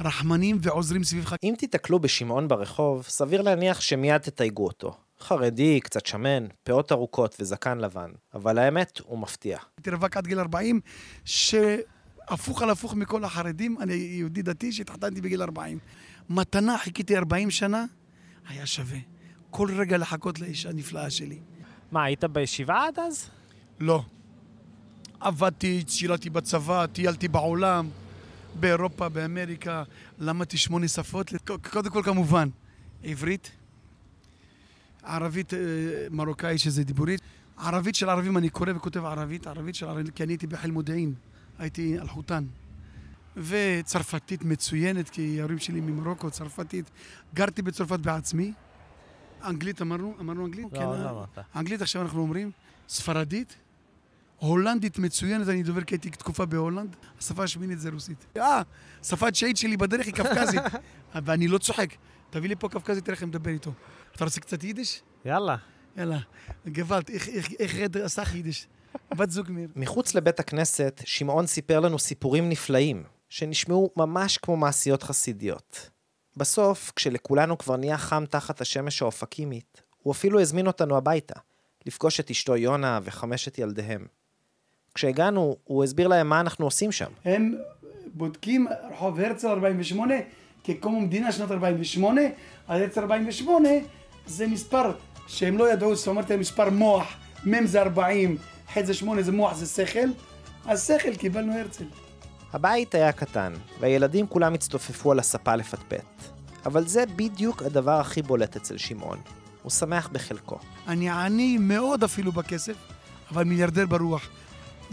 רחמנים 0.00 0.58
ועוזרים 0.60 1.04
סביבך. 1.04 1.34
אם 1.42 1.54
תיתקלו 1.58 1.98
בשמעון 1.98 2.48
ברחוב, 2.48 3.02
סביר 3.08 3.42
להניח 3.42 3.80
שמיד 3.80 4.18
תתייגו 4.18 4.66
אותו. 4.66 4.96
חרדי, 5.20 5.80
קצת 5.80 6.06
שמן, 6.06 6.46
פאות 6.62 6.92
ארוכות 6.92 7.36
וזקן 7.40 7.78
לבן. 7.78 8.10
אבל 8.34 8.58
האמת, 8.58 9.00
הוא 9.04 9.18
מפתיע. 9.18 9.58
הייתי 9.76 9.90
רווק 9.90 10.16
עד 10.16 10.26
גיל 10.26 10.40
40, 10.40 10.80
שהפוך 11.24 12.62
על 12.62 12.70
הפוך 12.70 12.94
מכל 12.94 13.24
החרדים, 13.24 13.76
אני 13.80 13.94
יהודי 13.94 14.42
דתי 14.42 14.72
שהתחתנתי 14.72 15.20
בגיל 15.20 15.42
40. 15.42 15.78
מתנה, 16.30 16.78
חיכיתי 16.78 17.16
40 17.16 17.50
שנה, 17.50 17.84
היה 18.48 18.66
שווה. 18.66 18.98
כל 19.50 19.68
רגע 19.78 19.98
לחכות 19.98 20.40
לאישה 20.40 20.68
הנפלאה 20.68 21.10
שלי. 21.10 21.38
מה, 21.92 22.04
היית 22.04 22.24
בישיבה 22.24 22.84
עד 22.86 22.98
אז? 22.98 23.30
לא. 23.80 24.02
עבדתי, 25.24 25.84
צילתי 25.86 26.30
בצבא, 26.30 26.86
טיילתי 26.86 27.28
בעולם, 27.28 27.88
באירופה, 28.60 29.08
באמריקה, 29.08 29.82
למדתי 30.18 30.56
שמונה 30.56 30.88
שפות. 30.88 31.32
קודם 31.70 31.90
כל, 31.90 32.02
כמובן, 32.02 32.48
עברית, 33.02 33.50
ערבית 35.02 35.54
אה, 35.54 35.58
מרוקאית, 36.10 36.60
שזה 36.60 36.84
דיבורית. 36.84 37.20
ערבית 37.58 37.94
של 37.94 38.08
ערבים, 38.08 38.36
אני 38.38 38.50
קורא 38.50 38.72
וכותב 38.76 39.04
ערבית, 39.04 39.46
ערבית 39.46 39.74
של 39.74 39.86
ערבים, 39.86 40.06
כי 40.06 40.22
אני 40.22 40.32
הייתי 40.32 40.46
בחיל 40.46 40.70
מודיעין, 40.70 41.14
הייתי 41.58 41.98
אלחוטן. 41.98 42.44
וצרפתית 43.36 44.44
מצוינת, 44.44 45.08
כי 45.08 45.40
ההורים 45.40 45.58
שלי 45.58 45.80
ממרוקו, 45.80 46.30
צרפתית. 46.30 46.90
גרתי 47.34 47.62
בצרפת 47.62 48.00
בעצמי. 48.00 48.52
אנגלית 49.44 49.82
אמרנו? 49.82 50.14
אמרנו 50.20 50.46
אנגלית? 50.46 50.66
לא, 50.72 50.78
כן, 50.78 50.84
לא 50.84 51.10
אמרת. 51.10 51.38
אנגלית 51.56 51.82
עכשיו 51.82 52.02
אנחנו 52.02 52.20
אומרים. 52.20 52.50
ספרדית. 52.88 53.56
הולנדית 54.38 54.98
מצוינת, 54.98 55.48
אני 55.48 55.62
דובר 55.62 55.84
כי 55.84 55.94
הייתי 55.94 56.10
תקופה 56.10 56.46
בהולנד. 56.46 56.96
השפה 57.18 57.44
השמינית 57.44 57.80
זה 57.80 57.90
רוסית. 57.90 58.26
אה, 58.36 58.62
שפה 59.02 59.28
התשיעית 59.28 59.56
שלי 59.56 59.76
בדרך 59.76 60.06
היא 60.06 60.14
קווקזית. 60.14 60.62
ואני 61.24 61.48
לא 61.48 61.58
צוחק. 61.58 61.94
תביא 62.30 62.48
לי 62.48 62.56
פה 62.56 62.68
קווקזי, 62.68 63.00
תראה 63.00 63.14
איך 63.14 63.22
אני 63.22 63.28
מדבר 63.28 63.50
איתו. 63.50 63.72
אתה 64.16 64.24
רוצה 64.24 64.40
קצת 64.40 64.64
יידיש? 64.64 65.02
יאללה. 65.24 65.56
יאללה. 65.96 66.18
גוואלד, 66.66 67.10
איך 67.58 67.74
רד 67.74 67.96
אסך 67.96 68.34
יידיש? 68.34 68.66
בת 69.18 69.30
זוג 69.30 69.50
מיר. 69.50 69.68
מחוץ 69.76 70.14
לבית 70.14 70.40
הכנסת, 70.40 71.00
שמעון 71.04 71.46
סיפר 71.46 71.80
לנו 71.80 71.98
סיפורים 71.98 72.48
נפלאים, 72.48 73.04
שנשמעו 73.28 73.90
ממש 73.96 74.38
כמו 74.38 74.56
מעשיות 74.56 75.02
חסידיות. 75.02 75.90
בסוף, 76.36 76.92
כשלכולנו 76.96 77.58
כבר 77.58 77.76
נהיה 77.76 77.98
חם 77.98 78.24
תחת 78.30 78.60
השמש 78.60 79.02
האופקימית, 79.02 79.82
הוא 80.02 80.12
אפילו 80.12 80.40
הזמין 80.40 80.66
אותנו 80.66 80.96
הביתה, 80.96 81.34
לפגוש 81.86 82.20
את 82.20 82.30
אשתו 82.30 82.56
יונה 82.56 83.00
וחמשת 83.02 83.58
ילדיהם. 83.58 84.06
כשהגענו, 84.94 85.56
הוא 85.64 85.84
הסביר 85.84 86.08
להם 86.08 86.28
מה 86.28 86.40
אנחנו 86.40 86.64
עושים 86.64 86.92
שם. 86.92 87.10
הם 87.24 87.54
בודקים 88.14 88.66
רחוב 88.92 89.20
הרצל 89.20 89.48
48 89.48 90.14
כקום 90.64 90.96
המדינה 90.96 91.32
שנת 91.32 91.50
48, 91.50 92.20
אז 92.68 92.80
הרצל 92.80 93.00
48 93.00 93.68
זה 94.26 94.46
מספר 94.46 94.92
שהם 95.26 95.58
לא 95.58 95.72
ידעו, 95.72 95.94
זאת 95.94 96.06
אומרת, 96.06 96.30
מספר 96.32 96.70
מוח, 96.70 97.16
מ' 97.46 97.66
זה 97.66 97.82
40, 97.82 98.36
ח' 98.72 98.80
זה 98.82 98.94
8, 98.94 99.22
זה 99.22 99.32
מוח, 99.32 99.54
זה 99.54 99.66
שכל, 99.66 100.08
אז 100.66 100.86
שכל 100.86 101.16
קיבלנו 101.16 101.58
הרצל. 101.58 101.84
הבית 102.52 102.94
היה 102.94 103.12
קטן, 103.12 103.52
והילדים 103.80 104.26
כולם 104.26 104.54
הצטופפו 104.54 105.12
על 105.12 105.18
הספה 105.18 105.56
לפטפט. 105.56 106.04
אבל 106.66 106.86
זה 106.86 107.04
בדיוק 107.16 107.62
הדבר 107.62 108.00
הכי 108.00 108.22
בולט 108.22 108.56
אצל 108.56 108.76
שמעון. 108.78 109.18
הוא 109.62 109.70
שמח 109.70 110.08
בחלקו. 110.12 110.58
אני 110.88 111.10
עני 111.10 111.58
מאוד 111.58 112.04
אפילו 112.04 112.32
בכסף, 112.32 112.76
אבל 113.30 113.44
מיליארדר 113.44 113.86
ברוח. 113.86 114.28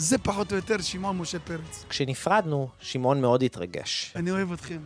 זה 0.02 0.18
פחות 0.18 0.52
או 0.52 0.56
יותר 0.56 0.82
שמעון 0.82 1.18
משה 1.18 1.40
פרץ. 1.40 1.86
כשנפרדנו, 1.90 2.70
שמעון 2.80 3.22
מאוד 3.22 3.44
התרגש. 3.44 4.14
אני 4.16 4.32
אוהב 4.32 4.52
אתכם. 4.52 4.80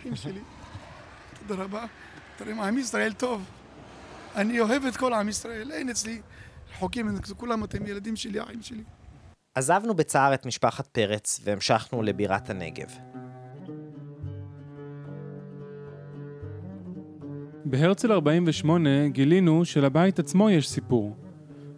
אחים 0.00 0.16
שלי, 0.16 0.40
תודה 1.46 1.62
רבה. 1.62 1.84
תראה, 2.36 2.68
עם 2.68 2.78
ישראל 2.78 3.12
טוב. 3.12 3.44
אני 4.34 4.60
אוהב 4.60 4.84
את 4.84 4.96
כל 4.96 5.14
עם 5.14 5.28
ישראל, 5.28 5.72
אין 5.72 5.90
אצלי 5.90 6.20
חוקים, 6.78 7.18
כולם 7.36 7.64
אתם 7.64 7.86
ילדים 7.86 8.16
שלי, 8.16 8.42
אחים 8.42 8.62
שלי. 8.62 8.82
עזבנו 9.54 9.94
בצער 9.94 10.34
את 10.34 10.46
משפחת 10.46 10.86
פרץ 10.86 11.40
והמשכנו 11.44 12.02
לבירת 12.02 12.50
הנגב. 12.50 12.88
בהרצל 17.64 18.12
48 18.12 19.08
גילינו 19.08 19.64
שלבית 19.64 20.18
עצמו 20.18 20.50
יש 20.50 20.68
סיפור. 20.68 21.23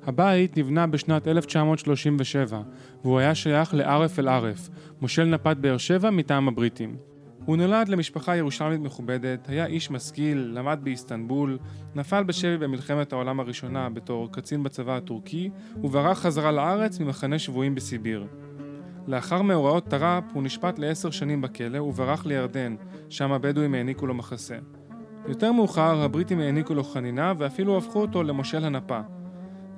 הבית 0.06 0.56
נבנה 0.56 0.86
בשנת 0.86 1.28
1937, 1.28 2.60
והוא 3.02 3.18
היה 3.18 3.34
שייך 3.34 3.74
לערף 3.74 4.18
אל 4.18 4.28
ערף, 4.28 4.68
מושל 5.00 5.24
נפת 5.24 5.56
באר 5.56 5.76
שבע 5.76 6.10
מטעם 6.10 6.48
הבריטים. 6.48 6.96
הוא 7.44 7.56
נולד 7.56 7.88
למשפחה 7.88 8.36
ירושלמית 8.36 8.80
מכובדת, 8.80 9.48
היה 9.48 9.66
איש 9.66 9.90
משכיל, 9.90 10.50
למד 10.54 10.78
באיסטנבול, 10.82 11.58
נפל 11.94 12.22
בשבי 12.22 12.58
במלחמת 12.58 13.12
העולם 13.12 13.40
הראשונה 13.40 13.90
בתור 13.90 14.32
קצין 14.32 14.62
בצבא 14.62 14.96
הטורקי, 14.96 15.50
וברח 15.84 16.18
חזרה 16.18 16.52
לארץ 16.52 17.00
ממחנה 17.00 17.38
שבויים 17.38 17.74
בסיביר. 17.74 18.26
לאחר 19.06 19.42
מאורעות 19.42 19.86
תר"פ 19.86 20.24
הוא 20.32 20.42
נשפט 20.42 20.78
לעשר 20.78 21.10
שנים 21.10 21.40
בכלא 21.40 21.82
וברח 21.82 22.26
לירדן, 22.26 22.76
שם 23.08 23.32
הבדואים 23.32 23.74
העניקו 23.74 24.06
לו 24.06 24.14
מחסה. 24.14 24.56
יותר 25.28 25.52
מאוחר 25.52 26.02
הבריטים 26.02 26.40
העניקו 26.40 26.74
לו 26.74 26.84
חנינה 26.84 27.32
ואפילו 27.38 27.78
הפכו 27.78 28.00
אותו 28.00 28.22
למושל 28.22 28.64
הנפה. 28.64 29.00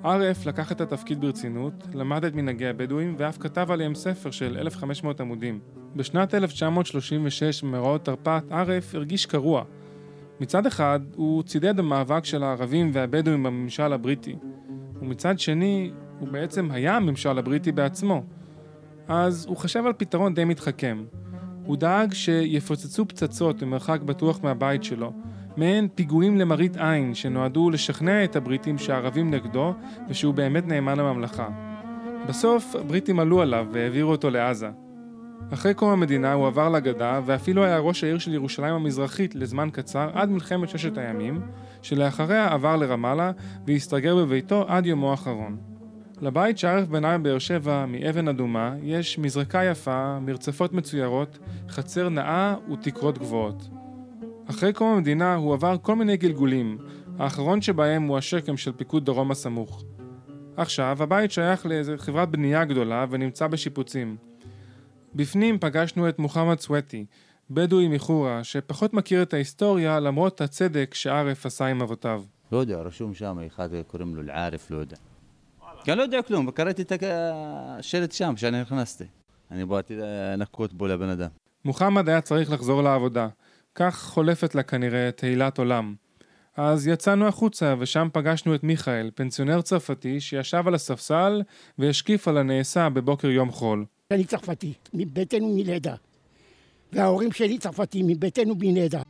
ערף 0.03 0.45
לקח 0.45 0.71
את 0.71 0.81
התפקיד 0.81 1.21
ברצינות, 1.21 1.73
למד 1.93 2.25
את 2.25 2.35
מנהגי 2.35 2.67
הבדואים 2.67 3.15
ואף 3.17 3.37
כתב 3.37 3.71
עליהם 3.71 3.95
ספר 3.95 4.31
של 4.31 4.57
1500 4.57 5.21
עמודים. 5.21 5.59
בשנת 5.95 6.33
1936 6.33 7.63
במאורעות 7.63 8.05
תרפ"ט 8.05 8.51
ערף 8.51 8.95
הרגיש 8.95 9.25
קרוע. 9.25 9.63
מצד 10.39 10.65
אחד 10.65 10.99
הוא 11.15 11.43
צידד 11.43 11.77
במאבק 11.77 12.25
של 12.25 12.43
הערבים 12.43 12.91
והבדואים 12.93 13.43
בממשל 13.43 13.93
הבריטי, 13.93 14.35
ומצד 15.01 15.39
שני 15.39 15.91
הוא 16.19 16.27
בעצם 16.27 16.71
היה 16.71 16.95
הממשל 16.95 17.37
הבריטי 17.37 17.71
בעצמו. 17.71 18.23
אז 19.07 19.45
הוא 19.45 19.57
חשב 19.57 19.85
על 19.85 19.93
פתרון 19.97 20.33
די 20.33 20.45
מתחכם. 20.45 21.03
הוא 21.65 21.77
דאג 21.77 22.13
שיפוצצו 22.13 23.07
פצצות 23.07 23.63
במרחק 23.63 24.01
בטוח 24.01 24.43
מהבית 24.43 24.83
שלו, 24.83 25.13
מעין 25.59 25.87
פיגועים 25.95 26.37
למראית 26.37 26.77
עין 26.77 27.15
שנועדו 27.15 27.69
לשכנע 27.69 28.23
את 28.23 28.35
הבריטים 28.35 28.77
שהערבים 28.77 29.31
נגדו 29.31 29.73
ושהוא 30.09 30.33
באמת 30.33 30.67
נאמן 30.67 30.97
לממלכה. 30.99 31.47
בסוף 32.27 32.75
הבריטים 32.75 33.19
עלו 33.19 33.41
עליו 33.41 33.67
והעבירו 33.71 34.11
אותו 34.11 34.29
לעזה. 34.29 34.69
אחרי 35.53 35.73
קום 35.73 35.89
המדינה 35.89 36.33
הוא 36.33 36.47
עבר 36.47 36.69
לגדה 36.69 37.21
ואפילו 37.25 37.63
היה 37.63 37.77
ראש 37.77 38.03
העיר 38.03 38.17
של 38.17 38.33
ירושלים 38.33 38.75
המזרחית 38.75 39.35
לזמן 39.35 39.69
קצר 39.73 40.09
עד 40.13 40.29
מלחמת 40.29 40.69
ששת 40.69 40.97
הימים, 40.97 41.41
שלאחריה 41.81 42.53
עבר 42.53 42.75
לרמאללה 42.75 43.31
והסתגר 43.67 44.15
בביתו 44.15 44.65
עד 44.67 44.85
יומו 44.85 45.11
האחרון. 45.11 45.57
לבית 46.21 46.57
שערף 46.57 46.87
בנה 46.87 47.17
בבאר 47.17 47.39
שבע 47.39 47.85
מאבן 47.85 48.27
אדומה 48.27 48.75
יש 48.83 49.19
מזרקה 49.19 49.63
יפה, 49.63 50.19
מרצפות 50.19 50.73
מצוירות, 50.73 51.39
חצר 51.69 52.09
נאה 52.09 52.55
ותקרות 52.71 53.17
גבוהות. 53.17 53.78
אחרי 54.49 54.73
קום 54.73 54.93
המדינה 54.93 55.35
הוא 55.35 55.53
עבר 55.53 55.75
כל 55.81 55.95
מיני 55.95 56.17
גלגולים, 56.17 56.77
האחרון 57.19 57.61
שבהם 57.61 58.03
הוא 58.03 58.17
השקם 58.17 58.57
של 58.57 58.71
פיקוד 58.71 59.05
דרום 59.05 59.31
הסמוך. 59.31 59.83
עכשיו 60.57 61.03
הבית 61.03 61.31
שייך 61.31 61.65
לאיזה 61.65 61.97
חברת 61.97 62.29
בנייה 62.29 62.65
גדולה 62.65 63.05
ונמצא 63.09 63.47
בשיפוצים. 63.47 64.17
בפנים 65.15 65.59
פגשנו 65.59 66.09
את 66.09 66.19
מוחמד 66.19 66.59
סווטי, 66.59 67.05
בדואי 67.49 67.87
מחורה, 67.87 68.43
שפחות 68.43 68.93
מכיר 68.93 69.21
את 69.21 69.33
ההיסטוריה 69.33 69.99
למרות 69.99 70.41
הצדק 70.41 70.93
שערף 70.93 71.45
עשה 71.45 71.65
עם 71.65 71.81
אבותיו. 71.81 72.23
לא 72.51 72.57
יודע, 72.57 72.77
רשום 72.81 73.13
שם, 73.13 73.37
אחד 73.47 73.69
קוראים 73.87 74.15
לו 74.15 74.21
אל-עארף, 74.21 74.71
לא 74.71 74.77
יודע. 74.77 74.97
כי 75.83 75.91
אני 75.91 75.97
לא 75.97 76.03
יודע 76.03 76.21
כלום, 76.21 76.47
וקראתי 76.47 76.81
את 76.81 77.03
השלט 77.03 78.11
שם 78.11 78.33
כשאני 78.35 78.61
נכנסתי. 78.61 79.05
אני 79.51 79.65
באתי 79.65 79.95
לנקות 79.97 80.73
בו 80.73 80.87
לבן 80.87 81.09
אדם. 81.09 81.29
מוחמד 81.65 82.09
היה 82.09 82.21
צריך 82.21 82.51
לחזור 82.51 82.83
לעבודה. 82.83 83.27
כך 83.75 84.03
חולפת 84.03 84.55
לה 84.55 84.63
כנראה 84.63 85.11
תהילת 85.11 85.57
עולם. 85.57 85.95
אז 86.57 86.87
יצאנו 86.87 87.27
החוצה 87.27 87.75
ושם 87.79 88.07
פגשנו 88.13 88.55
את 88.55 88.63
מיכאל, 88.63 89.11
פנסיונר 89.15 89.61
צרפתי 89.61 90.19
שישב 90.19 90.63
על 90.67 90.75
הספסל 90.75 91.41
והשקיף 91.77 92.27
על 92.27 92.37
הנעשה 92.37 92.89
בבוקר 92.89 93.27
יום 93.29 93.51
חול. 93.51 93.85
אני 94.11 94.25
צרפתי, 94.25 94.73
מבטן 94.93 95.43
ומלידה. 95.43 95.95
וההורים 96.93 97.31
שלי 97.31 97.57
צרפתים, 97.57 98.07
מבטן 98.07 98.51
ומלידה. 98.51 99.01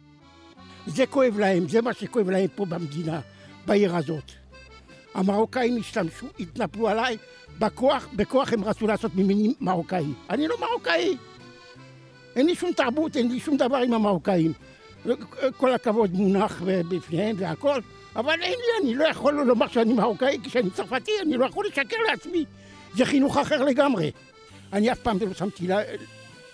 זה 0.88 1.06
כואב 1.06 1.40
להם, 1.40 1.68
זה 1.68 1.82
מה 1.82 1.94
שכואב 1.94 2.30
להם 2.30 2.48
פה 2.56 2.66
במדינה, 2.66 3.22
בעיר 3.66 3.96
הזאת. 3.96 4.32
המרוקאים 5.14 5.78
השתמשו, 5.80 6.26
התנפלו 6.40 6.88
עליי, 6.88 7.18
בכוח, 7.60 8.08
בכוח 8.16 8.54
הם 8.54 8.64
רצו 8.64 8.88
לעשות 8.88 9.16
ממני 9.16 9.54
מרוקאי. 9.62 10.06
אני 10.30 10.48
לא 10.48 10.56
מרוקאי. 10.60 11.18
אין 12.40 12.48
לי 12.48 12.56
שום 12.56 12.72
תרבות, 12.72 13.18
אין 13.18 13.32
לי 13.32 13.40
שום 13.40 13.58
דבר 13.58 13.78
עם 13.78 13.94
המרוקאים. 13.94 14.54
כל 15.58 15.74
הכבוד 15.74 16.14
מונח 16.14 16.62
בפניהם 16.66 17.36
והכל, 17.40 17.80
אבל 18.16 18.42
אין 18.42 18.52
לי, 18.52 18.84
אני 18.84 18.96
לא 18.96 19.08
יכול 19.08 19.34
לומר 19.34 19.68
שאני 19.68 19.94
מרוקאי, 19.94 20.38
כשאני 20.44 20.70
צרפתי, 20.70 21.12
אני 21.22 21.38
לא 21.38 21.46
יכול 21.46 21.66
לשקר 21.66 21.98
לעצמי. 22.10 22.46
זה 22.96 23.06
חינוך 23.06 23.38
אחר 23.38 23.64
לגמרי. 23.64 24.12
אני 24.74 24.92
אף 24.92 25.00
פעם 25.00 25.18
לא 25.28 25.34
שמתי 25.34 25.68
לה, 25.68 25.80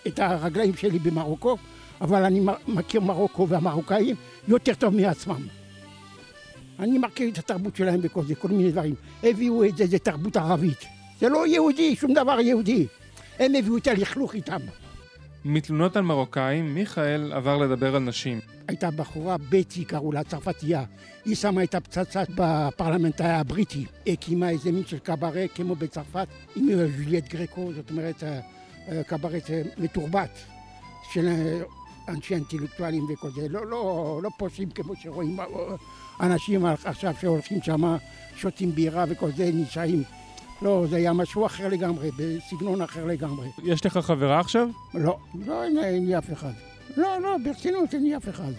את 0.07 0.19
הרגליים 0.19 0.75
שלי 0.75 0.99
במרוקו, 0.99 1.57
אבל 2.01 2.23
אני 2.23 2.41
מכיר 2.67 3.01
מרוקו 3.01 3.47
והמרוקאים 3.47 4.15
יותר 4.47 4.73
טוב 4.73 4.95
מעצמם. 4.95 5.47
אני 6.79 6.97
מכיר 6.97 7.29
את 7.29 7.37
התרבות 7.37 7.75
שלהם 7.75 7.99
וכל 8.03 8.23
זה, 8.23 8.35
כל 8.35 8.47
מיני 8.47 8.71
דברים. 8.71 8.95
הביאו 9.23 9.63
את 9.65 9.77
זה, 9.77 9.85
זה 9.87 9.99
תרבות 9.99 10.37
ערבית. 10.37 10.85
זה 11.19 11.29
לא 11.29 11.47
יהודי, 11.47 11.95
שום 11.95 12.13
דבר 12.13 12.39
יהודי. 12.39 12.87
הם 13.39 13.55
הביאו 13.55 13.77
את 13.77 13.87
הלכלוך 13.87 14.35
איתם. 14.35 14.59
מתלונות 15.45 15.95
על 15.95 16.03
מרוקאים, 16.03 16.75
מיכאל 16.75 17.33
עבר 17.33 17.57
לדבר 17.57 17.95
על 17.95 18.01
נשים. 18.01 18.39
הייתה 18.67 18.91
בחורה, 18.91 19.35
בטי 19.49 19.85
קראו 19.85 20.11
לה, 20.11 20.23
צרפתייה. 20.23 20.83
היא 21.25 21.35
שמה 21.35 21.63
את 21.63 21.75
הפצצה 21.75 22.23
בפרלמנט 22.35 23.21
הבריטי. 23.21 23.85
הקימה 24.07 24.49
איזה 24.49 24.71
מין 24.71 24.85
של 24.85 24.99
קברה 24.99 25.47
כמו 25.55 25.75
בצרפת, 25.75 26.27
עם 26.55 26.67
ז'וליאט 26.97 27.29
גרקו, 27.29 27.73
זאת 27.73 27.91
אומרת, 27.91 28.23
אה, 28.23 29.03
קברט 29.03 29.51
אה, 29.51 29.61
מתורבת 29.77 30.29
של 31.13 31.27
אה, 31.27 31.61
אנשי 32.07 32.33
אינטלקטואלים 32.33 33.03
וכל 33.13 33.29
זה. 33.29 33.47
לא, 33.49 33.65
לא, 33.65 34.19
לא 34.23 34.29
פושעים 34.37 34.69
כמו 34.69 34.93
שרואים 34.95 35.37
אנשים 36.19 36.65
עכשיו 36.65 37.13
שהולכים 37.21 37.61
שם, 37.61 37.95
שותים 38.35 38.71
בירה 38.71 39.05
וכל 39.09 39.31
זה, 39.31 39.49
נשארים. 39.53 40.03
לא, 40.61 40.85
זה 40.89 40.95
היה 40.95 41.13
משהו 41.13 41.45
אחר 41.45 41.67
לגמרי, 41.67 42.09
בסגנון 42.17 42.81
אחר 42.81 43.05
לגמרי. 43.05 43.47
יש 43.63 43.85
לך 43.85 43.97
חברה 43.97 44.39
עכשיו? 44.39 44.67
לא, 44.93 45.17
לא, 45.45 45.63
אין, 45.63 46.07
לי 46.07 46.17
אף 46.17 46.33
אחד. 46.33 46.51
לא, 46.97 47.17
לא, 47.21 47.35
ברצינות, 47.45 47.93
אין 47.93 48.03
לי 48.03 48.17
אף 48.17 48.29
אחד. 48.29 48.51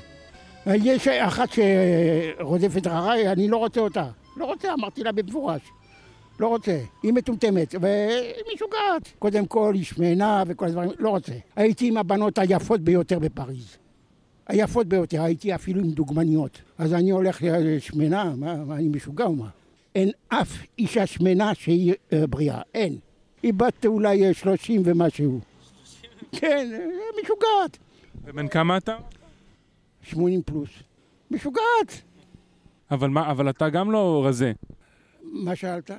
יש 0.66 1.08
אחת 1.08 1.48
שרודפת 1.52 2.86
אחריי, 2.86 3.32
אני 3.32 3.48
לא 3.48 3.56
רוצה 3.56 3.80
אותה. 3.80 4.08
לא 4.36 4.44
רוצה, 4.44 4.72
אמרתי 4.72 5.02
לה 5.02 5.12
במפורש. 5.12 5.60
לא 6.40 6.48
רוצה. 6.48 6.78
היא 7.02 7.12
מטומטמת, 7.12 7.74
והיא 7.80 8.42
משוגעת. 8.54 9.12
קודם 9.18 9.46
כל, 9.46 9.72
היא 9.74 9.84
שמנה 9.84 10.42
וכל 10.46 10.66
הדברים, 10.66 10.90
לא 10.98 11.10
רוצה. 11.10 11.32
הייתי 11.56 11.88
עם 11.88 11.96
הבנות 11.96 12.38
היפות 12.38 12.80
ביותר 12.80 13.18
בפריז. 13.18 13.76
היפות 14.46 14.86
ביותר, 14.86 15.22
הייתי 15.22 15.54
אפילו 15.54 15.80
עם 15.80 15.90
דוגמניות. 15.90 16.62
אז 16.78 16.94
אני 16.94 17.10
הולך 17.10 17.42
לשמנה, 17.42 18.32
מה, 18.36 18.64
מה 18.64 18.76
אני 18.76 18.88
משוגע 18.88 19.24
או 19.24 19.32
מה? 19.32 19.48
אין 19.96 20.10
אף 20.28 20.48
אישה 20.78 21.06
שמנה 21.06 21.54
שהיא 21.54 21.94
אה, 22.12 22.26
בריאה, 22.26 22.62
אין. 22.74 22.98
היא 23.42 23.54
בת 23.54 23.86
אולי 23.86 24.34
שלושים 24.34 24.82
ומשהו. 24.84 25.40
כן, 26.32 26.80
משוגעת. 27.22 27.78
ובן 28.24 28.48
כמה 28.48 28.76
אתה? 28.76 28.96
שמונים 30.02 30.42
פלוס. 30.42 30.68
משוגעת. 31.30 32.02
אבל 32.90 33.08
מה, 33.08 33.30
אבל 33.30 33.50
אתה 33.50 33.68
גם 33.68 33.90
לא 33.90 34.26
רזה. 34.26 34.52
מה 35.22 35.56
שאלת? 35.56 35.90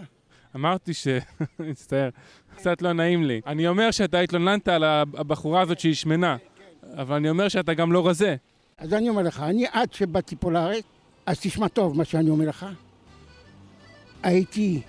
אמרתי 0.55 0.93
ש... 0.93 1.07
מצטער, 1.59 2.09
קצת 2.55 2.81
לא 2.81 2.93
נעים 2.93 3.23
לי. 3.23 3.41
אני 3.47 3.67
אומר 3.67 3.91
שאתה 3.91 4.19
התלוננת 4.19 4.67
על 4.67 4.83
הבחורה 4.83 5.61
הזאת 5.61 5.79
שהיא 5.79 5.93
שמנה, 5.93 6.37
אבל 6.93 7.15
אני 7.15 7.29
אומר 7.29 7.47
שאתה 7.47 7.73
גם 7.73 7.91
לא 7.91 8.07
רזה. 8.07 8.35
אז 8.77 8.93
אני 8.93 9.09
אומר 9.09 9.21
לך, 9.21 9.39
אני 9.39 9.65
עד 9.71 9.93
שבאתי 9.93 10.35
פה 10.39 10.51
לארץ, 10.51 10.83
אז 11.25 11.39
תשמע 11.39 11.67
טוב 11.67 11.97
מה 11.97 12.05
שאני 12.05 12.29
אומר 12.29 12.49
לך. 12.49 12.65
הייתי 14.23 14.81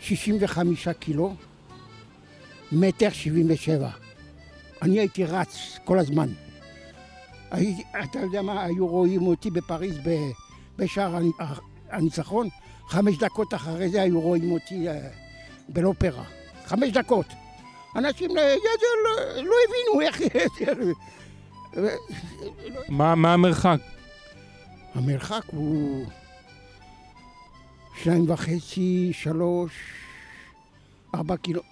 65 0.00 0.88
קילו, 0.88 1.34
מטר 2.72 3.10
77. 3.10 3.90
אני 4.82 4.98
הייתי 4.98 5.24
רץ 5.24 5.78
כל 5.84 5.98
הזמן. 5.98 6.28
הייתי, 7.50 7.82
אתה 8.04 8.18
יודע 8.18 8.42
מה, 8.42 8.64
היו 8.64 8.86
רואים 8.86 9.26
אותי 9.26 9.50
בפריז 9.50 9.98
בשער 10.78 11.18
הניצחון, 11.90 12.48
חמש 12.88 13.18
דקות 13.18 13.54
אחרי 13.54 13.88
זה 13.88 14.02
היו 14.02 14.20
רואים 14.20 14.52
אותי 14.52 14.88
אה, 14.88 15.08
בלאופרה. 15.68 16.24
חמש 16.66 16.90
דקות. 16.92 17.26
אנשים 17.96 18.36
לא, 18.36 18.42
לא, 19.04 19.42
לא 19.42 19.54
הבינו 19.68 20.00
איך... 20.00 20.20
מה, 22.88 23.14
מה 23.14 23.32
המרחק? 23.32 23.78
המרחק 24.94 25.42
הוא 25.46 26.06
שניים 28.02 28.30
וחצי, 28.30 29.10
שלוש, 29.12 29.72
ארבע 31.14 31.36
קילו, 31.36 31.62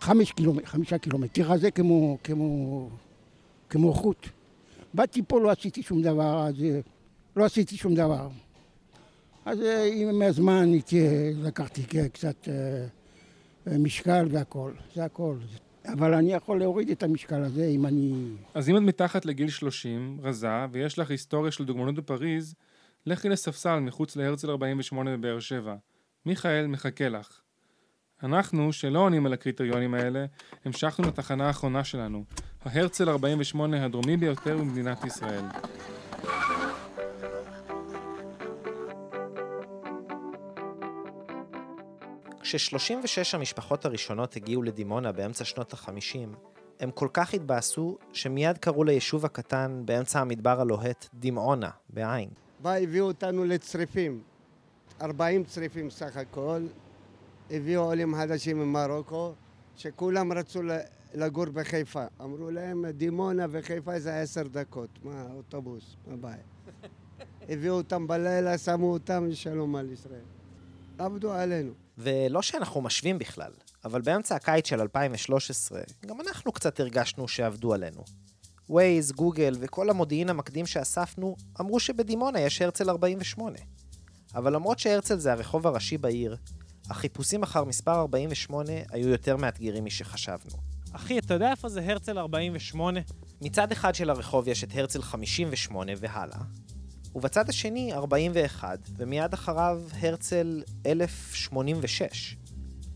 חמש 0.00 0.32
קילומטר, 0.32 0.66
חמישה 0.66 0.98
קילומטר. 0.98 1.32
תראה 1.32 1.58
זה 1.58 1.70
כמו, 1.70 2.18
כמו, 2.24 2.88
כמו 3.70 3.92
חוט. 3.92 4.28
באתי 4.94 5.22
פה, 5.28 5.40
לא 5.40 5.50
עשיתי 5.50 5.82
שום 5.82 6.02
דבר, 6.02 6.46
אז 6.46 6.54
לא 7.36 7.44
עשיתי 7.44 7.76
שום 7.76 7.94
דבר. 7.94 8.28
אז 9.44 9.60
אה, 9.60 9.84
עם 9.84 10.22
הזמן 10.22 10.72
לקחתי 11.42 11.82
קצת 12.12 12.48
אה, 12.48 13.78
משקל 13.78 14.26
והכל, 14.30 14.72
זה 14.94 15.04
הכל. 15.04 15.36
אבל 15.86 16.14
אני 16.14 16.32
יכול 16.32 16.58
להוריד 16.58 16.90
את 16.90 17.02
המשקל 17.02 17.42
הזה 17.42 17.66
אם 17.66 17.86
אני... 17.86 18.14
אז 18.54 18.68
אם 18.68 18.76
את 18.76 18.82
מתחת 18.82 19.26
לגיל 19.26 19.48
30, 19.48 20.18
רזה, 20.22 20.66
ויש 20.72 20.98
לך 20.98 21.10
היסטוריה 21.10 21.52
של 21.52 21.64
דוגמנות 21.64 21.94
בפריז, 21.94 22.54
לכי 23.06 23.28
לספסל 23.28 23.80
מחוץ 23.80 24.16
להרצל 24.16 24.50
48 24.50 25.16
בבאר 25.16 25.40
שבע. 25.40 25.74
מיכאל 26.26 26.66
מחכה 26.66 27.08
לך. 27.08 27.40
אנחנו, 28.22 28.72
שלא 28.72 28.98
עונים 28.98 29.26
על 29.26 29.32
הקריטריונים 29.32 29.94
האלה, 29.94 30.26
המשכנו 30.64 31.08
לתחנה 31.08 31.46
האחרונה 31.46 31.84
שלנו, 31.84 32.24
ההרצל 32.62 33.08
48 33.08 33.84
הדרומי 33.84 34.16
ביותר 34.16 34.56
במדינת 34.56 35.04
ישראל. 35.04 35.44
כש-36 42.42 43.36
המשפחות 43.36 43.84
הראשונות 43.84 44.36
הגיעו 44.36 44.62
לדימונה 44.62 45.12
באמצע 45.12 45.44
שנות 45.44 45.74
ה-50, 45.74 46.36
הם 46.80 46.90
כל 46.90 47.08
כך 47.12 47.34
התבאסו, 47.34 47.98
שמיד 48.12 48.58
קראו 48.58 48.84
ליישוב 48.84 49.24
הקטן 49.24 49.82
באמצע 49.84 50.20
המדבר 50.20 50.60
הלוהט 50.60 51.06
דמעונה, 51.14 51.70
בעין. 51.90 52.43
בא, 52.64 52.72
הביאו 52.74 53.06
אותנו 53.06 53.44
לצריפים, 53.44 54.20
40 55.02 55.44
צריפים 55.44 55.90
סך 55.90 56.16
הכל, 56.16 56.66
הביאו 57.50 57.82
עולים 57.82 58.14
חדשים 58.14 58.58
ממרוקו, 58.58 59.32
שכולם 59.76 60.32
רצו 60.32 60.60
לגור 61.14 61.44
בחיפה. 61.44 62.04
אמרו 62.20 62.50
להם, 62.50 62.86
דימונה 62.86 63.46
וחיפה 63.50 64.00
זה 64.00 64.20
עשר 64.20 64.42
דקות, 64.42 64.88
מה, 65.02 65.26
אוטובוס, 65.34 65.96
מה 66.06 66.16
בעיה? 66.16 66.36
הביאו 67.50 67.74
אותם 67.74 68.06
בלילה, 68.06 68.58
שמו 68.58 68.92
אותם, 68.92 69.28
שלום 69.32 69.76
על 69.76 69.92
ישראל. 69.92 70.24
עבדו 70.98 71.32
עלינו. 71.32 71.72
ולא 71.98 72.42
שאנחנו 72.42 72.80
משווים 72.80 73.18
בכלל, 73.18 73.52
אבל 73.84 74.00
באמצע 74.00 74.34
הקיץ 74.34 74.68
של 74.68 74.80
2013, 74.80 75.80
גם 76.06 76.20
אנחנו 76.20 76.52
קצת 76.52 76.80
הרגשנו 76.80 77.28
שעבדו 77.28 77.74
עלינו. 77.74 78.04
ווייז, 78.68 79.12
גוגל 79.12 79.56
וכל 79.60 79.90
המודיעין 79.90 80.30
המקדים 80.30 80.66
שאספנו 80.66 81.36
אמרו 81.60 81.80
שבדימונה 81.80 82.40
יש 82.40 82.62
הרצל 82.62 82.90
48. 82.90 83.58
אבל 84.34 84.54
למרות 84.54 84.78
שהרצל 84.78 85.18
זה 85.18 85.32
הרחוב 85.32 85.66
הראשי 85.66 85.98
בעיר, 85.98 86.36
החיפושים 86.90 87.42
אחר 87.42 87.64
מספר 87.64 87.94
48 87.94 88.72
היו 88.90 89.08
יותר 89.08 89.36
מאתגרים 89.36 89.84
משחשבנו. 89.84 90.56
אחי, 90.92 91.18
אתה 91.18 91.34
יודע 91.34 91.50
איפה 91.50 91.68
זה 91.68 91.80
הרצל 91.80 92.18
48? 92.18 93.00
מצד 93.42 93.72
אחד 93.72 93.94
של 93.94 94.10
הרחוב 94.10 94.48
יש 94.48 94.64
את 94.64 94.68
הרצל 94.74 95.02
58 95.02 95.92
והלאה, 95.98 96.38
ובצד 97.14 97.48
השני 97.48 97.92
41, 97.92 98.78
ומיד 98.96 99.32
אחריו 99.32 99.82
הרצל 100.00 100.62
1086. 100.86 102.36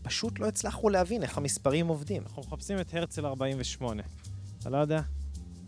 פשוט 0.01 0.39
לא 0.39 0.47
הצלחנו 0.47 0.89
להבין 0.89 1.23
איך 1.23 1.37
המספרים 1.37 1.87
עובדים. 1.87 2.23
אנחנו 2.23 2.41
מחפשים 2.41 2.79
את 2.79 2.93
הרצל 2.93 3.25
48. 3.25 4.03
אתה 4.59 4.69
לא 4.69 4.77
יודע? 4.77 5.01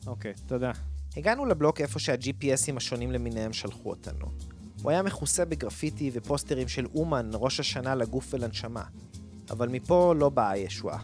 אוקיי, 0.07 0.33
תודה. 0.47 0.71
הגענו 1.17 1.45
לבלוק 1.45 1.81
איפה 1.81 1.99
שה-GPSים 1.99 2.77
השונים 2.77 3.11
למיניהם 3.11 3.53
שלחו 3.53 3.89
אותנו. 3.89 4.25
הוא 4.81 4.91
היה 4.91 5.01
מכוסה 5.01 5.45
בגרפיטי 5.45 6.11
ופוסטרים 6.13 6.67
של 6.67 6.85
אומן, 6.95 7.29
ראש 7.33 7.59
השנה 7.59 7.95
לגוף 7.95 8.33
ולנשמה. 8.33 8.83
אבל 9.49 9.69
מפה 9.69 10.13
לא 10.17 10.29
באה 10.29 10.49
הישועה. 10.49 10.99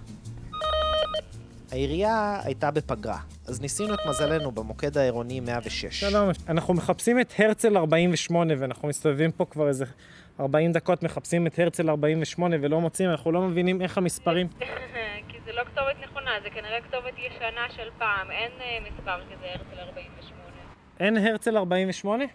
העירייה 1.72 2.40
הייתה 2.44 2.72
בפגרה, 2.72 3.20
אז 3.48 3.62
ניסינו 3.62 3.94
את 3.94 4.00
מזלנו 4.10 4.52
במוקד 4.52 4.98
העירוני 4.98 5.40
106. 5.40 5.86
שלום, 6.00 6.30
אנחנו 6.50 6.74
מחפשים 6.74 7.20
את 7.20 7.34
הרצל 7.38 7.78
48 7.78 8.54
ואנחנו 8.60 8.88
מסתובבים 8.88 9.32
פה 9.32 9.46
כבר 9.46 9.68
איזה 9.68 9.86
40 10.40 10.72
דקות 10.72 11.04
מחפשים 11.04 11.48
את 11.48 11.60
הרצל 11.60 11.90
48 11.90 12.56
ולא 12.62 12.80
מוצאים, 12.80 13.10
אנחנו 13.10 13.32
לא 13.32 13.42
מבינים 13.42 13.82
איך 13.82 13.98
המספרים. 13.98 14.48
כי 15.30 15.38
זה 15.46 15.54
לא 15.54 15.64
כתובת 15.64 15.96
נכונה, 16.04 16.32
זה 16.44 16.50
כנראה 16.50 16.82
כתובת 16.82 17.14
ישנה 17.18 17.70
של 17.70 17.90
פעם, 17.98 18.32
אין 18.32 18.52
אה, 18.62 18.78
מספר 18.82 19.22
כזה 19.32 19.46
הרצל 19.46 19.80
48. 19.80 20.42
אין 21.00 21.18
הרצל 21.18 21.58
48? 21.58 22.26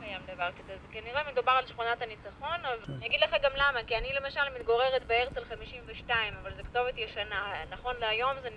קיים 0.00 0.20
דבר 0.34 0.50
כזה. 0.58 0.72
זה 0.82 0.88
כנראה 0.92 1.22
מדובר 1.32 1.52
על 1.52 1.66
שכונת 1.66 2.02
הניצחון, 2.02 2.60
אבל 2.64 2.94
אני 2.96 3.06
אגיד 3.06 3.20
לך 3.20 3.30
גם 3.42 3.52
למה, 3.54 3.80
כי 3.86 3.96
אני 3.96 4.08
למשל 4.20 4.40
מתגוררת 4.58 5.06
בהרצל 5.06 5.44
52, 5.44 6.34
אבל 6.42 6.50
זו 6.56 6.62
כתובת 6.64 6.98
ישנה. 6.98 7.52
נכון 7.70 7.94
להיום 8.00 8.32
זה 8.42 8.48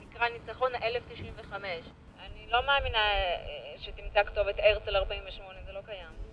נקרא 0.00 0.28
ניצחון 0.28 0.72
1095. 0.82 1.62
אני 1.64 2.44
אני 2.44 2.52
לא 2.52 2.66
מאמינה 2.66 2.98
אה, 2.98 3.74
שתמצא 3.78 4.24
כתובת 4.24 4.54
הרצל 4.58 4.96
48, 4.96 5.58
זה 5.66 5.72
לא 5.72 5.80
קיים. 5.86 6.23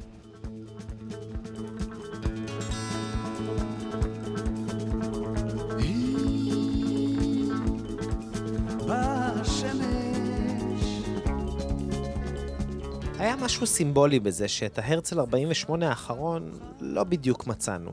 היה 13.21 13.35
משהו 13.35 13.67
סימבולי 13.67 14.19
בזה 14.19 14.47
שאת 14.47 14.79
ההרצל 14.79 15.19
48 15.19 15.89
האחרון 15.89 16.51
לא 16.79 17.03
בדיוק 17.03 17.47
מצאנו. 17.47 17.91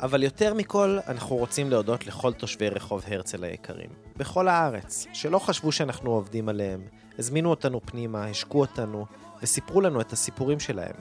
אבל 0.00 0.22
יותר 0.22 0.54
מכל, 0.54 0.98
אנחנו 1.08 1.36
רוצים 1.36 1.70
להודות 1.70 2.06
לכל 2.06 2.32
תושבי 2.32 2.68
רחוב 2.68 3.04
הרצל 3.06 3.44
היקרים, 3.44 3.90
בכל 4.16 4.48
הארץ, 4.48 5.06
שלא 5.12 5.38
חשבו 5.38 5.72
שאנחנו 5.72 6.10
עובדים 6.10 6.48
עליהם, 6.48 6.80
הזמינו 7.18 7.50
אותנו 7.50 7.80
פנימה, 7.84 8.24
השקו 8.26 8.60
אותנו, 8.60 9.06
וסיפרו 9.42 9.80
לנו 9.80 10.00
את 10.00 10.12
הסיפורים 10.12 10.60
שלהם. 10.60 10.94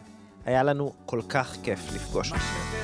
היה 0.45 0.64
לנו 0.64 0.93
כל 1.06 1.22
כך 1.30 1.56
כיף 1.64 1.80
לפגוש 1.95 2.32
אתכם. 2.32 2.78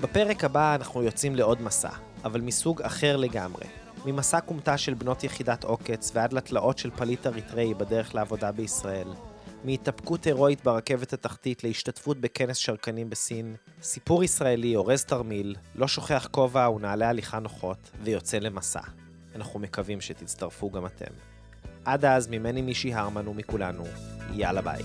בפרק 0.00 0.44
הבא 0.44 0.74
אנחנו 0.74 1.02
יוצאים 1.02 1.36
לעוד 1.36 1.62
מסע, 1.62 1.90
אבל 2.24 2.40
מסוג 2.40 2.82
אחר 2.82 3.16
לגמרי. 3.16 3.64
ממסע 4.06 4.40
כומתה 4.40 4.78
של 4.78 4.94
בנות 4.94 5.24
יחידת 5.24 5.64
עוקץ 5.64 6.10
ועד 6.14 6.32
לתלאות 6.32 6.78
של 6.78 6.90
פליט 6.90 7.26
אריתראי 7.26 7.74
בדרך 7.74 8.14
לעבודה 8.14 8.52
בישראל, 8.52 9.08
מהתאפקות 9.64 10.24
הירואית 10.24 10.64
ברכבת 10.64 11.12
התחתית 11.12 11.64
להשתתפות 11.64 12.20
בכנס 12.20 12.56
שרקנים 12.56 13.10
בסין, 13.10 13.56
סיפור 13.82 14.24
ישראלי 14.24 14.76
אורז 14.76 15.04
תרמיל, 15.04 15.56
לא 15.74 15.88
שוכח 15.88 16.28
כובע 16.30 16.70
ונעלי 16.70 17.04
הליכה 17.04 17.38
נוחות, 17.38 17.90
ויוצא 18.02 18.38
למסע. 18.38 18.80
אנחנו 19.34 19.60
מקווים 19.60 20.00
שתצטרפו 20.00 20.70
גם 20.70 20.86
אתם. 20.86 21.12
עד 21.84 22.04
אז, 22.04 22.28
ממני 22.28 22.62
מישי 22.62 22.94
הרמן 22.94 23.28
ומכולנו, 23.28 23.84
יאללה 24.34 24.62
ביי. 24.62 24.82